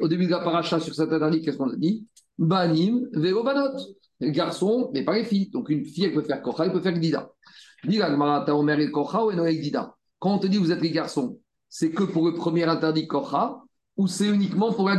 au 0.00 0.08
début 0.08 0.26
de 0.26 0.30
la 0.30 0.38
paracha, 0.38 0.80
sur 0.80 0.94
cet 0.94 1.12
interdit, 1.12 1.42
qu'est-ce 1.42 1.58
qu'on 1.58 1.70
a 1.70 1.76
dit? 1.76 2.06
Banim 2.38 3.06
velo 3.12 3.42
banot. 3.42 3.76
Les 4.20 4.32
garçons, 4.32 4.90
mais 4.94 5.04
pas 5.04 5.16
les 5.16 5.24
filles. 5.24 5.50
Donc, 5.50 5.68
une 5.68 5.84
fille, 5.84 6.04
elle 6.04 6.14
peut 6.14 6.22
faire 6.22 6.40
korcha, 6.42 6.64
elle 6.64 6.72
peut 6.72 6.80
faire 6.80 6.92
gvida. 6.92 7.30
Dis 7.84 7.98
la 7.98 8.10
Gemara, 8.10 8.44
t'as 8.44 8.52
omer 8.52 8.78
el 8.80 8.90
kocha 8.90 9.24
ou 9.24 9.30
enoek 9.30 9.60
dida. 9.60 9.94
Quand 10.18 10.34
on 10.34 10.38
te 10.38 10.46
dit 10.46 10.58
vous 10.58 10.72
êtes 10.72 10.82
les 10.82 10.90
garçons, 10.90 11.38
c'est 11.68 11.90
que 11.90 12.04
pour 12.04 12.26
le 12.26 12.34
premier 12.34 12.64
interdit 12.64 13.06
kocha 13.06 13.62
ou 13.96 14.06
c'est 14.06 14.28
uniquement 14.28 14.72
pour 14.72 14.88
la 14.88 14.96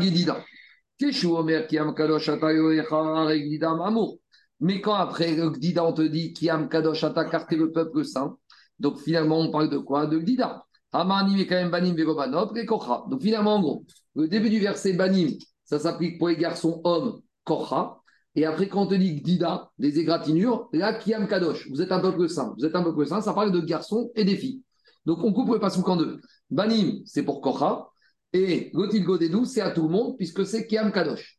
mamour. 3.76 4.20
Mais 4.60 4.80
quand 4.80 4.94
après 4.94 5.36
le 5.36 5.50
Gdida, 5.50 5.84
on 5.84 5.94
te 5.94 6.04
dit 6.04 6.34
Kiam 6.34 6.70
Kadosh 6.70 7.04
Ata, 7.04 7.26
car 7.26 7.48
le 7.50 7.72
peuple 7.72 8.06
saint, 8.06 8.38
donc 8.80 9.00
finalement, 9.00 9.40
on 9.40 9.52
parle 9.52 9.70
de 9.70 9.80
quoi? 9.80 10.06
De 10.06 10.20
Gdida. 10.20 10.64
Hamani 10.92 11.36
Mekaim 11.36 11.70
Banim 11.70 11.96
Vegobanot, 11.96 12.54
et 12.56 12.66
Kocha. 12.66 13.04
Donc 13.10 13.22
finalement, 13.22 13.56
en 13.56 13.62
gros, 13.62 13.86
le 14.16 14.28
début 14.28 14.50
du 14.50 14.60
verset 14.60 14.94
Banim, 14.94 15.30
ça 15.66 15.80
s'applique 15.80 16.18
pour 16.18 16.30
les 16.30 16.38
garçons 16.38 16.82
hommes, 16.84 17.22
Kocha. 17.44 17.98
Et 18.36 18.46
après, 18.46 18.68
quand 18.68 18.84
on 18.84 18.88
te 18.88 18.96
dit 18.96 19.22
Gdida, 19.22 19.72
des 19.78 20.00
égratignures, 20.00 20.70
là, 20.72 20.94
Kiam 20.94 21.28
Kadosh, 21.28 21.70
vous 21.70 21.82
êtes 21.82 21.92
un 21.92 22.00
peuple 22.00 22.30
saint. 22.30 22.54
Vous 22.58 22.66
êtes 22.66 22.76
un 22.76 22.84
peuple 22.84 23.06
saint, 23.06 23.22
ça 23.22 23.34
parle 23.34 23.52
de 23.52 23.60
garçons 23.60 24.12
et 24.16 24.24
des 24.24 24.38
filles. 24.38 24.64
Donc 25.06 25.20
on 25.24 25.34
coupe 25.34 25.52
le 25.52 25.60
pasouk 25.60 25.88
en 25.90 25.98
deux. 25.98 26.22
Banim, 26.50 27.02
c'est 27.06 27.24
pour 27.24 27.42
Kocha. 27.42 27.88
Et 28.34 28.72
Gotil 28.74 29.04
Godedou, 29.04 29.44
c'est 29.46 29.62
à 29.62 29.72
tout 29.72 29.84
le 29.84 29.90
monde, 29.90 30.16
puisque 30.18 30.46
c'est 30.46 30.66
Kiam 30.66 30.92
Kadosh. 30.92 31.38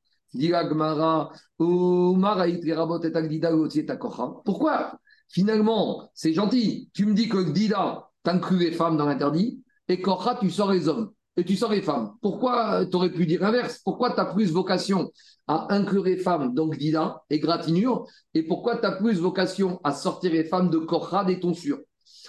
Pourquoi 4.44 4.98
Finalement, 5.28 6.11
c'est 6.14 6.32
gentil. 6.32 6.90
Tu 6.92 7.07
me 7.07 7.14
dis 7.14 7.28
que 7.28 7.42
Gdida, 7.42 8.11
t'inclus 8.22 8.58
les 8.58 8.72
femmes 8.72 8.96
dans 8.96 9.06
l'interdit, 9.06 9.62
et 9.88 10.00
Korcha, 10.00 10.38
tu 10.40 10.50
sors 10.50 10.72
les 10.72 10.88
hommes, 10.88 11.12
et 11.36 11.44
tu 11.44 11.56
sors 11.56 11.72
les 11.72 11.82
femmes. 11.82 12.12
Pourquoi 12.20 12.86
tu 12.86 12.96
aurais 12.96 13.10
pu 13.10 13.26
dire 13.26 13.40
l'inverse? 13.40 13.80
Pourquoi 13.84 14.12
tu 14.12 14.20
as 14.20 14.26
plus 14.26 14.50
vocation 14.52 15.10
à 15.46 15.72
inclure 15.74 16.04
les 16.04 16.16
femmes 16.16 16.54
dans 16.54 16.68
Gdida 16.68 17.22
et 17.30 17.38
gratinure, 17.38 18.06
et 18.34 18.42
pourquoi 18.42 18.76
tu 18.76 18.86
as 18.86 18.92
plus 18.92 19.18
vocation 19.18 19.80
à 19.84 19.92
sortir 19.92 20.32
les 20.32 20.44
femmes 20.44 20.70
de 20.70 20.78
Korcha 20.78 21.24
des 21.24 21.40
tonsures 21.40 21.80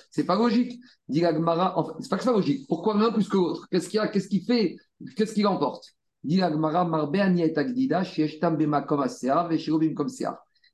C'est 0.09 0.25
pas 0.25 0.35
logique. 0.35 0.79
Dit 1.07 1.21
la 1.21 1.33
Gemara, 1.33 1.77
enfin, 1.77 1.93
c'est 1.99 2.09
pas 2.09 2.17
que 2.17 2.23
c'est 2.23 2.29
pas 2.29 2.35
logique. 2.35 2.65
Pourquoi 2.67 2.95
l'un 2.97 3.11
plus 3.11 3.27
que 3.27 3.37
l'autre? 3.37 3.67
Qu'est-ce 3.69 3.89
qu'il 3.89 3.97
y 3.97 3.99
a? 3.99 4.07
Qu'est-ce 4.07 4.29
qu'il 4.29 4.43
fait? 4.43 4.77
Qu'est-ce 5.15 5.33
qu'il 5.33 5.47
emporte 5.47 5.93
Dit 6.23 6.37
la 6.37 6.49
Gemara, 6.49 6.85
Marbe 6.85 7.15
Gdida. 7.15 8.03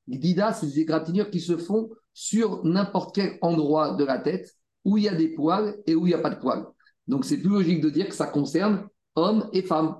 Gdida, 0.08 0.54
c'est 0.54 0.66
des 0.66 0.80
égratignures 0.80 1.30
qui 1.30 1.40
se 1.40 1.58
font 1.58 1.90
sur 2.14 2.64
n'importe 2.64 3.16
quel 3.16 3.38
endroit 3.42 3.96
de 3.96 4.04
la 4.04 4.20
tête 4.20 4.56
où 4.90 4.98
il 4.98 5.04
y 5.04 5.10
a 5.10 5.16
des 5.16 5.30
poils 5.30 5.78
et 5.86 5.96
où 5.96 6.06
il 6.08 6.10
n'y 6.10 6.16
a 6.16 6.20
pas 6.20 6.32
de 6.32 6.40
poils. 6.40 6.66
Donc 7.08 7.26
c'est 7.26 7.38
plus 7.38 7.50
logique 7.50 7.82
de 7.82 7.90
dire 7.90 8.08
que 8.10 8.16
ça 8.16 8.28
concerne 8.28 8.88
hommes 9.16 9.48
et 9.54 9.62
femmes. 9.62 9.96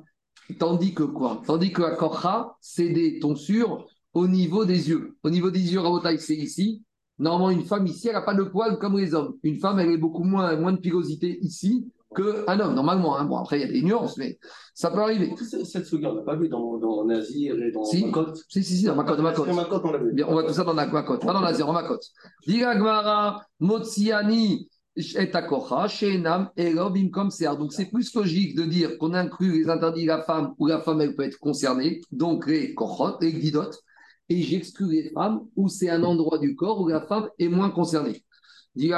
Tandis 0.58 0.94
que 0.96 1.04
quoi? 1.04 1.42
Tandis 1.46 1.72
que 1.72 1.82
la 1.84 1.96
korcha, 1.96 2.56
c'est 2.60 2.90
des 2.90 3.20
tonsures 3.20 3.86
au 4.14 4.28
niveau 4.28 4.66
des 4.66 4.90
yeux. 4.90 5.16
Au 5.24 5.30
niveau 5.30 5.52
des 5.52 5.74
yeux, 5.74 5.80
Rabotai, 5.80 6.18
c'est 6.18 6.36
ici. 6.36 6.84
Normalement, 7.20 7.52
une 7.52 7.66
femme 7.66 7.86
ici, 7.86 8.08
elle 8.08 8.14
n'a 8.16 8.22
pas 8.22 8.34
de 8.34 8.44
poils 8.44 8.80
comme 8.80 8.98
les 8.98 9.14
hommes. 9.14 9.36
Une 9.44 9.60
femme, 9.60 9.78
elle 9.80 9.92
est 9.92 9.98
beaucoup 9.98 10.24
moins, 10.24 10.56
moins 10.56 10.72
de 10.72 10.78
pilosité 10.80 11.38
ici 11.42 11.92
qu'un 12.16 12.60
homme, 12.60 12.74
normalement. 12.74 13.18
hein. 13.20 13.26
Bon, 13.26 13.38
après, 13.38 13.60
il 13.60 13.62
y 13.62 13.70
a 13.70 13.72
des 13.72 13.84
nuances, 13.84 14.18
mais 14.18 14.40
ça 14.74 14.90
peut 14.90 15.02
arriver. 15.02 15.32
Cette 15.66 15.86
souga, 15.86 16.12
on 16.12 16.16
l'a 16.16 16.24
pas 16.24 16.36
vu 16.36 16.50
dans, 16.50 16.78
dans 16.78 17.06
Nazir 17.06 17.62
et 17.62 17.72
dans 17.72 17.84
Si. 17.84 18.06
Makot. 18.06 18.34
Si, 18.48 18.64
si, 18.64 18.78
si, 18.78 18.86
dans 18.86 18.96
dans 18.96 19.22
Makot, 19.22 19.46
on 19.84 19.92
l'a 19.92 20.00
vu. 20.00 20.14
Bien, 20.14 20.26
on 20.28 20.32
voit 20.32 20.46
tout 20.46 20.54
ça 20.54 20.64
dans 20.64 20.74
la 20.74 20.88
Makot, 20.88 21.20
pas 21.20 21.34
dans 21.34 21.42
la 21.42 21.54
zéro 21.54 21.72
Makot. 21.74 22.00
Diga 22.48 22.74
Gmara, 22.76 23.46
Motsiani, 23.60 24.70
Donc 27.58 27.72
c'est 27.72 27.86
plus 27.90 28.14
logique 28.14 28.56
de 28.56 28.66
dire 28.66 28.98
qu'on 28.98 29.14
inclut 29.14 29.64
les 29.64 29.70
interdits 29.70 30.04
de 30.04 30.08
la 30.08 30.24
femme 30.24 30.54
où 30.58 30.68
la 30.68 30.82
femme 30.82 31.16
peut 31.16 31.24
être 31.24 31.40
concernée, 31.40 32.02
donc 32.12 32.48
les 32.48 32.74
Kochot, 32.74 33.18
les 33.22 33.32
Gdidot, 33.32 33.72
et 34.28 34.42
j'exclus 34.42 34.92
les 34.92 35.10
femmes 35.12 35.42
où 35.56 35.70
c'est 35.70 35.90
un 35.90 36.04
endroit 36.04 36.38
du 36.38 36.56
corps 36.56 36.82
où 36.82 36.88
la 36.90 37.02
femme 37.02 37.30
est 37.40 37.48
moins 37.48 37.70
concernée. 37.70 38.24
Et 38.76 38.92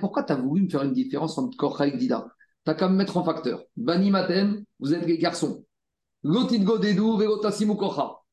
pourquoi 0.00 0.22
tu 0.24 0.32
as 0.32 0.36
voulu 0.36 0.62
me 0.62 0.68
faire 0.68 0.82
une 0.82 0.92
différence 0.92 1.38
entre 1.38 1.56
Kocha 1.56 1.86
et 1.86 1.92
Gdida? 1.92 2.26
Tu 2.64 2.70
as 2.70 2.74
qu'à 2.74 2.88
me 2.88 2.96
mettre 2.96 3.16
en 3.16 3.24
facteur. 3.24 3.62
Bani 3.76 4.10
Maten, 4.10 4.64
vous 4.80 4.92
êtes 4.92 5.06
les 5.06 5.18
garçons. 5.18 5.64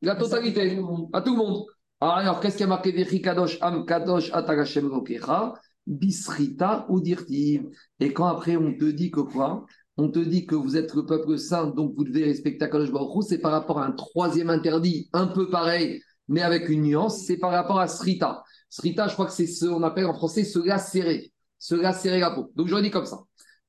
La 0.01 0.15
totalité, 0.15 0.79
à 1.13 1.21
tout 1.21 1.31
le 1.31 1.37
monde. 1.37 1.65
Alors, 2.05 2.41
qu'est-ce 2.41 2.57
qui 2.57 2.63
a 2.63 2.67
marqué 2.67 2.91
Vechi 2.91 3.21
Kadosh, 3.21 3.57
Am 3.61 3.85
Kadosh, 3.85 4.29
Atagashem 4.33 4.91
Rokecha, 4.91 5.53
Bisrita 5.87 6.85
ou 6.89 7.01
Et 7.01 8.13
quand 8.13 8.25
après 8.25 8.57
on 8.57 8.77
te 8.77 8.83
dit 8.83 9.09
que 9.09 9.21
quoi? 9.21 9.65
On 9.95 10.09
te 10.09 10.19
dit 10.19 10.45
que 10.45 10.53
vous 10.53 10.75
êtes 10.75 10.93
le 10.95 11.05
peuple 11.05 11.37
saint, 11.37 11.67
donc 11.67 11.93
vous 11.95 12.03
devez 12.03 12.25
respecter 12.25 12.67
Kadosh 12.69 12.91
Baruch 12.91 13.23
c'est 13.29 13.37
par 13.37 13.53
rapport 13.53 13.79
à 13.79 13.85
un 13.85 13.93
troisième 13.93 14.49
interdit, 14.49 15.09
un 15.13 15.27
peu 15.27 15.49
pareil, 15.49 16.01
mais 16.27 16.41
avec 16.41 16.67
une 16.67 16.81
nuance, 16.81 17.23
c'est 17.25 17.37
par 17.37 17.51
rapport 17.51 17.79
à 17.79 17.87
Srita. 17.87 18.43
Srita, 18.69 19.07
je 19.07 19.13
crois 19.13 19.27
que 19.27 19.31
c'est 19.31 19.47
ce 19.47 19.65
qu'on 19.67 19.83
appelle 19.83 20.07
en 20.07 20.13
français 20.13 20.43
se 20.43 20.59
lacérer, 20.59 21.31
se 21.57 21.75
lacérer 21.75 22.19
la 22.19 22.31
peau. 22.31 22.51
Donc, 22.55 22.67
j'aurais 22.67 22.81
dit 22.81 22.91
comme 22.91 23.05
ça. 23.05 23.21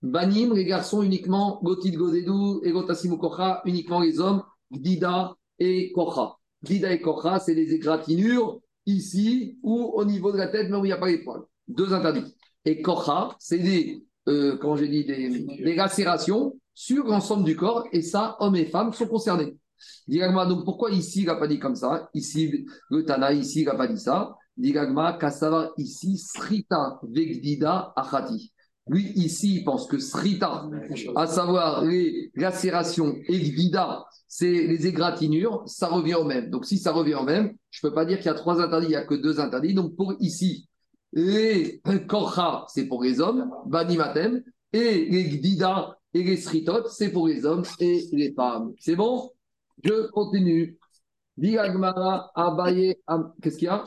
Banim, 0.02 0.54
les 0.54 0.64
garçons 0.64 1.02
uniquement, 1.02 1.60
Gotit 1.62 1.92
Godedou 1.92 2.62
et 2.64 2.72
Gotasim 2.72 3.16
Kocha, 3.16 3.62
uniquement 3.64 4.00
les 4.00 4.18
hommes, 4.18 4.42
Dida 4.72 5.36
et 5.60 5.92
Kocha. 5.92 6.34
Dida 6.64 6.92
et 6.92 7.00
Kocha, 7.00 7.38
c'est 7.38 7.54
les 7.54 7.72
égratignures 7.72 8.60
ici 8.86 9.58
ou 9.62 9.92
au 9.94 10.04
niveau 10.04 10.32
de 10.32 10.38
la 10.38 10.48
tête, 10.48 10.68
mais 10.70 10.76
où 10.76 10.84
il 10.84 10.88
n'y 10.88 10.92
a 10.92 10.98
pas 10.98 11.08
les 11.08 11.22
poils. 11.22 11.42
Deux 11.68 11.92
interdits. 11.92 12.34
Et 12.64 12.82
Kocha, 12.82 13.36
c'est 13.38 13.58
des, 13.58 14.02
euh, 14.28 14.56
comment 14.56 14.76
j'ai 14.76 14.88
dit, 14.88 15.04
des, 15.04 15.28
des 15.28 15.74
lacérations 15.74 16.56
sur 16.72 17.04
l'ensemble 17.04 17.44
du 17.44 17.54
corps, 17.54 17.86
et 17.92 18.02
ça, 18.02 18.36
hommes 18.40 18.56
et 18.56 18.66
femmes 18.66 18.92
sont 18.92 19.06
concernés. 19.06 19.56
Diragma, 20.08 20.46
donc 20.46 20.64
pourquoi 20.64 20.90
ici 20.90 21.20
il 21.20 21.26
n'a 21.26 21.36
pas 21.36 21.46
dit 21.46 21.58
comme 21.58 21.76
ça? 21.76 22.08
Ici, 22.14 22.66
le 22.90 23.04
Tana, 23.04 23.32
ici 23.32 23.60
il 23.60 23.66
n'a 23.66 23.74
pas 23.74 23.86
dit 23.86 23.98
ça. 23.98 24.34
Diragma, 24.56 25.18
Kassava, 25.18 25.72
ici, 25.76 26.16
Srita, 26.16 27.00
Vegdida, 27.02 27.92
Achati. 27.94 28.53
Lui, 28.86 29.12
ici, 29.14 29.56
il 29.56 29.64
pense 29.64 29.86
que 29.86 29.98
Srita, 29.98 30.68
à 31.16 31.26
savoir 31.26 31.84
les 31.84 32.30
lacérations, 32.34 33.14
et 33.28 33.38
Gdida, 33.38 34.04
c'est 34.28 34.66
les 34.66 34.86
égratignures, 34.86 35.62
ça 35.66 35.88
revient 35.88 36.16
au 36.16 36.24
même. 36.24 36.50
Donc 36.50 36.66
si 36.66 36.76
ça 36.76 36.92
revient 36.92 37.14
au 37.14 37.22
même, 37.22 37.54
je 37.70 37.80
ne 37.82 37.88
peux 37.88 37.94
pas 37.94 38.04
dire 38.04 38.18
qu'il 38.18 38.26
y 38.26 38.30
a 38.30 38.34
trois 38.34 38.60
interdits, 38.60 38.86
il 38.86 38.90
n'y 38.90 38.96
a 38.96 39.06
que 39.06 39.14
deux 39.14 39.40
interdits. 39.40 39.72
Donc 39.72 39.96
pour 39.96 40.14
ici, 40.20 40.68
les 41.12 41.80
Korcha, 42.06 42.66
c'est 42.68 42.86
pour 42.86 43.02
les 43.02 43.20
hommes, 43.20 43.50
Banimatem, 43.66 44.42
et 44.72 45.06
les 45.06 45.30
Gdida 45.30 45.96
et 46.12 46.22
les 46.22 46.36
Sritot, 46.36 46.88
c'est 46.88 47.10
pour 47.10 47.28
les 47.28 47.46
hommes 47.46 47.64
et 47.80 48.06
les 48.12 48.34
femmes. 48.34 48.74
C'est 48.78 48.96
bon? 48.96 49.30
Je 49.82 50.08
continue. 50.10 50.76
Abaye, 52.34 52.96
qu'est-ce 53.40 53.56
qu'il 53.56 53.66
y 53.66 53.68
a? 53.68 53.84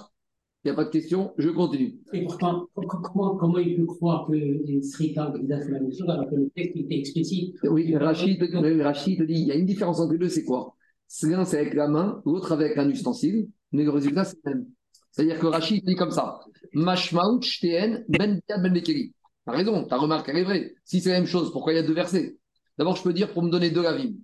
Il 0.68 0.72
n'y 0.72 0.74
a 0.74 0.76
pas 0.76 0.84
de 0.84 0.89
question, 0.89 1.32
je 1.38 1.47
continue. 1.47 1.95
Et 2.11 2.26
pourtant, 2.26 2.68
co- 2.76 2.82
co- 2.82 2.97
comment, 2.97 3.38
comment 3.38 3.57
il 3.57 3.78
peut 3.78 3.86
croire 3.86 4.28
que 4.28 4.34
ou 4.34 4.65
Gdida, 4.65 5.61
c'est 5.61 5.72
la 5.72 5.80
même 5.80 5.93
chose 5.93 6.09
alors 6.09 6.30
que 6.30 6.36
le 6.36 6.49
texte 6.49 6.76
était 6.76 6.99
explicite? 6.99 7.55
Oui, 7.63 7.95
Rachid, 7.95 8.43
Rachid 8.82 9.24
dit, 9.26 9.34
il 9.34 9.47
y 9.47 9.51
a 9.53 9.55
une 9.55 9.65
différence 9.65 10.01
entre 10.01 10.11
les 10.11 10.18
deux, 10.20 10.28
c'est 10.28 10.43
quoi? 10.43 10.76
L'un, 11.24 11.45
c'est 11.45 11.59
avec 11.61 11.74
la 11.74 11.88
main, 11.88 12.22
l'autre 12.26 12.51
avec 12.51 12.78
un 12.78 12.89
ustensile, 12.89 13.47
mais 13.72 13.86
le 13.86 13.91
résultat, 13.91 14.26
c'est 14.26 14.36
le 14.43 14.55
même. 14.55 14.65
C'est-à-dire 15.11 15.39
que 15.39 15.45
Rachid 15.45 15.86
dit 15.86 15.95
comme 15.95 16.11
ça, 16.11 16.41
Mashmaout, 16.74 17.41
Shteen, 17.43 18.03
Ben 18.09 18.41
Ben 18.49 18.74
Bekeli. 18.74 19.13
T'as 19.45 19.53
raison, 19.53 19.86
ta 19.86 19.95
remarque, 19.95 20.28
elle 20.28 20.39
est 20.39 20.43
vraie. 20.43 20.76
Si 20.84 20.99
c'est 20.99 21.11
la 21.11 21.20
même 21.20 21.28
chose, 21.28 21.49
pourquoi 21.53 21.72
il 21.72 21.78
y 21.78 21.80
a 21.80 21.84
deux 21.84 21.93
versets? 21.93 22.36
D'abord, 22.78 22.97
je 22.97 23.03
peux 23.03 23.13
dire 23.13 23.32
pour 23.32 23.41
me 23.41 23.49
donner 23.49 23.70
deux 23.70 23.84
lavim. 23.84 24.15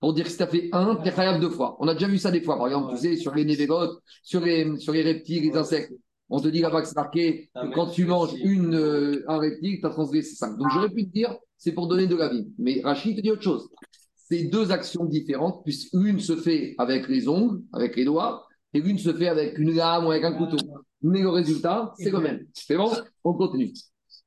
Pour 0.00 0.14
dire 0.14 0.24
que 0.24 0.30
si 0.30 0.36
tu 0.36 0.42
as 0.42 0.46
fait 0.46 0.68
un, 0.72 0.96
tu 0.96 1.08
es 1.08 1.12
khayab 1.12 1.40
deux 1.40 1.50
fois. 1.50 1.76
On 1.80 1.88
a 1.88 1.94
déjà 1.94 2.06
vu 2.06 2.18
ça 2.18 2.30
des 2.30 2.40
fois. 2.40 2.56
Par 2.56 2.66
exemple, 2.66 2.94
tu 2.94 3.00
sais, 3.00 3.16
sur 3.16 3.34
les 3.34 3.44
névégotes, 3.44 4.00
sur 4.22 4.40
les, 4.40 4.76
sur 4.78 4.92
les 4.92 5.02
reptiles, 5.02 5.42
les 5.42 5.56
insectes. 5.56 5.92
On 6.30 6.40
te 6.40 6.48
dit 6.48 6.60
là-bas 6.60 6.82
que 6.82 6.88
c'est 6.88 6.96
marqué 6.96 7.50
que 7.54 7.74
quand 7.74 7.88
tu 7.88 8.04
manges 8.04 8.34
une, 8.40 8.74
euh, 8.74 9.24
un 9.28 9.38
reptile, 9.38 9.80
tu 9.80 9.86
as 9.86 9.90
transgressé 9.90 10.34
cinq. 10.34 10.56
Donc 10.56 10.68
j'aurais 10.72 10.90
pu 10.90 11.06
te 11.06 11.12
dire, 11.12 11.34
c'est 11.56 11.72
pour 11.72 11.88
donner 11.88 12.06
de 12.06 12.16
la 12.16 12.28
vie. 12.28 12.46
Mais 12.58 12.80
Rachid 12.84 13.16
te 13.16 13.22
dit 13.22 13.30
autre 13.30 13.42
chose. 13.42 13.68
C'est 14.14 14.44
deux 14.44 14.70
actions 14.70 15.06
différentes, 15.06 15.62
puisque 15.64 15.94
l'une 15.94 16.20
se 16.20 16.36
fait 16.36 16.74
avec 16.76 17.08
les 17.08 17.28
ongles, 17.28 17.62
avec 17.72 17.96
les 17.96 18.04
doigts, 18.04 18.46
et 18.74 18.80
l'une 18.80 18.98
se 18.98 19.12
fait 19.14 19.28
avec 19.28 19.58
une 19.58 19.74
lame 19.74 20.04
ou 20.04 20.10
avec 20.10 20.22
un 20.24 20.34
couteau. 20.34 20.58
Mais 21.00 21.22
le 21.22 21.30
résultat, 21.30 21.94
c'est 21.98 22.10
le 22.10 22.20
même. 22.20 22.46
C'est 22.52 22.76
bon? 22.76 22.90
On 23.24 23.32
continue. 23.32 23.72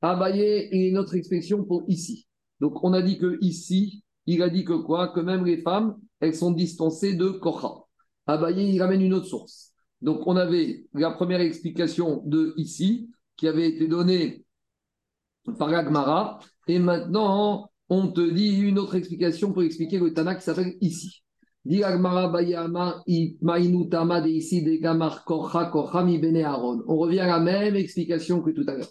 Abaye 0.00 0.40
et 0.42 0.88
une 0.88 0.98
autre 0.98 1.14
expression 1.14 1.62
pour 1.62 1.84
ici. 1.86 2.26
Donc 2.60 2.82
on 2.82 2.92
a 2.92 3.00
dit 3.00 3.18
que 3.18 3.38
ici, 3.40 4.01
il 4.26 4.42
a 4.42 4.48
dit 4.48 4.64
que 4.64 4.74
quoi? 4.74 5.08
Que 5.08 5.20
même 5.20 5.44
les 5.44 5.58
femmes, 5.62 5.96
elles 6.20 6.34
sont 6.34 6.52
dispensées 6.52 7.14
de 7.14 7.28
kocha. 7.28 7.72
Abaye, 8.26 8.74
il 8.74 8.80
ramène 8.80 9.02
une 9.02 9.14
autre 9.14 9.26
source. 9.26 9.72
Donc 10.00 10.26
on 10.26 10.36
avait 10.36 10.84
la 10.94 11.10
première 11.10 11.40
explication 11.40 12.22
de 12.26 12.54
ici, 12.56 13.10
qui 13.36 13.48
avait 13.48 13.68
été 13.68 13.88
donnée 13.88 14.44
par 15.58 15.68
l'Agmara, 15.68 16.38
et 16.68 16.78
maintenant 16.78 17.70
on 17.88 18.08
te 18.08 18.20
dit 18.20 18.58
une 18.60 18.78
autre 18.78 18.94
explication 18.94 19.52
pour 19.52 19.62
expliquer 19.62 19.98
le 19.98 20.14
Tana 20.14 20.34
qui 20.34 20.42
s'appelle 20.42 20.76
ici. 20.80 21.22
Agmara. 21.84 22.32
On 26.86 26.96
revient 26.96 27.20
à 27.20 27.26
la 27.26 27.40
même 27.40 27.76
explication 27.76 28.42
que 28.42 28.50
tout 28.50 28.64
à 28.66 28.74
l'heure. 28.74 28.88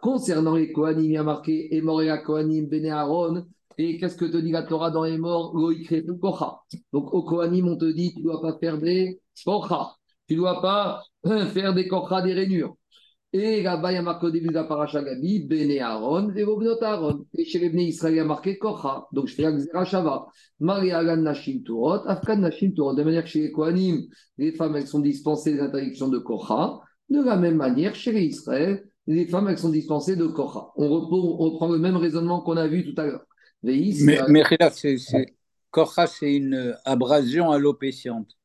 Concernant 0.00 0.56
les 0.56 0.72
Kohanim, 0.72 1.04
il 1.04 1.12
y 1.12 1.16
a 1.16 1.22
marqué 1.22 1.74
Emoria 1.74 2.18
Kohanim 2.18 2.66
Bene 2.66 2.86
Aaron. 2.86 3.46
Et 3.78 3.98
qu'est-ce 3.98 4.16
que 4.16 4.24
te 4.24 4.36
dit 4.36 4.52
la 4.52 4.62
Torah 4.62 4.90
dans 4.90 5.04
les 5.04 5.18
morts? 5.18 5.52
Donc 6.92 7.14
au 7.14 7.22
Kohanim, 7.22 7.68
on 7.68 7.76
te 7.76 7.90
dit 7.90 8.12
tu 8.12 8.20
ne 8.20 8.24
dois 8.24 8.40
pas 8.40 8.56
faire 8.58 8.78
des 8.78 9.20
Kocha. 9.44 9.92
Tu 10.28 10.34
ne 10.34 10.40
dois 10.40 10.62
pas 10.62 11.02
hein, 11.24 11.46
faire 11.46 11.74
des 11.74 11.88
Kocha, 11.88 12.22
des 12.22 12.34
rainures. 12.34 12.76
Et 13.32 13.62
là-bas, 13.62 13.90
il 13.90 13.96
y 13.96 13.98
a 13.98 14.02
marqué 14.02 14.26
au 14.26 14.30
début 14.30 14.46
de 14.48 14.54
la 14.54 14.62
paracha 14.62 15.02
Gabi, 15.02 15.40
Bene 15.40 15.76
Aaron, 15.80 16.30
et 16.36 16.44
Vobnot 16.44 16.80
Aaron. 16.80 17.26
Et 17.36 17.44
chez 17.44 17.58
les 17.58 17.68
Bnei 17.68 17.86
Israël, 17.86 18.14
il 18.14 18.18
y 18.18 18.20
a 18.20 18.24
marqué 18.24 18.58
Kocha. 18.58 19.08
Donc 19.10 19.26
je 19.26 19.34
fais 19.34 19.42
la 19.72 19.84
Shava. 19.84 20.26
Maria 20.60 20.98
Agan 20.98 21.16
Nashim 21.16 21.62
Turot, 21.64 22.06
Afkan 22.06 22.36
Nashim 22.36 22.72
Turot. 22.74 22.94
De 22.94 23.02
manière 23.02 23.24
que 23.24 23.30
chez 23.30 23.40
les 23.40 23.50
Kohanim, 23.50 24.02
les 24.38 24.52
femmes, 24.52 24.76
elles 24.76 24.86
sont 24.86 25.00
dispensées 25.00 25.54
des 25.54 25.60
interdictions 25.60 26.08
de 26.08 26.18
Kocha. 26.18 26.78
De 27.10 27.22
la 27.24 27.36
même 27.36 27.56
manière, 27.56 27.96
chez 27.96 28.12
les 28.12 28.22
Israël, 28.22 28.84
les 29.08 29.26
femmes, 29.26 29.48
elles 29.48 29.58
sont 29.58 29.70
dispensées 29.70 30.14
de 30.14 30.26
Kocha. 30.28 30.68
On 30.76 30.88
reprend 30.88 31.66
le 31.68 31.78
même 31.78 31.96
raisonnement 31.96 32.40
qu'on 32.40 32.56
a 32.56 32.68
vu 32.68 32.84
tout 32.84 33.00
à 33.00 33.04
l'heure. 33.04 33.24
Mais, 33.64 34.20
mais 34.28 34.42
c'est, 34.72 34.98
c'est- 34.98 35.34
Korcha, 35.70 36.06
c'est 36.06 36.34
une 36.36 36.76
abrasion 36.84 37.50
alopéciente. 37.50 38.36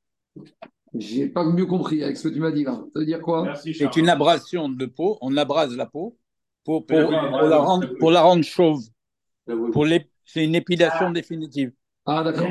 J'ai 0.95 1.27
pas 1.27 1.43
mieux 1.45 1.65
compris 1.67 2.03
avec 2.03 2.17
ce 2.17 2.27
que 2.27 2.33
tu 2.33 2.39
m'as 2.39 2.51
dit 2.51 2.63
là. 2.63 2.81
Ça 2.93 2.99
veut 2.99 3.05
dire 3.05 3.21
quoi? 3.21 3.43
Merci, 3.43 3.73
C'est 3.73 3.95
une 3.97 4.09
abrasion 4.09 4.69
de 4.69 4.85
peau, 4.85 5.17
on 5.21 5.37
abrase 5.37 5.75
la 5.75 5.85
peau 5.85 6.17
pour, 6.63 6.85
pour, 6.85 6.97
Oui, 6.97 7.03
pour 7.03 7.11
oui, 7.11 7.49
la, 7.49 7.59
oui, 7.59 7.65
rendre, 7.65 7.87
oui. 7.91 7.97
pour 7.99 8.11
la 8.11 8.21
rendre 8.21 8.43
chauve. 8.43 8.81
Oui. 9.47 9.71
Pour 9.71 9.85
l'ép- 9.85 10.09
c'est 10.25 10.45
une 10.45 10.55
épilation 10.55 11.11
définitive. 11.11 11.71
Ah, 12.05 12.23
d'accord. 12.23 12.47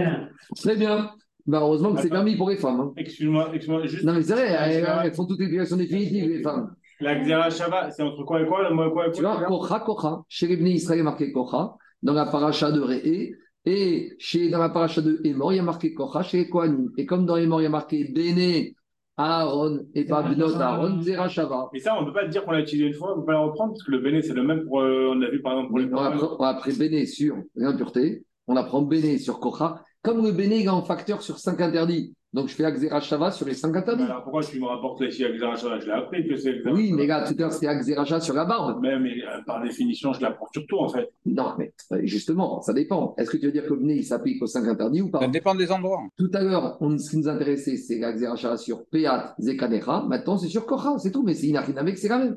Très 0.57 0.77
bien. 0.77 1.11
Bah, 1.47 1.61
heureusement 1.63 1.95
que 1.95 2.03
c'est 2.03 2.11
permis 2.11 2.37
pour 2.37 2.51
les 2.51 2.57
femmes. 2.57 2.81
hein. 2.81 2.93
Excuse-moi, 2.97 3.49
excuse-moi, 3.55 3.87
juste. 3.87 4.05
Non, 4.05 4.13
mais 4.13 4.23
c'est 4.23 4.35
vrai, 4.35 4.53
La 4.53 5.07
elles, 5.07 5.15
font 5.15 5.25
toutes 5.25 5.41
les 5.41 5.47
déclarations 5.47 5.77
définitives, 5.77 6.29
les 6.29 6.43
femmes. 6.43 6.75
La 7.01 7.15
Xéra 7.21 7.49
Shabbat, 7.49 7.93
c'est 7.93 8.03
entre 8.03 8.23
quoi 8.25 8.43
et 8.43 8.47
quoi 8.47 8.69
mot 8.71 8.91
quoi 8.91 9.09
et 9.09 9.13
Tu 9.13 9.23
quoi 9.23 9.37
vois, 9.37 9.47
Kocha, 9.47 9.81
Kocha. 9.81 10.23
Chez 10.29 10.47
les 10.49 10.71
Israël, 10.73 11.03
marqué 11.05 11.33
Kocha, 11.33 11.77
dans 12.03 12.15
la 12.15 12.27
paracha 12.27 12.71
de 12.73 12.81
Réé. 12.81 13.35
Et 13.65 14.15
chez, 14.19 14.49
dans 14.49 14.59
la 14.59 14.71
paracha 14.71 15.03
de 15.03 15.21
Hémor, 15.25 15.53
il 15.53 15.57
y 15.57 15.59
a 15.59 15.63
marqué 15.63 15.93
Kocha 15.93 16.23
chez 16.23 16.49
Kohanim. 16.49 16.91
Et 16.97 17.05
comme 17.05 17.27
dans 17.27 17.37
Hémor, 17.37 17.61
il 17.61 17.65
y 17.65 17.67
a 17.67 17.71
marqué 17.71 18.05
Béné, 18.05 18.77
Aaron, 19.17 19.81
et 19.95 20.05
pas 20.05 20.23
Benot 20.23 20.55
Aaron, 20.55 21.03
Zera 21.03 21.29
Shava. 21.29 21.69
Mais 21.73 21.81
ça, 21.81 21.97
on 21.99 22.03
ne 22.03 22.07
peut 22.07 22.13
pas 22.13 22.27
dire 22.27 22.45
qu'on 22.45 22.53
l'a 22.53 22.61
utilisé 22.61 22.87
une 22.87 22.95
fois, 22.95 23.13
on 23.13 23.17
ne 23.17 23.21
peut 23.21 23.27
pas 23.27 23.33
la 23.33 23.41
reprendre, 23.41 23.73
parce 23.73 23.83
que 23.83 23.91
le 23.91 23.99
béné, 23.99 24.23
c'est 24.23 24.33
le 24.33 24.45
même 24.45 24.65
pour. 24.65 24.81
euh, 24.81 25.11
on 25.13 25.21
a 25.21 25.29
vu 25.29 25.43
par 25.43 25.53
exemple 25.53 25.69
pour 25.71 25.79
les 25.81 25.87
On 25.93 26.37
on 26.39 26.45
apprend 26.45 26.71
Béné 26.79 27.05
sur 27.05 27.37
l'impureté, 27.57 28.25
on 28.47 28.57
apprend 28.57 28.83
Béné 28.83 29.19
sur 29.19 29.41
Kocha. 29.41 29.83
Comme 30.03 30.25
le 30.25 30.31
Béné 30.31 30.61
il 30.61 30.67
est 30.67 30.69
en 30.69 30.83
facteur 30.83 31.23
sur 31.23 31.39
cinq 31.39 31.61
interdits, 31.61 32.15
Donc 32.35 32.49
je 32.49 32.55
fais 32.55 32.65
Akzerashava 32.65 33.31
sur 33.31 33.47
les 33.47 33.55
cinq 33.55 33.75
interdits. 33.75 34.03
Alors 34.03 34.23
pourquoi 34.23 34.43
tu 34.43 34.61
me 34.61 34.67
rapportes 34.67 35.01
ici 35.01 35.25
Akzerashava 35.25 35.81
Je 35.81 35.87
l'ai 35.87 35.93
appris 35.93 36.29
que 36.29 36.37
c'est 36.37 36.61
Oui, 36.69 36.93
mais 36.93 37.07
là, 37.07 37.25
tout 37.27 37.33
à 37.33 37.41
l'heure, 37.41 37.53
c'était 37.53 37.69
Akzerashava 37.69 38.21
sur 38.21 38.35
la 38.35 38.45
barbe. 38.45 38.81
Mais, 38.83 38.99
mais 38.99 39.15
euh, 39.25 39.41
par 39.47 39.63
définition, 39.63 40.13
je 40.13 40.21
l'apporte 40.21 40.53
sur 40.53 40.67
tout 40.67 40.77
en 40.79 40.89
fait. 40.89 41.09
Non, 41.25 41.55
mais 41.59 41.73
euh, 41.93 42.01
justement, 42.05 42.61
ça 42.61 42.75
dépend. 42.75 43.15
Est-ce 43.17 43.31
que 43.31 43.39
tu 43.39 43.47
veux 43.47 43.53
dire 43.53 43.67
que 43.67 43.73
le 43.73 43.91
il 43.91 44.05
s'applique 44.05 44.43
aux 44.43 44.47
cinq 44.47 44.69
interdits 44.69 45.01
ou 45.01 45.11
pas? 45.11 45.21
Ça 45.21 45.29
dépend 45.29 45.55
des 45.55 45.73
endroits. 45.73 46.03
Tout 46.19 46.31
à 46.35 46.43
l'heure, 46.43 46.77
on- 46.83 46.99
ce 46.99 47.11
qui 47.11 47.17
nous 47.17 47.29
intéressait, 47.29 47.77
c'est 47.77 47.99
l'Akzerashava 47.99 48.59
sur 48.59 48.85
Peat, 48.87 49.35
Zekanecha. 49.39 50.05
Maintenant, 50.07 50.37
c'est 50.37 50.49
sur 50.49 50.67
Kocha, 50.67 50.99
c'est 50.99 51.11
tout. 51.11 51.23
Mais 51.23 51.33
c'est 51.35 51.47
Inachinamek, 51.47 51.97
c'est 51.97 52.09
la 52.09 52.19
même. 52.19 52.37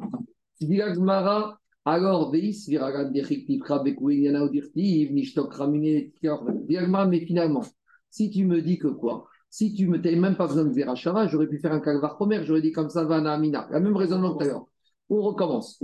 Dit 0.62 0.78
la 0.78 0.94
Gemara, 0.94 1.60
alors, 1.84 2.32
Veis, 2.32 2.56
Viragan, 2.68 3.10
Dechik, 3.12 3.46
Bekouin, 3.48 4.14
Yana, 4.14 4.44
Odirtiv, 4.44 5.12
Nishtok, 5.12 5.54
Tior. 6.22 6.46
Mais 7.10 7.20
finalement, 7.26 7.62
si 8.10 8.30
tu 8.30 8.46
me 8.46 8.62
dis 8.62 8.78
que 8.78 8.88
quoi? 8.88 9.26
Si 9.52 9.74
tu 9.74 9.88
me 9.88 10.02
t'avais 10.02 10.16
même 10.16 10.38
pas 10.38 10.48
besoin 10.48 10.64
de 10.64 10.72
Zerachava, 10.72 11.28
j'aurais 11.28 11.48
pu 11.48 11.60
faire 11.60 11.74
un 11.74 11.82
calvar 11.82 12.16
première, 12.16 12.46
j'aurais 12.46 12.62
dit 12.62 12.72
comme 12.72 12.90
ça, 12.90 13.04
Vana, 13.04 13.34
Amina. 13.34 13.68
La 13.70 13.82
même 13.82 13.98
raisonnement 13.98 14.34
que 14.34 14.46
tout 14.46 14.50
à 14.50 14.54
l'heure. 14.54 14.66
On 15.10 15.22
recommence. 15.22 15.78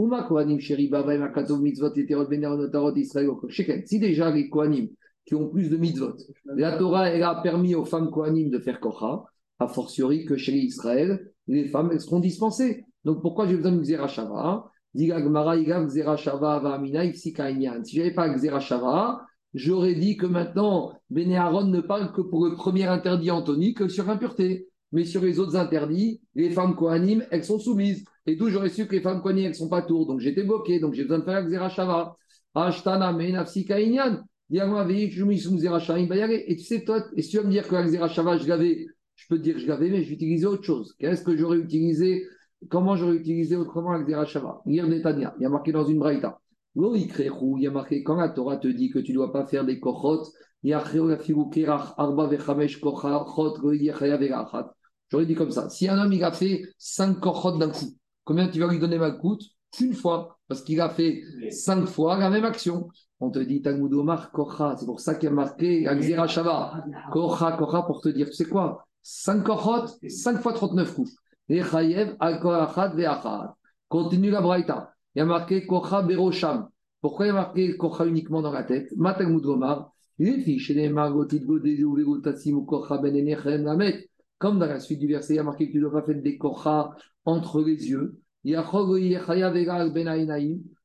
Si 3.85 3.99
déjà 3.99 4.31
les 4.31 4.49
Kohanim 4.49 4.87
qui 5.25 5.35
ont 5.35 5.49
plus 5.49 5.69
de 5.69 5.75
mitzvot, 5.75 6.13
la 6.45 6.77
Torah, 6.77 7.07
a 7.07 7.41
permis 7.41 7.75
aux 7.75 7.83
femmes 7.83 8.09
Kohanim 8.09 8.49
de 8.49 8.59
faire 8.59 8.79
Kocha, 8.79 9.25
a 9.59 9.67
fortiori 9.67 10.23
que 10.23 10.37
chez 10.37 10.53
Israël, 10.53 11.29
les 11.47 11.67
femmes, 11.67 11.99
seront 11.99 12.21
dispensées. 12.21 12.85
Donc 13.03 13.21
pourquoi 13.21 13.47
j'ai 13.47 13.57
besoin 13.57 13.73
de 13.73 13.81
Xerashava. 13.81 14.71
Si 14.95 15.07
je 15.07 15.13
n'avais 17.97 18.13
pas 18.13 18.29
Xerashava, 18.29 19.25
j'aurais 19.53 19.95
dit 19.95 20.17
que 20.17 20.25
maintenant, 20.25 20.93
Béné 21.09 21.37
Aaron 21.37 21.65
ne 21.65 21.81
parle 21.81 22.11
que 22.11 22.21
pour 22.21 22.45
le 22.45 22.55
premier 22.55 22.85
interdit 22.85 23.31
Anthony 23.31 23.73
que 23.73 23.87
sur 23.87 24.05
l'impureté. 24.05 24.67
Mais 24.93 25.03
sur 25.03 25.21
les 25.21 25.37
autres 25.39 25.57
interdits, 25.57 26.21
les 26.33 26.49
femmes 26.49 26.75
Kohanim, 26.75 27.25
elles 27.31 27.43
sont 27.43 27.59
soumises. 27.59 28.05
Et 28.25 28.35
d'où 28.35 28.49
j'aurais 28.49 28.69
su 28.69 28.87
que 28.87 28.95
les 28.95 29.01
femmes 29.01 29.21
Kohanim, 29.21 29.43
elles 29.43 29.49
ne 29.51 29.55
sont 29.55 29.69
pas 29.69 29.81
tours. 29.81 30.07
Donc 30.07 30.21
j'étais 30.21 30.43
bloqué. 30.43 30.79
Donc 30.79 30.93
j'ai 30.93 31.03
besoin 31.03 31.19
de 31.19 31.23
faire 31.25 31.45
Xerashava. 31.45 32.15
Ashtana, 32.55 33.11
Menafsika, 33.11 33.79
Inyan. 33.79 34.21
Dis-moi, 34.49 34.85
Veik, 34.85 35.11
je 35.11 35.25
me 35.25 35.35
suis 35.35 35.49
Xerashava, 35.49 36.01
Bayare. 36.05 36.31
Et 36.31 36.55
tu 36.55 36.63
sais, 36.63 36.83
toi, 36.85 37.03
et 37.15 37.21
si 37.21 37.31
tu 37.31 37.37
vas 37.37 37.43
me 37.43 37.51
dire 37.51 37.67
que 37.67 37.75
Xerashava, 37.75 38.37
je 38.37 38.47
l'avais, 38.47 38.87
je 39.15 39.27
peux 39.27 39.37
te 39.37 39.43
dire 39.43 39.55
que 39.55 39.59
je 39.59 39.67
l'avais, 39.67 39.89
mais 39.89 40.01
utiliser 40.01 40.45
autre 40.45 40.63
chose. 40.63 40.95
Qu'est-ce 40.99 41.23
que 41.23 41.35
j'aurais 41.35 41.57
utilisé 41.57 42.25
Comment 42.69 42.95
j'aurais 42.95 43.17
utilisé 43.17 43.55
autrement 43.55 43.99
Xerashava 44.01 44.61
Lire 44.65 44.87
Netanya. 44.87 45.35
Il 45.37 45.43
y 45.43 45.45
a 45.45 45.49
marqué 45.49 45.71
dans 45.73 45.85
une 45.85 45.99
braïta. 45.99 46.39
Il 46.75 47.61
y 47.61 47.67
a 47.67 47.71
marqué 47.71 48.03
quand 48.03 48.15
la 48.15 48.29
Torah 48.29 48.57
te 48.57 48.67
dit 48.67 48.89
que 48.89 48.99
tu 48.99 49.11
ne 49.11 49.17
dois 49.17 49.31
pas 49.31 49.45
faire 49.45 49.65
des 49.65 49.79
kochot, 49.79 50.23
J'aurais 55.09 55.25
dit 55.25 55.35
comme 55.35 55.51
ça. 55.51 55.69
Si 55.69 55.87
un 55.87 55.97
homme 55.97 56.13
il 56.13 56.23
a 56.23 56.31
fait 56.31 56.63
5 56.77 57.19
kochot 57.19 57.57
d'un 57.57 57.69
coup, 57.69 57.95
combien 58.23 58.47
tu 58.47 58.59
vas 58.59 58.67
lui 58.67 58.79
donner 58.79 58.97
ma 58.97 59.11
coûte 59.11 59.43
Une 59.79 59.93
fois, 59.93 60.37
parce 60.47 60.61
qu'il 60.63 60.81
a 60.81 60.89
fait 60.89 61.21
5 61.49 61.85
fois 61.85 62.17
la 62.17 62.29
même 62.29 62.45
action. 62.45 62.89
On 63.19 63.31
te 63.31 63.39
dit 63.39 63.61
c'est 63.63 64.85
pour 64.85 64.99
ça 64.99 65.15
qu'il 65.15 65.29
y 65.29 65.31
a 65.31 65.35
marqué 65.35 65.87
Shava. 66.27 66.83
Kocha, 67.11 67.53
kocha, 67.53 67.81
pour 67.83 68.01
te 68.01 68.09
dire, 68.09 68.27
tu 68.27 68.33
sais 68.33 68.45
quoi? 68.45 68.85
5 69.01 69.43
kochot, 69.43 69.85
5 70.07 70.41
fois 70.41 70.53
39 70.53 70.93
coups. 70.93 71.15
Continue 73.87 74.31
la 74.31 74.41
braïta. 74.41 74.93
Il 75.17 75.21
y 75.21 75.23
a 75.23 75.25
marqué 75.25 75.65
kocha 75.65 76.03
berosham. 76.03 76.69
Pourquoi 77.01 77.25
il 77.25 77.29
y 77.29 77.31
a 77.31 77.33
marqué 77.33 77.75
kocha 77.75 78.05
uniquement 78.05 78.43
dans 78.43 78.51
la 78.51 78.61
tête? 78.61 78.95
Matalmud 78.95 79.43
Omar. 79.47 79.91
Les 80.19 80.39
filles, 80.41 80.59
chez 80.59 80.75
les 80.75 80.89
margotit 80.89 81.39
godé 81.39 81.83
ou 81.83 81.97
ou 81.97 82.65
kocha 82.65 82.99
ben 82.99 83.15
enechem 83.15 83.63
lamet. 83.63 84.11
Comme 84.37 84.59
dans 84.59 84.67
la 84.67 84.79
suite 84.79 84.99
du 84.99 85.07
verset, 85.07 85.33
il 85.33 85.37
y 85.37 85.39
a 85.39 85.43
marqué 85.43 85.69
que 85.69 85.71
tu 85.71 85.77
ne 85.79 85.89
dois 85.89 86.01
pas 86.01 86.05
faire 86.05 86.21
des 86.21 86.37
kocha 86.37 86.91
entre 87.25 87.63
les 87.63 87.89
yeux. 87.89 88.21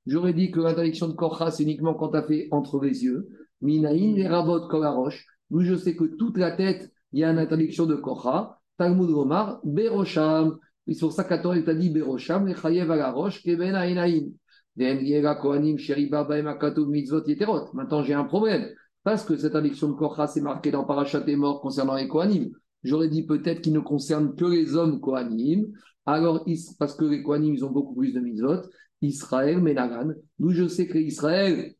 J'aurais 0.06 0.32
dit 0.32 0.50
que 0.50 0.60
l'interdiction 0.60 1.08
de 1.08 1.12
kocha, 1.12 1.50
c'est 1.50 1.64
uniquement 1.64 1.92
quand 1.92 2.08
tu 2.08 2.16
as 2.16 2.22
fait 2.22 2.48
entre 2.52 2.80
les 2.82 3.04
yeux. 3.04 3.28
Minaïn, 3.60 4.16
les 4.16 4.28
rabot, 4.28 4.66
kolarosh. 4.66 5.26
Nous, 5.50 5.60
je 5.60 5.74
sais 5.74 5.94
que 5.94 6.04
toute 6.04 6.38
la 6.38 6.52
tête, 6.52 6.90
il 7.12 7.20
y 7.20 7.24
a 7.24 7.30
une 7.30 7.38
interdiction 7.38 7.84
de 7.84 7.96
kocha. 7.96 8.58
Talmud 8.78 9.10
Omar, 9.10 9.60
berosham. 9.62 10.58
C'est 10.86 10.98
pour 11.00 11.12
ça 11.12 11.24
qu'Ator 11.24 11.54
t'a 11.64 11.74
dit 11.74 11.90
berosham, 11.90 12.48
à 12.48 12.70
la 12.96 13.12
roche, 13.12 13.42
keben 13.42 13.74
aïnaïn. 13.74 14.32
Maintenant, 17.74 18.02
j'ai 18.02 18.14
un 18.14 18.24
problème. 18.24 18.68
Parce 19.04 19.24
que 19.24 19.36
cette 19.36 19.46
interdiction 19.46 19.88
de 19.88 19.94
kocha, 19.94 20.26
c'est 20.28 20.40
marqué 20.40 20.70
dans 20.70 20.84
Parashat 20.84 21.24
et 21.26 21.36
mort 21.36 21.60
concernant 21.60 21.96
les 21.96 22.08
Kohanim. 22.08 22.50
J'aurais 22.82 23.08
dit 23.08 23.26
peut-être 23.26 23.60
qu'il 23.60 23.72
ne 23.72 23.80
concerne 23.80 24.34
que 24.34 24.44
les 24.44 24.76
hommes 24.76 25.00
Kohanim. 25.00 25.66
Alors, 26.06 26.46
parce 26.78 26.94
que 26.94 27.04
les 27.04 27.22
Kohanim, 27.22 27.54
ils 27.54 27.64
ont 27.64 27.70
beaucoup 27.70 27.94
plus 27.94 28.12
de 28.12 28.20
mitzvot. 28.20 28.62
Israël, 29.02 29.60
Menagan. 29.60 30.12
D'où 30.38 30.50
je 30.50 30.68
sais 30.68 30.86
que 30.86 30.98
Israël, 30.98 31.74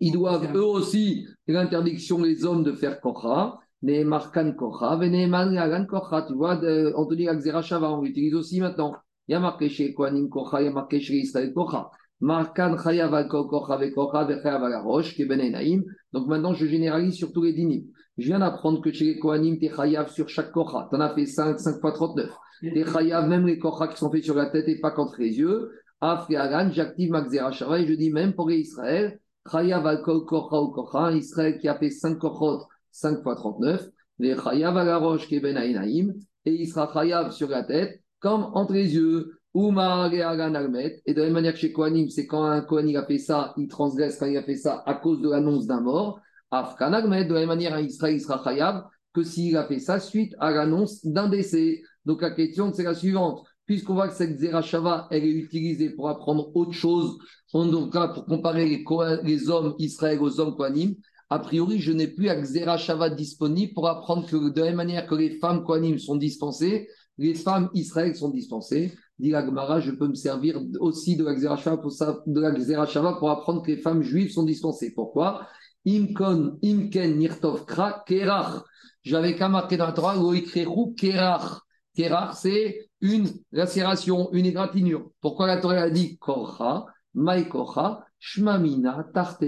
ils 0.00 0.12
doivent 0.12 0.56
eux 0.56 0.64
aussi 0.64 1.26
l'interdiction, 1.46 2.22
les 2.22 2.44
hommes, 2.44 2.62
de 2.62 2.72
faire 2.72 3.00
Kocha. 3.00 3.58
Neemarkan 3.82 4.54
Kocha, 4.54 4.96
Veneeman 4.96 5.54
Lagan 5.54 5.86
Kocha. 5.86 6.22
Tu 6.26 6.34
vois, 6.34 6.54
Akzera 6.54 7.62
Shava, 7.62 7.92
on 7.92 8.02
l'utilise 8.02 8.34
aussi 8.34 8.60
maintenant. 8.60 8.96
Il 9.28 9.32
y 9.32 9.34
a 9.34 9.40
marqué 9.40 9.68
chez 9.68 9.94
Kohanim 9.94 10.28
Kocha, 10.28 10.60
il 10.62 10.64
y 10.64 10.68
a 10.68 10.72
marqué 10.72 11.00
chez 11.00 11.14
Israël 11.14 11.52
Kocha. 11.52 11.90
Markan 12.20 12.76
Chayav 12.76 13.14
al 13.14 13.28
Kocha, 13.28 13.74
avec 13.74 13.94
Kocha, 13.94 14.20
avec 14.20 14.42
Chayav 14.42 14.64
al 14.64 14.82
Roche, 14.82 15.14
qui 15.14 15.22
est 15.22 15.26
Ben 15.26 15.40
Enaim. 15.40 15.82
Donc 16.12 16.26
maintenant, 16.26 16.54
je 16.54 16.66
généralise 16.66 17.14
sur 17.14 17.32
tous 17.32 17.42
les 17.44 17.52
dinim. 17.52 17.84
Je 18.16 18.26
viens 18.26 18.40
d'apprendre 18.40 18.80
que 18.80 18.90
chez 18.90 19.04
les 19.04 19.18
Kohanim, 19.18 19.58
tu 19.58 19.66
es 19.66 19.70
Chayav 19.70 20.10
sur 20.10 20.28
chaque 20.28 20.50
Kocha. 20.50 20.88
Tu 20.90 20.96
en 20.96 21.00
as 21.00 21.14
fait 21.14 21.26
5, 21.26 21.60
5 21.60 21.80
fois 21.80 21.92
39. 21.92 22.30
Tu 22.60 22.76
es 22.76 22.84
Chayav, 22.84 23.28
même 23.28 23.46
les 23.46 23.58
Kocha 23.58 23.86
qui 23.86 23.96
sont 23.96 24.10
faits 24.10 24.24
sur 24.24 24.34
la 24.34 24.46
tête 24.46 24.66
et 24.66 24.80
pas 24.80 24.90
contre 24.90 25.20
les 25.20 25.38
yeux. 25.38 25.70
Afriagan, 26.00 26.70
j'active 26.72 27.10
Maxera 27.10 27.52
Shava 27.52 27.80
et 27.80 27.86
je 27.86 27.94
dis 27.94 28.10
même 28.10 28.32
pour 28.32 28.50
Israël, 28.50 29.20
Chayav 29.50 29.86
al 29.86 30.02
Kocha 30.02 30.60
ou 30.60 30.68
Kocha, 30.72 31.12
Israël 31.12 31.58
qui 31.58 31.68
a 31.68 31.76
fait 31.76 31.90
5 31.90 32.18
Kochot, 32.18 32.62
5 32.92 33.22
fois 33.22 33.36
39. 33.36 33.88
Les 34.18 34.36
Chayav 34.36 34.76
al 34.76 34.94
Roche, 34.96 35.28
qui 35.28 35.36
est 35.36 35.40
Ben 35.40 35.56
Enaim. 35.56 36.12
Et 36.44 36.52
il 36.52 36.66
sera 36.66 36.90
Chayav 36.92 37.32
sur 37.32 37.48
la 37.48 37.62
tête, 37.62 38.00
comme 38.20 38.50
entre 38.54 38.72
les 38.72 38.94
yeux. 38.94 39.38
Uma 39.54 40.08
et 40.12 40.18
de 40.18 41.18
la 41.18 41.24
même 41.24 41.32
manière 41.32 41.52
que 41.54 41.58
chez 41.58 41.72
Kohanim, 41.72 42.10
c'est 42.10 42.26
quand 42.26 42.44
un 42.44 42.60
Kohanim 42.60 42.96
a 42.96 43.06
fait 43.06 43.18
ça, 43.18 43.54
il 43.56 43.66
transgresse 43.66 44.18
quand 44.18 44.26
il 44.26 44.36
a 44.36 44.42
fait 44.42 44.56
ça 44.56 44.82
à 44.86 44.94
cause 44.94 45.20
de 45.20 45.30
l'annonce 45.30 45.66
d'un 45.66 45.80
mort. 45.80 46.20
Afkan 46.50 46.90
de 46.90 46.94
la 46.94 47.40
même 47.40 47.48
manière, 47.48 47.74
un 47.74 47.80
Israël 47.80 48.14
il 48.14 48.20
sera 48.20 48.42
chayav 48.44 48.84
que 49.12 49.22
s'il 49.22 49.56
a 49.56 49.64
fait 49.64 49.80
ça 49.80 49.98
suite 50.00 50.34
à 50.38 50.50
l'annonce 50.50 51.04
d'un 51.04 51.28
décès. 51.28 51.82
Donc 52.04 52.22
la 52.22 52.30
question, 52.30 52.72
c'est 52.72 52.84
la 52.84 52.94
suivante. 52.94 53.42
Puisqu'on 53.66 53.94
voit 53.94 54.08
que 54.08 54.14
cette 54.14 54.38
Zerachava, 54.38 55.08
elle 55.10 55.24
est 55.24 55.32
utilisée 55.32 55.90
pour 55.90 56.08
apprendre 56.08 56.54
autre 56.54 56.72
chose, 56.72 57.18
donc 57.52 57.94
là, 57.94 58.08
pour 58.08 58.26
comparer 58.26 58.84
les 59.24 59.50
hommes 59.50 59.74
Israël 59.78 60.18
aux 60.20 60.40
hommes 60.40 60.56
Kohanim, 60.56 60.94
a 61.30 61.38
priori, 61.38 61.78
je 61.78 61.92
n'ai 61.92 62.08
plus 62.08 62.28
à 62.28 62.42
Zerachava 62.42 63.10
disponible 63.10 63.74
pour 63.74 63.88
apprendre 63.88 64.26
que 64.26 64.50
de 64.50 64.60
la 64.60 64.68
même 64.68 64.76
manière 64.76 65.06
que 65.06 65.14
les 65.14 65.30
femmes 65.38 65.62
Kohanim 65.64 65.98
sont 65.98 66.16
dispensées, 66.16 66.88
les 67.18 67.34
femmes 67.34 67.68
Israël 67.74 68.16
sont 68.16 68.30
dispensées. 68.30 68.96
Dit 69.18 69.30
Gemara, 69.30 69.80
je 69.80 69.90
peux 69.90 70.06
me 70.06 70.14
servir 70.14 70.60
aussi 70.80 71.16
de 71.16 71.24
la 71.24 71.34
Xerashava 71.34 71.76
pour, 71.76 73.18
pour 73.18 73.30
apprendre 73.30 73.62
que 73.62 73.72
les 73.72 73.76
femmes 73.76 74.02
juives 74.02 74.30
sont 74.30 74.44
dispensées. 74.44 74.92
Pourquoi? 74.94 75.46
Imkon, 75.86 76.58
Imken, 76.62 77.18
Nirtov, 77.18 77.64
Kra, 77.66 78.04
Kerach. 78.06 78.62
J'avais 79.02 79.34
qu'à 79.34 79.48
marquer 79.48 79.76
dans 79.76 79.86
la 79.86 79.92
Torah, 79.92 80.14
Loikrechu, 80.14 80.94
Kerach. 80.96 81.60
Kerach, 81.94 82.36
c'est 82.36 82.88
une 83.00 83.28
lacération, 83.52 84.32
une 84.32 84.46
égratignure. 84.46 85.10
Pourquoi 85.20 85.46
la 85.46 85.60
Torah 85.60 85.82
a 85.82 85.90
dit 85.90 86.16
Korcha, 86.18 86.86
Maïkocha, 87.14 88.04
Shmamina, 88.20 89.06
Tarte 89.14 89.44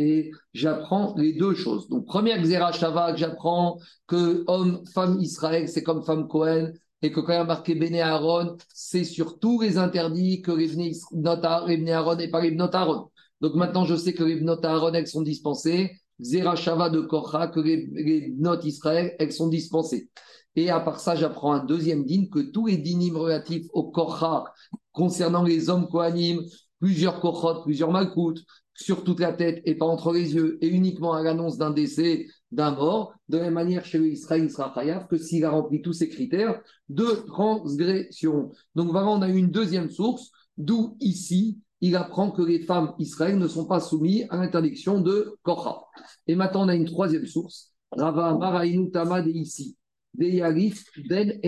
J'apprends 0.53 1.14
les 1.16 1.33
deux 1.33 1.55
choses. 1.55 1.89
Donc, 1.89 2.07
première 2.07 2.41
Xerashava 2.41 3.12
que 3.12 3.18
j'apprends 3.18 3.79
que 4.07 4.45
homme, 4.47 4.83
femme 4.95 5.21
Israël, 5.21 5.68
c'est 5.68 5.83
comme 5.83 6.05
femme 6.05 6.29
Cohen 6.29 6.73
et 7.03 7.11
que 7.11 7.21
quand 7.21 7.33
il 7.33 7.37
y 7.37 7.39
a 7.39 7.45
marqué 7.45 7.75
Béné 7.75 8.03
Aaron, 8.03 8.57
c'est 8.73 9.05
sur 9.05 9.39
tous 9.39 9.61
les 9.61 9.79
interdits 9.79 10.43
que 10.43 10.53
les 10.53 11.91
Aaron 11.91 12.18
et 12.18 12.29
pas 12.29 12.41
les 12.43 12.57
Aaron. 12.59 13.11
Donc 13.41 13.55
maintenant, 13.55 13.85
je 13.85 13.97
sais 13.97 14.12
que 14.12 14.23
les 14.23 14.47
Aaron, 14.64 14.93
elles 14.93 15.07
sont 15.07 15.23
dispensées. 15.23 15.93
Zera 16.21 16.55
Shava 16.55 16.91
de 16.91 17.01
Korcha, 17.01 17.49
que 17.49 17.61
les, 17.61 18.31
Bnot 18.37 18.61
Israël, 18.62 19.16
elles 19.18 19.33
sont 19.33 19.49
dispensées. 19.49 20.11
Et 20.57 20.68
à 20.68 20.81
part 20.81 21.01
ça, 21.01 21.16
j'apprends 21.16 21.53
un 21.53 21.64
deuxième 21.64 22.05
din, 22.05 22.27
que 22.31 22.41
tous 22.41 22.66
les 22.66 22.77
dinim 22.77 23.16
relatifs 23.16 23.66
au 23.73 23.91
Korcha, 23.91 24.45
concernant 24.93 25.43
les 25.43 25.71
hommes 25.71 25.89
Kohanim, 25.89 26.43
plusieurs 26.81 27.20
Korchot, 27.20 27.62
plusieurs 27.62 27.91
Malkout, 27.93 28.39
sur 28.74 29.05
toute 29.05 29.20
la 29.20 29.33
tête 29.33 29.62
et 29.66 29.74
pas 29.74 29.87
entre 29.87 30.12
les 30.12 30.35
yeux, 30.35 30.59
et 30.62 30.68
uniquement 30.68 31.12
à 31.12 31.22
l'annonce 31.22 31.59
d'un 31.59 31.70
décès, 31.70 32.26
d'un 32.51 32.70
mort, 32.72 33.12
de 33.28 33.37
la 33.37 33.45
même 33.45 33.55
manière 33.55 33.85
chez 33.85 33.99
Israël, 33.99 34.45
il 34.45 34.51
sera 34.51 34.72
chayav 34.74 35.07
que 35.07 35.18
s'il 35.18 35.45
a 35.45 35.51
rempli 35.51 35.83
tous 35.83 35.93
ces 35.93 36.09
critères 36.09 36.61
de 36.89 37.05
transgression. 37.26 38.51
Donc 38.74 38.91
voilà, 38.91 39.09
on 39.09 39.22
a 39.22 39.28
une 39.28 39.51
deuxième 39.51 39.91
source, 39.91 40.31
d'où 40.57 40.97
ici, 41.01 41.59
il 41.83 41.97
apprend 41.97 42.31
que 42.31 42.43
les 42.43 42.61
femmes 42.61 42.95
Israël 42.99 43.39
ne 43.39 43.49
sont 43.49 43.66
pas 43.66 43.81
soumises 43.81 44.26
à 44.31 44.37
l'interdiction 44.37 45.01
de 45.01 45.37
Korcha. 45.43 45.83
Et 46.26 46.35
maintenant, 46.35 46.64
on 46.64 46.68
a 46.68 46.74
une 46.74 46.87
troisième 46.87 47.26
source, 47.26 47.72
Rava 47.93 48.37
Maraïnu 48.37 48.91
Tamad 48.91 49.26
et 49.26 49.33
ici. 49.33 49.76
Deyarif 50.14 50.85
Ben. 51.09 51.39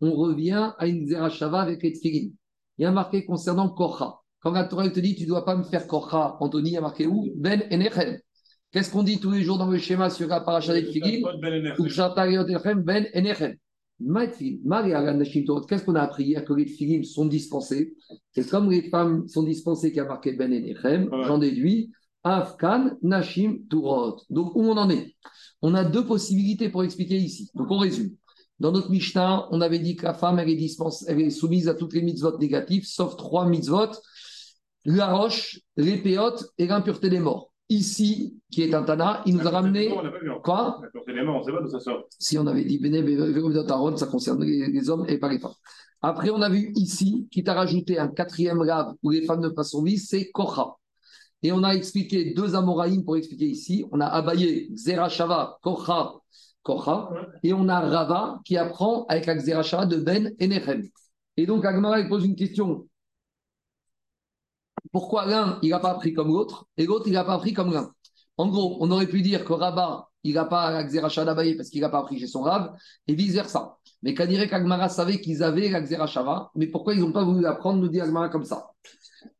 On 0.00 0.12
revient 0.12 0.72
à 0.78 0.86
une 0.86 1.08
Zerachava 1.08 1.60
avec 1.60 1.82
les. 1.82 2.32
Il 2.78 2.82
y 2.82 2.86
a 2.86 2.92
marqué 2.92 3.24
concernant 3.24 3.68
Kocha. 3.68 4.18
Quand 4.40 4.52
la 4.52 4.64
Torah 4.64 4.88
te 4.88 5.00
dit, 5.00 5.16
tu 5.16 5.24
ne 5.24 5.28
dois 5.28 5.44
pas 5.44 5.56
me 5.56 5.64
faire 5.64 5.86
Kocha, 5.86 6.36
Anthony, 6.40 6.70
il 6.70 6.74
y 6.74 6.76
a 6.76 6.80
marqué 6.80 7.06
où? 7.06 7.28
Ben 7.36 7.62
Enechem. 7.70 8.18
Qu'est-ce 8.70 8.92
qu'on 8.92 9.02
dit 9.02 9.18
tous 9.18 9.30
les 9.32 9.42
jours 9.42 9.58
dans 9.58 9.70
le 9.70 9.78
schéma 9.78 10.10
sur 10.10 10.28
la 10.28 10.40
paracha 10.40 10.74
des 10.74 10.84
Tfirin 10.84 11.22
Ben 12.76 13.06
Enechem. 13.14 13.56
Qu'est-ce 14.00 15.84
qu'on 15.84 15.94
a 15.96 16.02
appris 16.02 16.24
hier 16.24 16.44
que 16.44 16.52
les 16.52 16.66
films 16.66 17.02
sont 17.02 17.26
dispensés? 17.26 17.96
C'est 18.30 18.48
comme 18.48 18.70
les 18.70 18.88
femmes 18.90 19.26
sont 19.26 19.42
dispensées 19.42 19.90
qui 19.90 19.98
a 19.98 20.04
marqué 20.04 20.34
Ben 20.34 20.52
Enechem, 20.52 21.10
j'en 21.26 21.38
déduis 21.38 21.90
Afkan, 22.22 22.90
Nashim, 23.02 23.58
Turot. 23.68 24.18
Donc 24.30 24.54
où 24.54 24.62
on 24.62 24.76
en 24.76 24.88
est? 24.90 25.16
On 25.62 25.74
a 25.74 25.82
deux 25.82 26.04
possibilités 26.04 26.68
pour 26.68 26.84
expliquer 26.84 27.16
ici. 27.16 27.50
Donc 27.54 27.70
on 27.70 27.78
résume. 27.78 28.10
Dans 28.60 28.72
notre 28.72 28.90
Mishnah, 28.90 29.48
on 29.50 29.60
avait 29.60 29.78
dit 29.78 29.96
que 29.96 30.04
la 30.04 30.14
femme, 30.14 30.38
elle 30.38 30.48
est, 30.48 30.56
dispense, 30.56 31.04
elle 31.08 31.20
est 31.20 31.30
soumise 31.30 31.68
à 31.68 31.74
toutes 31.74 31.94
les 31.94 32.02
mitzvot 32.02 32.38
négatives, 32.38 32.86
sauf 32.86 33.16
trois 33.16 33.46
mitzvot 33.46 33.92
la 34.84 35.14
roche, 35.14 35.60
les 35.76 35.98
péotes 35.98 36.50
et 36.56 36.66
l'impureté 36.66 37.10
des 37.10 37.20
morts 37.20 37.52
ici, 37.68 38.40
qui 38.50 38.62
est 38.62 38.74
un 38.74 38.82
Tana, 38.82 39.22
il 39.26 39.36
nous 39.36 39.46
a 39.46 39.50
ramené. 39.50 39.94
Quoi 40.42 40.80
on 40.80 41.42
sait 41.42 41.52
pas 41.52 41.60
d'où 41.60 41.68
ça 41.68 41.80
sort. 41.80 42.04
Si 42.18 42.38
on 42.38 42.46
avait 42.46 42.64
dit 42.64 42.78
Bene 42.78 43.96
ça 43.96 44.06
concerne 44.06 44.42
les, 44.44 44.90
hommes 44.90 45.04
et 45.08 45.18
pas 45.18 45.28
les 45.28 45.38
femmes. 45.38 45.52
Après, 46.00 46.30
on 46.30 46.40
a 46.40 46.48
vu 46.48 46.72
ici, 46.76 47.28
qui 47.30 47.42
t'a 47.42 47.54
rajouté 47.54 47.98
un 47.98 48.08
quatrième 48.08 48.62
lave 48.62 48.94
où 49.02 49.10
les 49.10 49.22
femmes 49.22 49.40
ne 49.40 49.48
passent 49.48 49.72
son 49.72 49.82
vie, 49.82 49.98
c'est 49.98 50.30
Kocha. 50.30 50.76
Et 51.42 51.52
on 51.52 51.62
a 51.62 51.72
expliqué 51.72 52.32
deux 52.34 52.54
Amoraïm 52.54 53.04
pour 53.04 53.16
expliquer 53.16 53.46
ici. 53.46 53.84
On 53.92 54.00
a 54.00 54.06
Abaye, 54.06 54.70
Zerachava, 54.74 55.58
Kocha, 55.62 56.14
Kocha. 56.62 57.10
Et 57.42 57.52
on 57.52 57.68
a 57.68 57.80
Rava 57.80 58.40
qui 58.44 58.56
apprend 58.56 59.04
avec 59.06 59.26
la 59.26 59.34
de 59.34 59.96
Ben 59.96 60.32
et 60.38 60.48
Nechem. 60.48 60.88
Et 61.36 61.46
donc, 61.46 61.64
Agmara 61.64 62.02
pose 62.04 62.24
une 62.24 62.36
question 62.36 62.86
pourquoi 64.92 65.26
l'un, 65.26 65.58
il 65.62 65.70
n'a 65.70 65.80
pas 65.80 65.90
appris 65.90 66.12
comme 66.12 66.28
l'autre, 66.28 66.66
et 66.76 66.86
l'autre, 66.86 67.06
il 67.06 67.12
n'a 67.12 67.24
pas 67.24 67.34
appris 67.34 67.52
comme 67.52 67.72
l'un? 67.72 67.90
En 68.36 68.48
gros, 68.48 68.78
on 68.80 68.90
aurait 68.90 69.06
pu 69.06 69.22
dire 69.22 69.44
que 69.44 69.52
Rabat, 69.52 70.08
il 70.22 70.34
n'a 70.34 70.44
pas 70.44 70.70
l'Axeracha 70.70 71.24
d'Abaye 71.24 71.56
parce 71.56 71.68
qu'il 71.68 71.80
n'a 71.80 71.88
pas 71.88 71.98
appris 71.98 72.18
chez 72.18 72.26
son 72.26 72.42
Rav, 72.42 72.74
et 73.06 73.14
vice-versa. 73.14 73.76
Mais 74.02 74.14
Kadire 74.14 74.48
Kagmara 74.48 74.88
savait 74.88 75.20
qu'ils 75.20 75.42
avaient 75.42 75.68
l'Axerachava, 75.68 76.50
mais 76.54 76.68
pourquoi 76.68 76.94
ils 76.94 77.00
n'ont 77.00 77.12
pas 77.12 77.24
voulu 77.24 77.44
apprendre, 77.46 77.80
nous 77.80 77.88
dit 77.88 78.00
Agmara 78.00 78.28
comme 78.28 78.44
ça? 78.44 78.70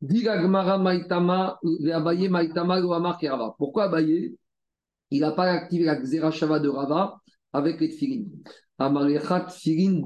Dit 0.01 0.27
Agmara 0.27 0.77
Maitama, 0.77 1.59
Abaye 1.93 2.29
Maitama. 2.29 2.81
Pourquoi 3.57 3.85
Abaye 3.85 4.35
Il 5.11 5.21
n'a 5.21 5.31
pas 5.31 5.51
activé 5.51 5.85
l'Axerachava 5.85 6.59
de 6.59 6.69
Rava 6.69 7.19
avec 7.53 7.79
les 7.79 7.89
Tfilin. 7.89 8.25
Tfilin. 9.47 10.01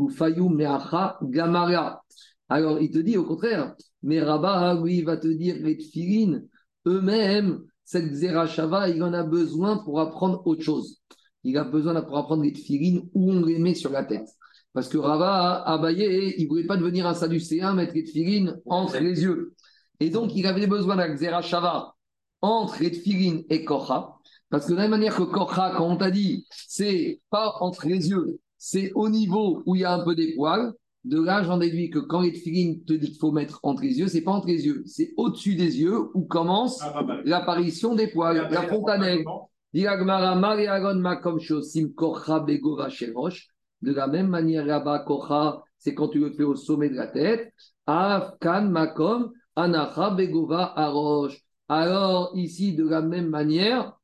Alors, 2.49 2.80
il 2.82 2.91
te 2.91 2.99
dit 2.99 3.18
au 3.18 3.24
contraire, 3.24 3.76
mais 4.04 4.22
Rabat, 4.22 4.80
lui, 4.84 5.01
va 5.01 5.18
te 5.18 5.28
dire 5.28 5.56
les 5.60 5.78
tfilines, 5.78 6.47
eux-mêmes, 6.86 7.64
cette 7.86 8.12
Xerashava, 8.12 8.89
il 8.89 9.01
en 9.04 9.14
a 9.14 9.24
besoin 9.24 9.78
pour 9.78 9.99
apprendre 9.99 10.45
autre 10.45 10.62
chose. 10.62 11.01
Il 11.43 11.58
a 11.58 11.64
besoin 11.64 12.01
pour 12.01 12.18
apprendre 12.18 12.43
les 12.43 12.54
tfilines 12.54 13.10
où 13.14 13.32
on 13.32 13.45
les 13.45 13.60
met 13.60 13.76
sur 13.76 13.91
la 13.91 14.04
tête. 14.04 14.28
Parce 14.74 14.88
que 14.88 14.97
Rava, 14.97 15.64
Abaye, 15.64 16.36
il 16.38 16.43
ne 16.43 16.49
voulait 16.49 16.66
pas 16.66 16.78
devenir 16.78 17.08
un 17.08 17.14
saducéen, 17.14 17.74
mettre 17.74 17.93
les 17.93 18.04
tfilines 18.04 18.60
entre 18.66 18.97
les 18.99 19.22
yeux. 19.22 19.54
Et 19.99 20.10
donc, 20.10 20.36
il 20.36 20.45
avait 20.45 20.68
besoin 20.68 20.95
d'un 20.95 21.14
Xerashava 21.14 21.95
entre 22.41 22.82
les 22.82 22.91
tfilines 22.91 23.43
et 23.49 23.64
Kocha. 23.64 24.12
Parce 24.54 24.68
que 24.68 24.74
de 24.74 24.76
la 24.76 24.84
même 24.84 24.91
manière 24.91 25.16
que 25.16 25.24
Kocha, 25.24 25.74
quand 25.76 25.89
on 25.89 25.95
t'a 25.95 26.12
dit, 26.12 26.45
c'est 26.51 27.20
pas 27.32 27.56
entre 27.62 27.88
les 27.88 28.12
yeux, 28.12 28.39
c'est 28.60 28.91
au 28.93 29.10
niveau 29.10 29.64
où 29.66 29.74
il 29.74 29.82
y 29.82 29.84
a 29.84 29.95
un 29.95 30.04
peu 30.04 30.14
des 30.14 30.36
poils. 30.36 30.72
De 31.06 31.20
là, 31.20 31.41
j'en 31.41 31.58
déduis 31.58 31.89
que 31.89 31.97
quand 31.97 32.22
les 32.22 32.34
te 32.34 32.39
dit 32.39 32.84
qu'il 32.84 33.18
faut 33.18 33.32
mettre 33.32 33.60
entre 33.64 33.82
les 33.82 33.97
yeux, 33.97 34.08
c'est 34.08 34.22
pas 34.22 34.30
entre 34.30 34.45
les 34.45 34.68
yeux, 34.68 34.84
c'est 34.86 35.12
au-dessus 35.18 35.56
des 35.56 35.82
yeux 35.82 35.97
où 36.14 36.26
commence 36.26 36.84
ah, 36.84 37.04
l'apparition 37.26 37.95
des 37.95 38.06
poils, 38.06 38.47
la 38.51 38.62
fontanelle. 38.68 39.24
De 39.74 39.84
la 43.91 44.08
même 44.08 44.28
manière, 44.28 44.66
là-bas, 44.68 44.99
Kocha, 44.99 45.64
c'est 45.80 45.95
quand 45.95 46.10
tu 46.10 46.20
le 46.20 46.30
fais 46.30 46.43
au 46.43 46.56
sommet 46.56 46.89
de 46.89 46.95
la 46.95 47.08
tête. 47.08 47.51
Afkan 47.88 48.70
Makom, 48.70 49.32
Anacha 49.56 50.12
Begova 50.12 50.74
Arosh. 50.76 51.43
Alors, 51.68 52.34
ici, 52.36 52.76
de 52.76 52.88
la 52.88 53.01
même 53.01 53.30
manière, 53.30 53.97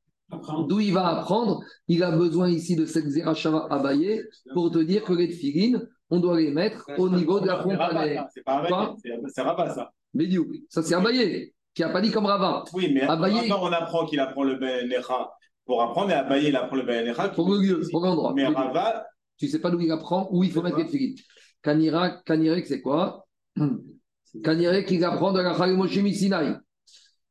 d'où 0.68 0.80
il 0.80 0.94
va 0.94 1.08
apprendre, 1.08 1.64
il 1.88 2.04
a 2.04 2.12
besoin 2.12 2.50
ici 2.50 2.76
de 2.76 2.86
cette 2.86 3.08
Zerachava 3.08 3.68
Abaye 3.70 4.24
pour 4.54 4.72
te 4.72 4.80
dire 4.80 5.04
que 5.04 5.14
les 5.14 5.30
tfilines, 5.30 5.88
on 6.10 6.20
doit 6.20 6.40
les 6.40 6.52
mettre 6.52 6.86
au 6.98 7.10
niveau 7.10 7.40
de 7.40 7.48
la 7.48 7.62
fontaine. 7.62 8.26
C'est 8.34 8.44
pas 8.44 8.96
c'est 9.28 9.42
Rabat 9.42 9.74
ça. 9.74 9.92
Mais 10.14 10.28
ça 10.70 10.84
c'est 10.84 10.96
Abaye, 10.96 11.54
qui 11.74 11.82
n'a 11.82 11.90
pas 11.90 12.02
dit 12.02 12.12
comme 12.12 12.26
Rabat. 12.26 12.66
Oui, 12.74 12.92
mais 12.94 13.02
Abaye... 13.02 13.52
on 13.52 13.72
apprend 13.72 14.06
qu'il 14.06 14.20
apprend 14.20 14.44
le 14.44 14.56
Benecha 14.56 15.32
pour 15.66 15.82
apprendre, 15.82 16.12
et 16.12 16.16
Abaye 16.16 16.48
il 16.48 16.56
apprend 16.56 16.76
le 16.76 16.84
Benecha. 16.84 17.30
Pour 17.30 17.50
le 17.50 17.62
lieu, 17.62 17.82
pour 17.92 18.02
l'endroit. 18.02 18.34
Mais 18.36 18.46
Rabat. 18.46 19.06
Tu 19.38 19.46
ne 19.46 19.52
sais 19.52 19.60
pas 19.60 19.72
d'où 19.72 19.80
il 19.80 19.92
apprend, 19.92 20.28
où 20.32 20.44
il 20.44 20.52
faut 20.52 20.62
mettre 20.62 20.78
les 20.78 20.86
filines. 20.86 21.16
Kanira, 21.64 22.22
Kanirek, 22.26 22.68
c'est 22.68 22.82
quoi? 22.82 23.26
Kanirek, 24.44 24.92
il 24.92 25.04
apprend 25.04 25.32
de 25.32 25.40
la 25.40 25.56
Chalimoshe 25.56 26.00
Sinai. 26.14 26.56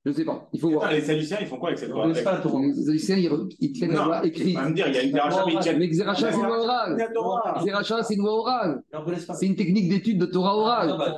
Je 0.09 0.13
ne 0.13 0.17
sais 0.17 0.25
pas, 0.25 0.49
il 0.55 0.59
faut 0.59 0.71
voir. 0.71 0.91
les 0.91 1.03
Saduciens, 1.03 1.37
ils 1.39 1.47
font 1.47 1.59
quoi 1.59 1.69
avec 1.69 1.79
cette 1.79 1.91
loi 1.91 2.07
Les 2.07 2.15
Saduciens, 2.15 3.17
ils, 3.61 3.73
tiennent 3.73 3.93
la 3.93 4.05
loi 4.05 4.27
écrite. 4.27 4.57
Me 4.57 4.73
dire, 4.73 4.89
il 4.89 4.95
y 4.95 4.97
a 4.97 5.03
une 5.03 5.13
Zeracha, 5.13 5.45
mais 5.47 5.53
ils 5.53 5.59
tiennent. 5.59 5.79
Mais 5.79 5.93
Zeracha, 5.93 6.33
c'est 6.33 6.39
une 6.39 6.47
loi 6.47 6.63
orale. 6.63 7.09
Zeracha, 7.63 8.03
c'est 8.03 8.15
une 8.15 8.23
loi 8.23 8.39
orale. 8.39 8.83
C'est 9.35 9.47
une 9.47 9.57
technique 9.57 9.91
d'étude 9.91 10.19
de 10.19 10.25
Torah 10.25 10.57
orale. 10.57 10.95
Bah, 10.99 11.15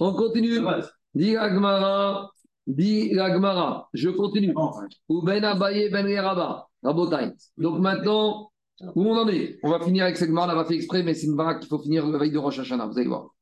On 0.00 0.14
continue. 0.14 0.58
Dis 1.14 1.36
Agmara, 1.36 2.30
dis 2.66 3.18
Agmara, 3.18 3.90
je 3.92 4.08
continue. 4.08 4.54
Ou 5.10 5.20
Ben 5.22 5.44
Abaye 5.44 5.90
Ben 5.90 6.08
Yeraba, 6.08 6.66
Rabotai. 6.82 7.32
Donc 7.58 7.78
maintenant, 7.78 8.50
où 8.94 9.04
on 9.04 9.18
en 9.18 9.28
est? 9.28 9.58
On 9.62 9.70
va 9.70 9.80
finir 9.80 10.04
avec 10.04 10.16
cette 10.16 10.28
Gemara, 10.28 10.54
on 10.54 10.56
l'a 10.56 10.64
fait 10.64 10.76
exprès, 10.76 11.02
mais 11.02 11.12
c'est 11.12 11.26
une 11.26 11.36
baraque 11.36 11.60
qu'il 11.60 11.68
faut 11.68 11.78
finir 11.78 12.06
la 12.06 12.16
veille 12.16 12.32
de 12.32 12.38
Rosh 12.38 12.58
Hashanah, 12.58 12.86
vous 12.86 12.96
allez 12.96 13.08
voir. 13.08 13.34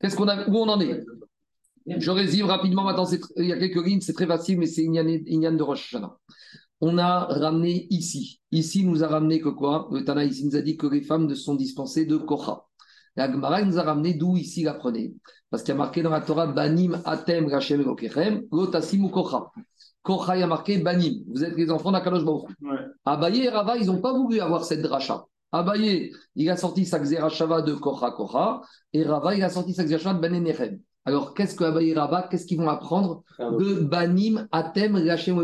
Qu'est-ce 0.00 0.14
qu'on 0.14 0.28
a, 0.28 0.48
où 0.48 0.56
on 0.56 0.68
en 0.68 0.80
est? 0.80 1.00
Je 1.98 2.10
résume 2.10 2.46
rapidement 2.46 2.84
maintenant, 2.84 3.06
il 3.36 3.46
y 3.46 3.52
a 3.52 3.58
quelques 3.58 3.84
lignes, 3.84 4.00
c'est 4.00 4.12
très 4.12 4.26
facile, 4.26 4.58
mais 4.58 4.66
c'est 4.66 4.82
Inyan 4.82 5.52
de 5.52 5.62
Rosh 5.62 5.94
Hashanah. 5.94 6.16
On 6.80 6.96
a 6.98 7.24
ramené 7.24 7.86
ici. 7.90 8.40
Ici, 8.52 8.84
nous 8.84 9.02
a 9.02 9.08
ramené 9.08 9.40
que 9.40 9.48
quoi? 9.48 9.88
Le 9.90 10.04
Tana 10.04 10.24
ici 10.24 10.46
nous 10.46 10.54
a 10.54 10.60
dit 10.60 10.76
que 10.76 10.86
les 10.86 11.02
femmes 11.02 11.26
ne 11.26 11.34
sont 11.34 11.56
dispensées 11.56 12.06
de 12.06 12.16
Kocha. 12.16 12.62
La 13.16 13.30
Gemara 13.30 13.62
nous 13.62 13.78
a 13.80 13.82
ramené 13.82 14.14
d'où 14.14 14.36
ici 14.36 14.62
la 14.62 14.74
prenait. 14.74 15.12
Parce 15.50 15.64
qu'il 15.64 15.72
y 15.72 15.74
a 15.74 15.78
marqué 15.78 16.02
dans 16.02 16.10
la 16.10 16.20
Torah 16.20 16.46
Banim 16.46 17.00
Atem 17.04 17.48
Rachem 17.48 17.82
Lokechem, 17.82 18.44
Lotasim 18.52 19.02
ou 19.04 19.08
Kocha. 19.08 19.50
Kocha, 20.02 20.36
il 20.36 20.40
y 20.40 20.42
a 20.44 20.46
marqué 20.46 20.78
Banim. 20.78 21.24
Vous 21.26 21.42
êtes 21.42 21.56
les 21.56 21.68
enfants 21.70 21.90
d'Akadosh 21.90 22.24
Baruch. 22.24 22.48
Ouais. 22.62 22.78
Abaye 23.04 23.46
et 23.46 23.48
Rava, 23.48 23.76
ils 23.76 23.86
n'ont 23.86 24.00
pas 24.00 24.12
voulu 24.12 24.38
avoir 24.38 24.64
cette 24.64 24.82
dracha. 24.82 25.24
Abaye, 25.50 26.12
il 26.36 26.48
a 26.48 26.56
sorti 26.56 26.86
sa 26.86 27.00
Xerashava 27.00 27.62
de 27.62 27.74
Kocha 27.74 28.12
Kocha, 28.12 28.60
et 28.92 29.02
Rava, 29.02 29.34
il 29.34 29.42
a 29.42 29.48
sorti 29.48 29.74
sa 29.74 29.82
Xerashava 29.82 30.14
de 30.14 30.20
Benenechem. 30.20 30.78
Alors, 31.04 31.34
qu'est-ce 31.34 31.54
que 31.54 31.64
Abaye 31.64 31.94
Rabat, 31.94 32.28
qu'est-ce 32.30 32.46
qu'ils 32.46 32.58
vont 32.58 32.68
apprendre 32.68 33.22
de 33.38 33.80
Banim, 33.80 34.46
Atem, 34.52 34.96
Lachem, 34.98 35.38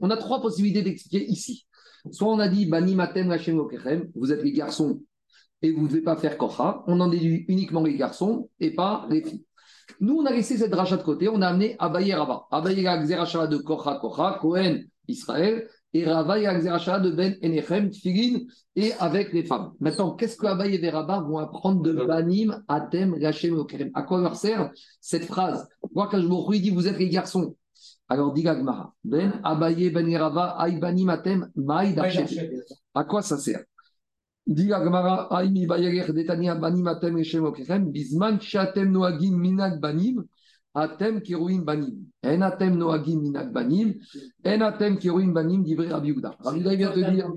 On 0.00 0.10
a 0.10 0.16
trois 0.16 0.40
possibilités 0.40 0.82
d'expliquer 0.82 1.24
ici. 1.26 1.66
Soit 2.10 2.28
on 2.28 2.38
a 2.38 2.48
dit 2.48 2.66
Banim, 2.66 2.98
Atem, 3.00 3.28
Lachem, 3.28 3.60
vous 4.14 4.32
êtes 4.32 4.42
les 4.42 4.52
garçons 4.52 5.00
et 5.62 5.72
vous 5.72 5.82
ne 5.82 5.88
devez 5.88 6.02
pas 6.02 6.16
faire 6.16 6.36
Kocha. 6.36 6.82
On 6.86 7.00
en 7.00 7.08
déduit 7.08 7.44
uniquement 7.48 7.82
les 7.82 7.96
garçons 7.96 8.50
et 8.60 8.74
pas 8.74 9.06
les 9.10 9.22
filles. 9.22 9.44
Nous, 10.00 10.16
on 10.16 10.26
a 10.26 10.32
laissé 10.32 10.56
cette 10.56 10.74
rachat 10.74 10.96
de 10.96 11.02
côté, 11.02 11.28
on 11.28 11.40
a 11.40 11.48
amené 11.48 11.76
Abaye 11.78 12.12
Rabat. 12.12 12.46
Abaye 12.50 12.82
Xerachat 12.82 13.46
de 13.46 13.58
Kocha, 13.58 13.98
Kocha, 14.00 14.38
Cohen, 14.40 14.80
Israël, 15.08 15.68
et 15.92 16.04
Rava 16.04 16.38
et 16.38 16.44
de 16.44 17.10
Ben 17.10 17.36
Enechem, 17.42 17.90
Tfilin, 17.90 18.40
et 18.74 18.92
avec 18.94 19.32
les 19.32 19.44
femmes. 19.44 19.72
Maintenant, 19.80 20.12
qu'est-ce 20.12 20.36
que 20.36 20.46
Abaye 20.46 20.74
et 20.74 20.90
Rabat 20.90 21.20
vont 21.20 21.38
apprendre 21.38 21.82
de 21.82 21.92
Banim, 21.92 22.62
Atem, 22.68 23.16
Gachem, 23.18 23.54
Okerem 23.54 23.90
À 23.94 24.02
quoi 24.02 24.20
leur 24.20 24.36
sert 24.36 24.70
cette 25.00 25.24
phrase? 25.24 25.66
Moi, 25.94 26.08
quand 26.10 26.20
je 26.20 26.58
dit 26.58 26.70
vous 26.70 26.86
êtes 26.86 26.98
les 26.98 27.08
garçons. 27.08 27.56
Alors, 28.08 28.32
dit 28.32 28.42
Gagmara, 28.42 28.94
Ben 29.04 29.40
Abaye, 29.42 29.90
Ben 29.90 30.14
Rava, 30.16 30.56
Aï 30.58 30.78
Banim, 30.78 31.08
Atem, 31.08 31.50
Maï, 31.56 31.96
À 32.94 33.04
quoi 33.04 33.22
ça 33.22 33.38
sert? 33.38 33.64
Dit 34.46 34.66
Gagmara, 34.66 35.34
Aï 35.36 35.50
Mi 35.50 35.66
Bayer, 35.66 36.12
Detania, 36.12 36.54
Banim, 36.54 36.86
Atem, 36.86 37.16
Gachem, 37.16 37.44
Okerem, 37.44 37.90
Bisman, 37.90 38.40
Chatem, 38.40 38.90
Noagim, 38.90 39.36
Minag, 39.36 39.80
Banim, 39.80 40.24
Atem 40.76 41.22
kiruim 41.22 41.64
banim. 41.64 42.04
En 42.22 42.42
atem 42.42 42.76
noagim 42.76 43.22
minak 43.22 43.50
banim. 43.50 43.94
En 44.44 44.60
atem 44.60 44.98
kiruim 44.98 45.32
banim 45.32 45.64
divrei 45.64 45.88
Rabbi 45.88 46.08
Yehuda. 46.08 46.36
Rabbi 46.38 46.60
vient 46.60 46.92
te 46.92 46.98
dire, 46.98 47.30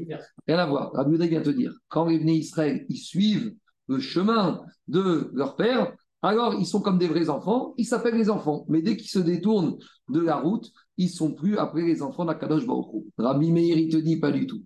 rien 0.45 0.57
à 0.57 0.65
voir. 0.65 0.91
Rabbi 0.93 1.15
vient 1.15 1.41
te 1.41 1.49
dire, 1.49 1.73
quand 1.87 2.07
les 2.07 2.17
venus 2.17 2.47
Israël, 2.47 2.85
ils 2.89 2.97
suivent 2.97 3.55
le 3.87 3.99
chemin 3.99 4.61
de 4.89 5.31
leur 5.33 5.55
père, 5.55 5.95
alors 6.21 6.55
ils 6.55 6.65
sont 6.65 6.81
comme 6.81 6.97
des 6.97 7.07
vrais 7.07 7.29
enfants, 7.29 7.73
ils 7.77 7.85
s'appellent 7.85 8.17
les 8.17 8.29
enfants. 8.29 8.65
Mais 8.67 8.81
dès 8.81 8.97
qu'ils 8.97 9.09
se 9.09 9.19
détournent 9.19 9.77
de 10.09 10.19
la 10.19 10.35
route, 10.35 10.69
ils 10.97 11.09
sont 11.09 11.33
plus 11.33 11.57
après 11.57 11.83
les 11.83 12.01
enfants 12.01 12.25
d'Akadosh 12.25 12.67
Baruch 12.67 13.05
Rabbi 13.17 13.53
Meir, 13.53 13.77
il 13.77 13.89
te 13.89 13.97
dit 13.97 14.19
pas 14.19 14.31
du 14.31 14.47
tout. 14.47 14.63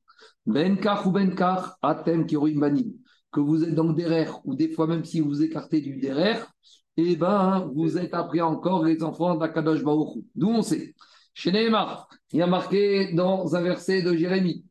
Ben 0.48 0.78
kach 0.78 1.06
ou 1.06 1.12
ben 1.12 1.36
kach, 1.36 1.76
atem 1.84 2.26
kiroim 2.26 2.60
banim. 2.60 2.92
Que 3.32 3.40
vous 3.40 3.64
êtes 3.64 3.76
dans 3.76 3.88
le 3.88 3.94
derer, 3.94 4.30
ou 4.46 4.56
des 4.56 4.70
fois 4.70 4.88
même 4.88 5.06
si 5.06 5.20
vous 5.20 5.30
vous 5.30 5.44
écartez 5.44 5.80
du 5.80 6.00
derer, 6.00 6.38
eh 6.98 7.16
ben, 7.16 7.72
vous 7.74 7.98
êtes 7.98 8.14
après 8.14 8.42
encore 8.42 8.86
les 8.86 9.04
enfants 9.04 9.36
d'Akadosh. 9.36 9.84
D'où 9.84 10.50
on 10.50 10.62
sait. 10.62 10.94
Chez 11.34 11.50
il 11.50 12.40
y 12.40 12.42
a 12.42 12.48
marqué 12.48 13.14
dans 13.14 13.56
un 13.56 13.62
verset 13.62 14.04
de 14.04 14.16
Jérémie, 14.16 14.66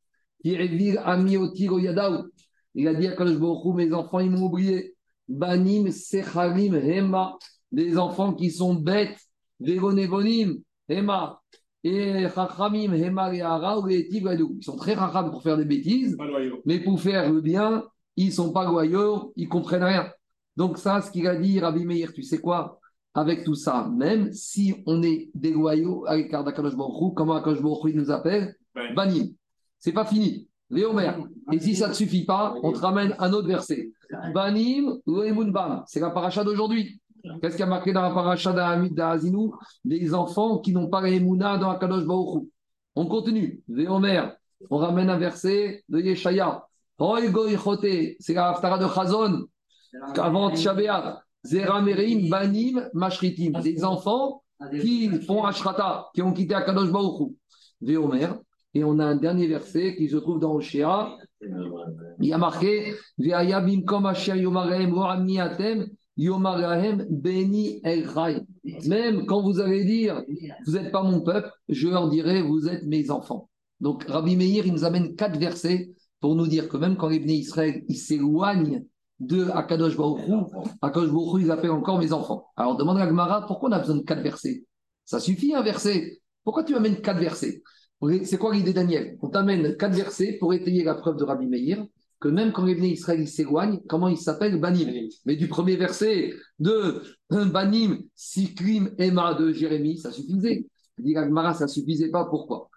Ami 1.04 1.32
Yadaou. 1.32 2.30
Il 2.74 2.88
a 2.88 2.94
dit 2.94 3.08
à 3.08 3.16
Kadosh 3.16 3.38
mes 3.74 3.92
enfants, 3.92 4.20
ils 4.20 4.30
m'ont 4.30 4.46
oublié. 4.46 4.94
Banim 5.28 5.90
Secharim 5.90 6.74
Hema, 6.74 7.36
des 7.70 7.98
enfants 7.98 8.34
qui 8.34 8.50
sont 8.50 8.74
bêtes, 8.74 9.18
Vegonevonim 9.60 10.58
Hema, 10.88 11.40
et 11.84 12.26
Chachamim 12.34 12.92
Hema 12.92 13.34
et 13.34 14.08
Ils 14.10 14.64
sont 14.64 14.76
très 14.76 14.94
racham 14.94 15.30
pour 15.30 15.42
faire 15.42 15.56
des 15.56 15.64
bêtises, 15.64 16.16
mais 16.64 16.80
pour 16.80 17.00
faire 17.00 17.32
le 17.32 17.40
bien, 17.40 17.84
ils 18.16 18.32
sont 18.32 18.52
pas 18.52 18.64
loyaux, 18.64 19.32
ils 19.36 19.48
comprennent 19.48 19.84
rien. 19.84 20.12
Donc 20.56 20.78
ça, 20.78 21.00
ce 21.00 21.10
qu'il 21.10 21.26
a 21.26 21.36
dit 21.36 21.60
Rabbi 21.60 21.84
Meir, 21.84 22.12
tu 22.12 22.22
sais 22.22 22.38
quoi? 22.38 22.78
Avec 23.14 23.44
tout 23.44 23.54
ça, 23.54 23.90
même 23.94 24.32
si 24.32 24.74
on 24.86 25.02
est 25.02 25.30
des 25.34 25.52
loyaux 25.52 26.04
à 26.06 26.16
l'écart 26.16 26.44
d'Akadosh 26.44 26.76
Baruch 26.76 27.14
comment 27.14 27.34
Akadosh 27.34 27.62
Baruch 27.62 27.94
nous 27.94 28.10
appelle? 28.10 28.56
Banim. 28.94 29.34
C'est 29.78 29.92
pas 29.92 30.06
fini. 30.06 30.48
Léomer. 30.70 31.12
Et 31.52 31.60
si 31.60 31.76
ça 31.76 31.88
ne 31.88 31.92
suffit 31.92 32.24
pas, 32.24 32.54
on 32.62 32.72
te 32.72 32.78
ramène 32.78 33.14
un 33.18 33.32
autre 33.32 33.48
verset. 33.48 33.92
Banim, 34.34 34.98
Bam. 35.06 35.82
C'est 35.86 36.00
la 36.00 36.10
paracha 36.10 36.42
d'aujourd'hui. 36.42 37.00
Qu'est-ce 37.40 37.56
qu'il 37.56 37.60
y 37.60 37.68
a 37.68 37.70
marqué 37.70 37.92
dans 37.92 38.02
la 38.02 38.10
paracha 38.10 38.52
d'Azinou 38.52 39.54
Des 39.84 40.14
enfants 40.14 40.58
qui 40.58 40.72
n'ont 40.72 40.88
pas 40.88 41.02
la 41.02 41.10
Emouna 41.10 41.58
dans 41.58 41.70
Akadosh 41.70 42.06
Baruch 42.06 42.44
On 42.94 43.06
continue. 43.06 43.60
Léomer. 43.68 44.24
On 44.70 44.78
ramène 44.78 45.10
un 45.10 45.18
verset 45.18 45.84
de 45.88 46.00
Yeshaya. 46.00 46.66
C'est 48.20 48.34
la 48.34 48.48
haftara 48.50 48.78
de 48.78 48.86
Chazon. 48.86 49.46
Avant 50.16 50.54
Shabbat. 50.54 51.22
Zera 51.44 51.82
Merim, 51.82 52.28
Banim, 52.28 52.88
Mashritim. 52.94 53.60
Des 53.60 53.84
enfants 53.84 54.42
qui 54.80 55.08
font 55.22 55.44
Ashrata, 55.44 56.08
qui 56.14 56.22
ont 56.22 56.32
quitté 56.32 56.54
Akadosh 56.54 56.90
Baruch 56.90 57.32
Véomer. 57.80 58.28
Et 58.74 58.84
on 58.84 58.98
a 58.98 59.04
un 59.04 59.16
dernier 59.16 59.48
verset 59.48 59.96
qui 59.96 60.08
se 60.08 60.16
trouve 60.16 60.38
dans 60.38 60.54
Oshéa. 60.54 61.16
Il 61.40 62.26
y 62.26 62.32
a 62.32 62.38
marqué 62.38 62.94
Beni 67.10 67.82
Même 68.86 69.26
quand 69.26 69.42
vous 69.42 69.60
allez 69.60 69.84
dire 69.84 70.22
Vous 70.66 70.72
n'êtes 70.72 70.92
pas 70.92 71.02
mon 71.02 71.20
peuple, 71.20 71.50
je 71.68 71.88
leur 71.88 72.08
dirai 72.08 72.40
Vous 72.42 72.68
êtes 72.68 72.84
mes 72.84 73.10
enfants. 73.10 73.50
Donc 73.80 74.04
Rabbi 74.04 74.36
Meir, 74.36 74.64
il 74.66 74.72
nous 74.72 74.84
amène 74.84 75.16
quatre 75.16 75.38
versets 75.38 75.90
pour 76.20 76.34
nous 76.36 76.46
dire 76.46 76.68
que 76.68 76.76
même 76.76 76.96
quand 76.96 77.08
les 77.08 77.18
Bnei 77.18 77.38
Israël 77.38 77.82
ils 77.88 77.96
s'éloignent 77.96 78.84
de 79.22 79.48
Akadosh 79.50 79.96
Baruch 79.96 80.20
Akadosh 80.80 81.10
Baruch 81.10 81.42
ils 81.42 81.50
appellent 81.50 81.70
encore 81.70 81.98
mes 81.98 82.12
enfants. 82.12 82.46
Alors 82.56 82.76
demande 82.76 82.98
à 82.98 83.06
Gmara 83.06 83.46
pourquoi 83.46 83.68
on 83.70 83.72
a 83.72 83.78
besoin 83.78 83.96
de 83.96 84.02
quatre 84.02 84.22
versets? 84.22 84.64
Ça 85.04 85.20
suffit 85.20 85.54
un 85.54 85.62
verset. 85.62 86.20
Pourquoi 86.44 86.64
tu 86.64 86.74
amènes 86.74 87.00
quatre 87.00 87.20
versets? 87.20 87.62
C'est 88.24 88.36
quoi 88.36 88.52
l'idée 88.52 88.72
Daniel? 88.72 89.16
On 89.22 89.28
t'amène 89.28 89.76
quatre 89.76 89.94
versets 89.94 90.36
pour 90.40 90.52
étayer 90.52 90.82
la 90.82 90.94
preuve 90.94 91.16
de 91.16 91.22
Rabbi 91.22 91.46
Meir, 91.46 91.86
que 92.18 92.28
même 92.28 92.52
quand 92.52 92.64
les 92.64 92.74
Bnei 92.74 92.92
Israël 92.92 93.26
s'éloignent, 93.28 93.80
comment 93.88 94.08
il 94.08 94.16
s'appelle? 94.16 94.60
Banim. 94.60 94.90
Mais 95.24 95.36
du 95.36 95.46
premier 95.46 95.76
verset 95.76 96.32
de 96.58 97.02
Banim, 97.30 97.98
Sikrim, 98.16 98.90
Emma 98.98 99.34
de 99.34 99.52
Jérémie, 99.52 99.98
ça 99.98 100.10
suffisait. 100.10 100.66
Dit 100.98 101.16
Agmara, 101.16 101.54
ça 101.54 101.68
suffisait 101.68 102.10
pas. 102.10 102.24
Pourquoi? 102.24 102.70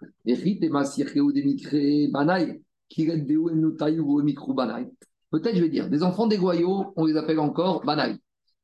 Peut-être, 5.30 5.56
je 5.56 5.62
vais 5.62 5.68
dire, 5.68 5.88
des 5.90 6.02
enfants 6.02 6.26
des 6.26 6.38
goyaux, 6.38 6.92
on 6.96 7.04
les 7.04 7.16
appelle 7.16 7.40
encore 7.40 7.84
Banaï. 7.84 8.18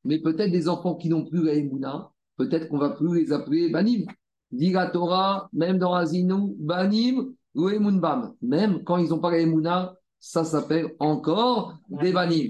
Mais 0.05 0.19
peut-être 0.19 0.51
des 0.51 0.67
enfants 0.67 0.95
qui 0.95 1.09
n'ont 1.09 1.25
plus 1.25 1.43
la 1.43 1.53
Emouna, 1.53 2.11
peut-être 2.37 2.67
qu'on 2.67 2.77
va 2.77 2.89
plus 2.89 3.21
les 3.21 3.31
appeler 3.31 3.69
Banim. 3.69 4.05
Dit 4.51 4.71
la 4.71 4.87
Torah, 4.87 5.49
même 5.53 5.77
dans 5.77 5.93
Azinu, 5.93 6.53
Banim 6.59 7.33
ou 7.55 7.69
Emunbam. 7.69 8.33
Même 8.41 8.83
quand 8.83 8.97
ils 8.97 9.09
n'ont 9.09 9.19
pas 9.19 9.31
la 9.31 9.95
ça 10.19 10.43
s'appelle 10.45 10.95
encore 10.99 11.77
des 11.89 12.13
Banim. 12.13 12.47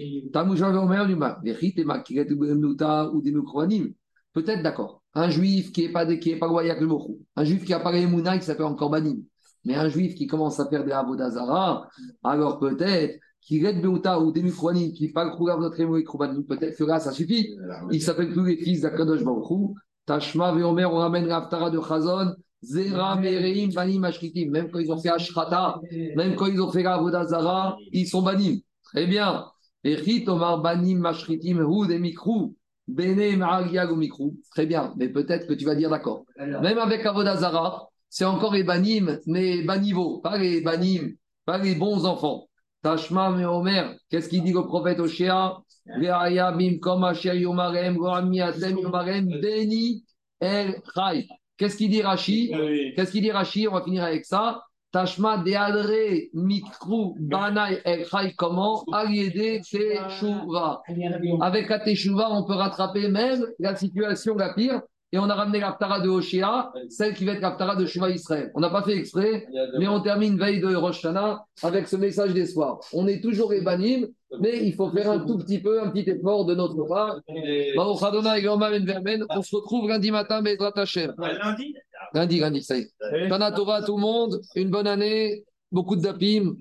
Peut-être 4.33 4.63
d'accord. 4.63 5.03
Un 5.15 5.29
juif 5.29 5.71
qui 5.71 5.81
n'est 5.81 5.91
pas, 5.91 6.05
qui 6.15 6.31
est 6.31 6.37
pas 6.37 6.47
loyal 6.47 6.77
un 7.35 7.43
juif 7.43 7.65
qui 7.65 7.71
n'a 7.71 7.79
pas 7.79 7.91
la 7.91 7.99
Emuna, 7.99 8.35
il 8.35 8.43
s'appelle 8.43 8.65
encore 8.65 8.89
Banim. 8.89 9.23
Mais 9.65 9.75
un 9.75 9.89
juif 9.89 10.13
qui 10.15 10.27
commence 10.27 10.59
à 10.59 10.67
faire 10.67 10.83
des 10.83 10.91
Avodazara, 10.91 11.87
alors 12.23 12.59
peut-être 12.59 13.19
est 13.51 13.81
Beuta 13.81 14.19
ou 14.19 14.31
des 14.31 14.41
Mukroanim, 14.41 14.93
qui 14.93 15.09
parle 15.09 15.31
de 15.31 15.61
notre 15.61 16.17
Banim, 16.17 16.43
peut-être 16.43 16.77
que 16.77 16.83
là, 16.83 16.99
ça 16.99 17.11
suffit. 17.11 17.55
Il 17.91 18.01
s'appelle 18.01 18.31
plus 18.31 18.47
les 18.47 18.57
fils 18.57 18.81
d'Akadosh 18.81 19.23
Baruch 19.23 19.75
Tashma 20.05 20.51
Veomer, 20.51 20.85
on 20.85 20.97
ramène 20.97 21.27
l'Aftara 21.27 21.69
de 21.69 21.79
Chazon, 21.79 22.35
Zera 22.61 23.15
Mereim, 23.15 23.69
Banim 23.73 24.03
Ashkitim. 24.03 24.49
Même 24.51 24.69
quand 24.71 24.79
ils 24.79 24.91
ont 24.91 24.97
fait 24.97 25.09
Ashrata, 25.09 25.79
même 26.15 26.35
quand 26.35 26.47
ils 26.47 26.61
ont 26.61 26.71
fait 26.71 26.83
Zara, 26.83 27.77
ils 27.91 28.07
sont 28.07 28.21
banim. 28.21 28.59
Très 28.83 29.07
bien. 29.07 29.45
Echit 29.83 30.27
Omar 30.29 30.61
Banim 30.61 30.99
Mashritim, 30.99 31.59
Houd 31.59 31.91
et 31.91 31.99
Mikrou. 31.99 32.55
Bene 32.87 33.41
ou 33.91 33.95
Mikrou. 33.95 34.35
Très 34.51 34.65
bien. 34.65 34.93
Mais 34.97 35.09
peut-être 35.09 35.47
que 35.47 35.53
tu 35.53 35.65
vas 35.65 35.75
dire 35.75 35.89
d'accord. 35.89 36.25
Même 36.37 36.77
avec 36.77 37.03
Zara, 37.03 37.87
c'est 38.09 38.25
encore 38.25 38.53
les 38.53 38.63
banim, 38.63 39.19
mais 39.25 39.63
banivo, 39.63 40.19
pas 40.19 40.37
les 40.37 40.61
banim, 40.61 41.15
pas 41.45 41.57
les 41.57 41.75
bons 41.75 42.05
enfants. 42.05 42.47
Tashma 42.83 43.31
Meomer, 43.31 43.95
qu'est-ce 44.09 44.27
qu'il 44.29 44.43
dit 44.43 44.51
le 44.51 44.65
prophète 44.65 44.99
Oshéa 44.99 45.57
Qu'est-ce 51.57 51.77
qu'il 51.77 51.89
dit 51.89 52.01
Rashi? 52.01 52.51
Qu'est-ce 52.95 53.11
qu'il 53.11 53.21
dit 53.21 53.31
Rashi? 53.31 53.67
On 53.67 53.73
va 53.73 53.83
finir 53.83 54.03
avec 54.03 54.25
ça. 54.25 54.61
Tashma 54.91 55.37
deadre 55.37 56.29
mikru 56.33 57.13
banai 57.17 57.81
el 57.83 58.05
chai. 58.05 58.33
Comment? 58.37 58.83
Aliede 58.91 59.61
teshuva. 59.61 60.83
Avec 61.41 61.69
la 61.69 61.79
teshuva, 61.79 62.29
on 62.31 62.43
peut 62.45 62.53
rattraper 62.53 63.07
même 63.09 63.45
la 63.59 63.75
situation 63.75 64.35
la 64.35 64.53
pire. 64.53 64.81
Et 65.13 65.19
on 65.19 65.29
a 65.29 65.35
ramené 65.35 65.59
l'Aftara 65.59 65.99
de 65.99 66.09
Hoshea, 66.09 66.73
celle 66.89 67.13
qui 67.13 67.23
va 67.23 67.33
être 67.33 67.41
l'Aftara 67.41 67.75
de 67.75 67.85
Shua 67.85 68.09
Israël. 68.09 68.51
On 68.55 68.59
n'a 68.59 68.71
pas 68.71 68.81
fait 68.81 68.97
exprès, 68.97 69.45
mais 69.77 69.87
on 69.87 70.01
termine 70.01 70.39
veille 70.39 70.59
de 70.59 70.75
Rosh 70.75 71.05
avec 71.61 71.87
ce 71.87 71.95
message 71.95 72.33
d'espoir. 72.33 72.79
On 72.91 73.07
est 73.07 73.21
toujours 73.21 73.53
ébanim, 73.53 74.07
mais 74.39 74.65
il 74.65 74.73
faut 74.73 74.89
faire 74.89 75.11
un 75.11 75.19
tout 75.19 75.37
petit 75.37 75.59
peu, 75.59 75.83
un 75.83 75.91
petit 75.91 76.09
effort 76.09 76.45
de 76.45 76.55
notre 76.55 76.83
part. 76.87 77.19
On 77.77 77.95
se 77.95 79.55
retrouve 79.55 79.87
lundi 79.87 80.09
matin, 80.09 80.41
Bezrat 80.41 80.73
Hashem. 80.75 81.13
Lundi 81.19 81.75
Lundi, 82.15 82.39
lundi, 82.39 82.63
ça 82.63 82.77
y 82.77 82.81
est. 82.81 82.89
Torah 83.55 83.75
à 83.75 83.83
tout 83.83 83.95
le 83.95 84.01
monde, 84.01 84.41
une 84.55 84.69
bonne 84.71 84.87
année, 84.87 85.43
beaucoup 85.71 85.95
de 85.95 86.01
dapim. 86.01 86.51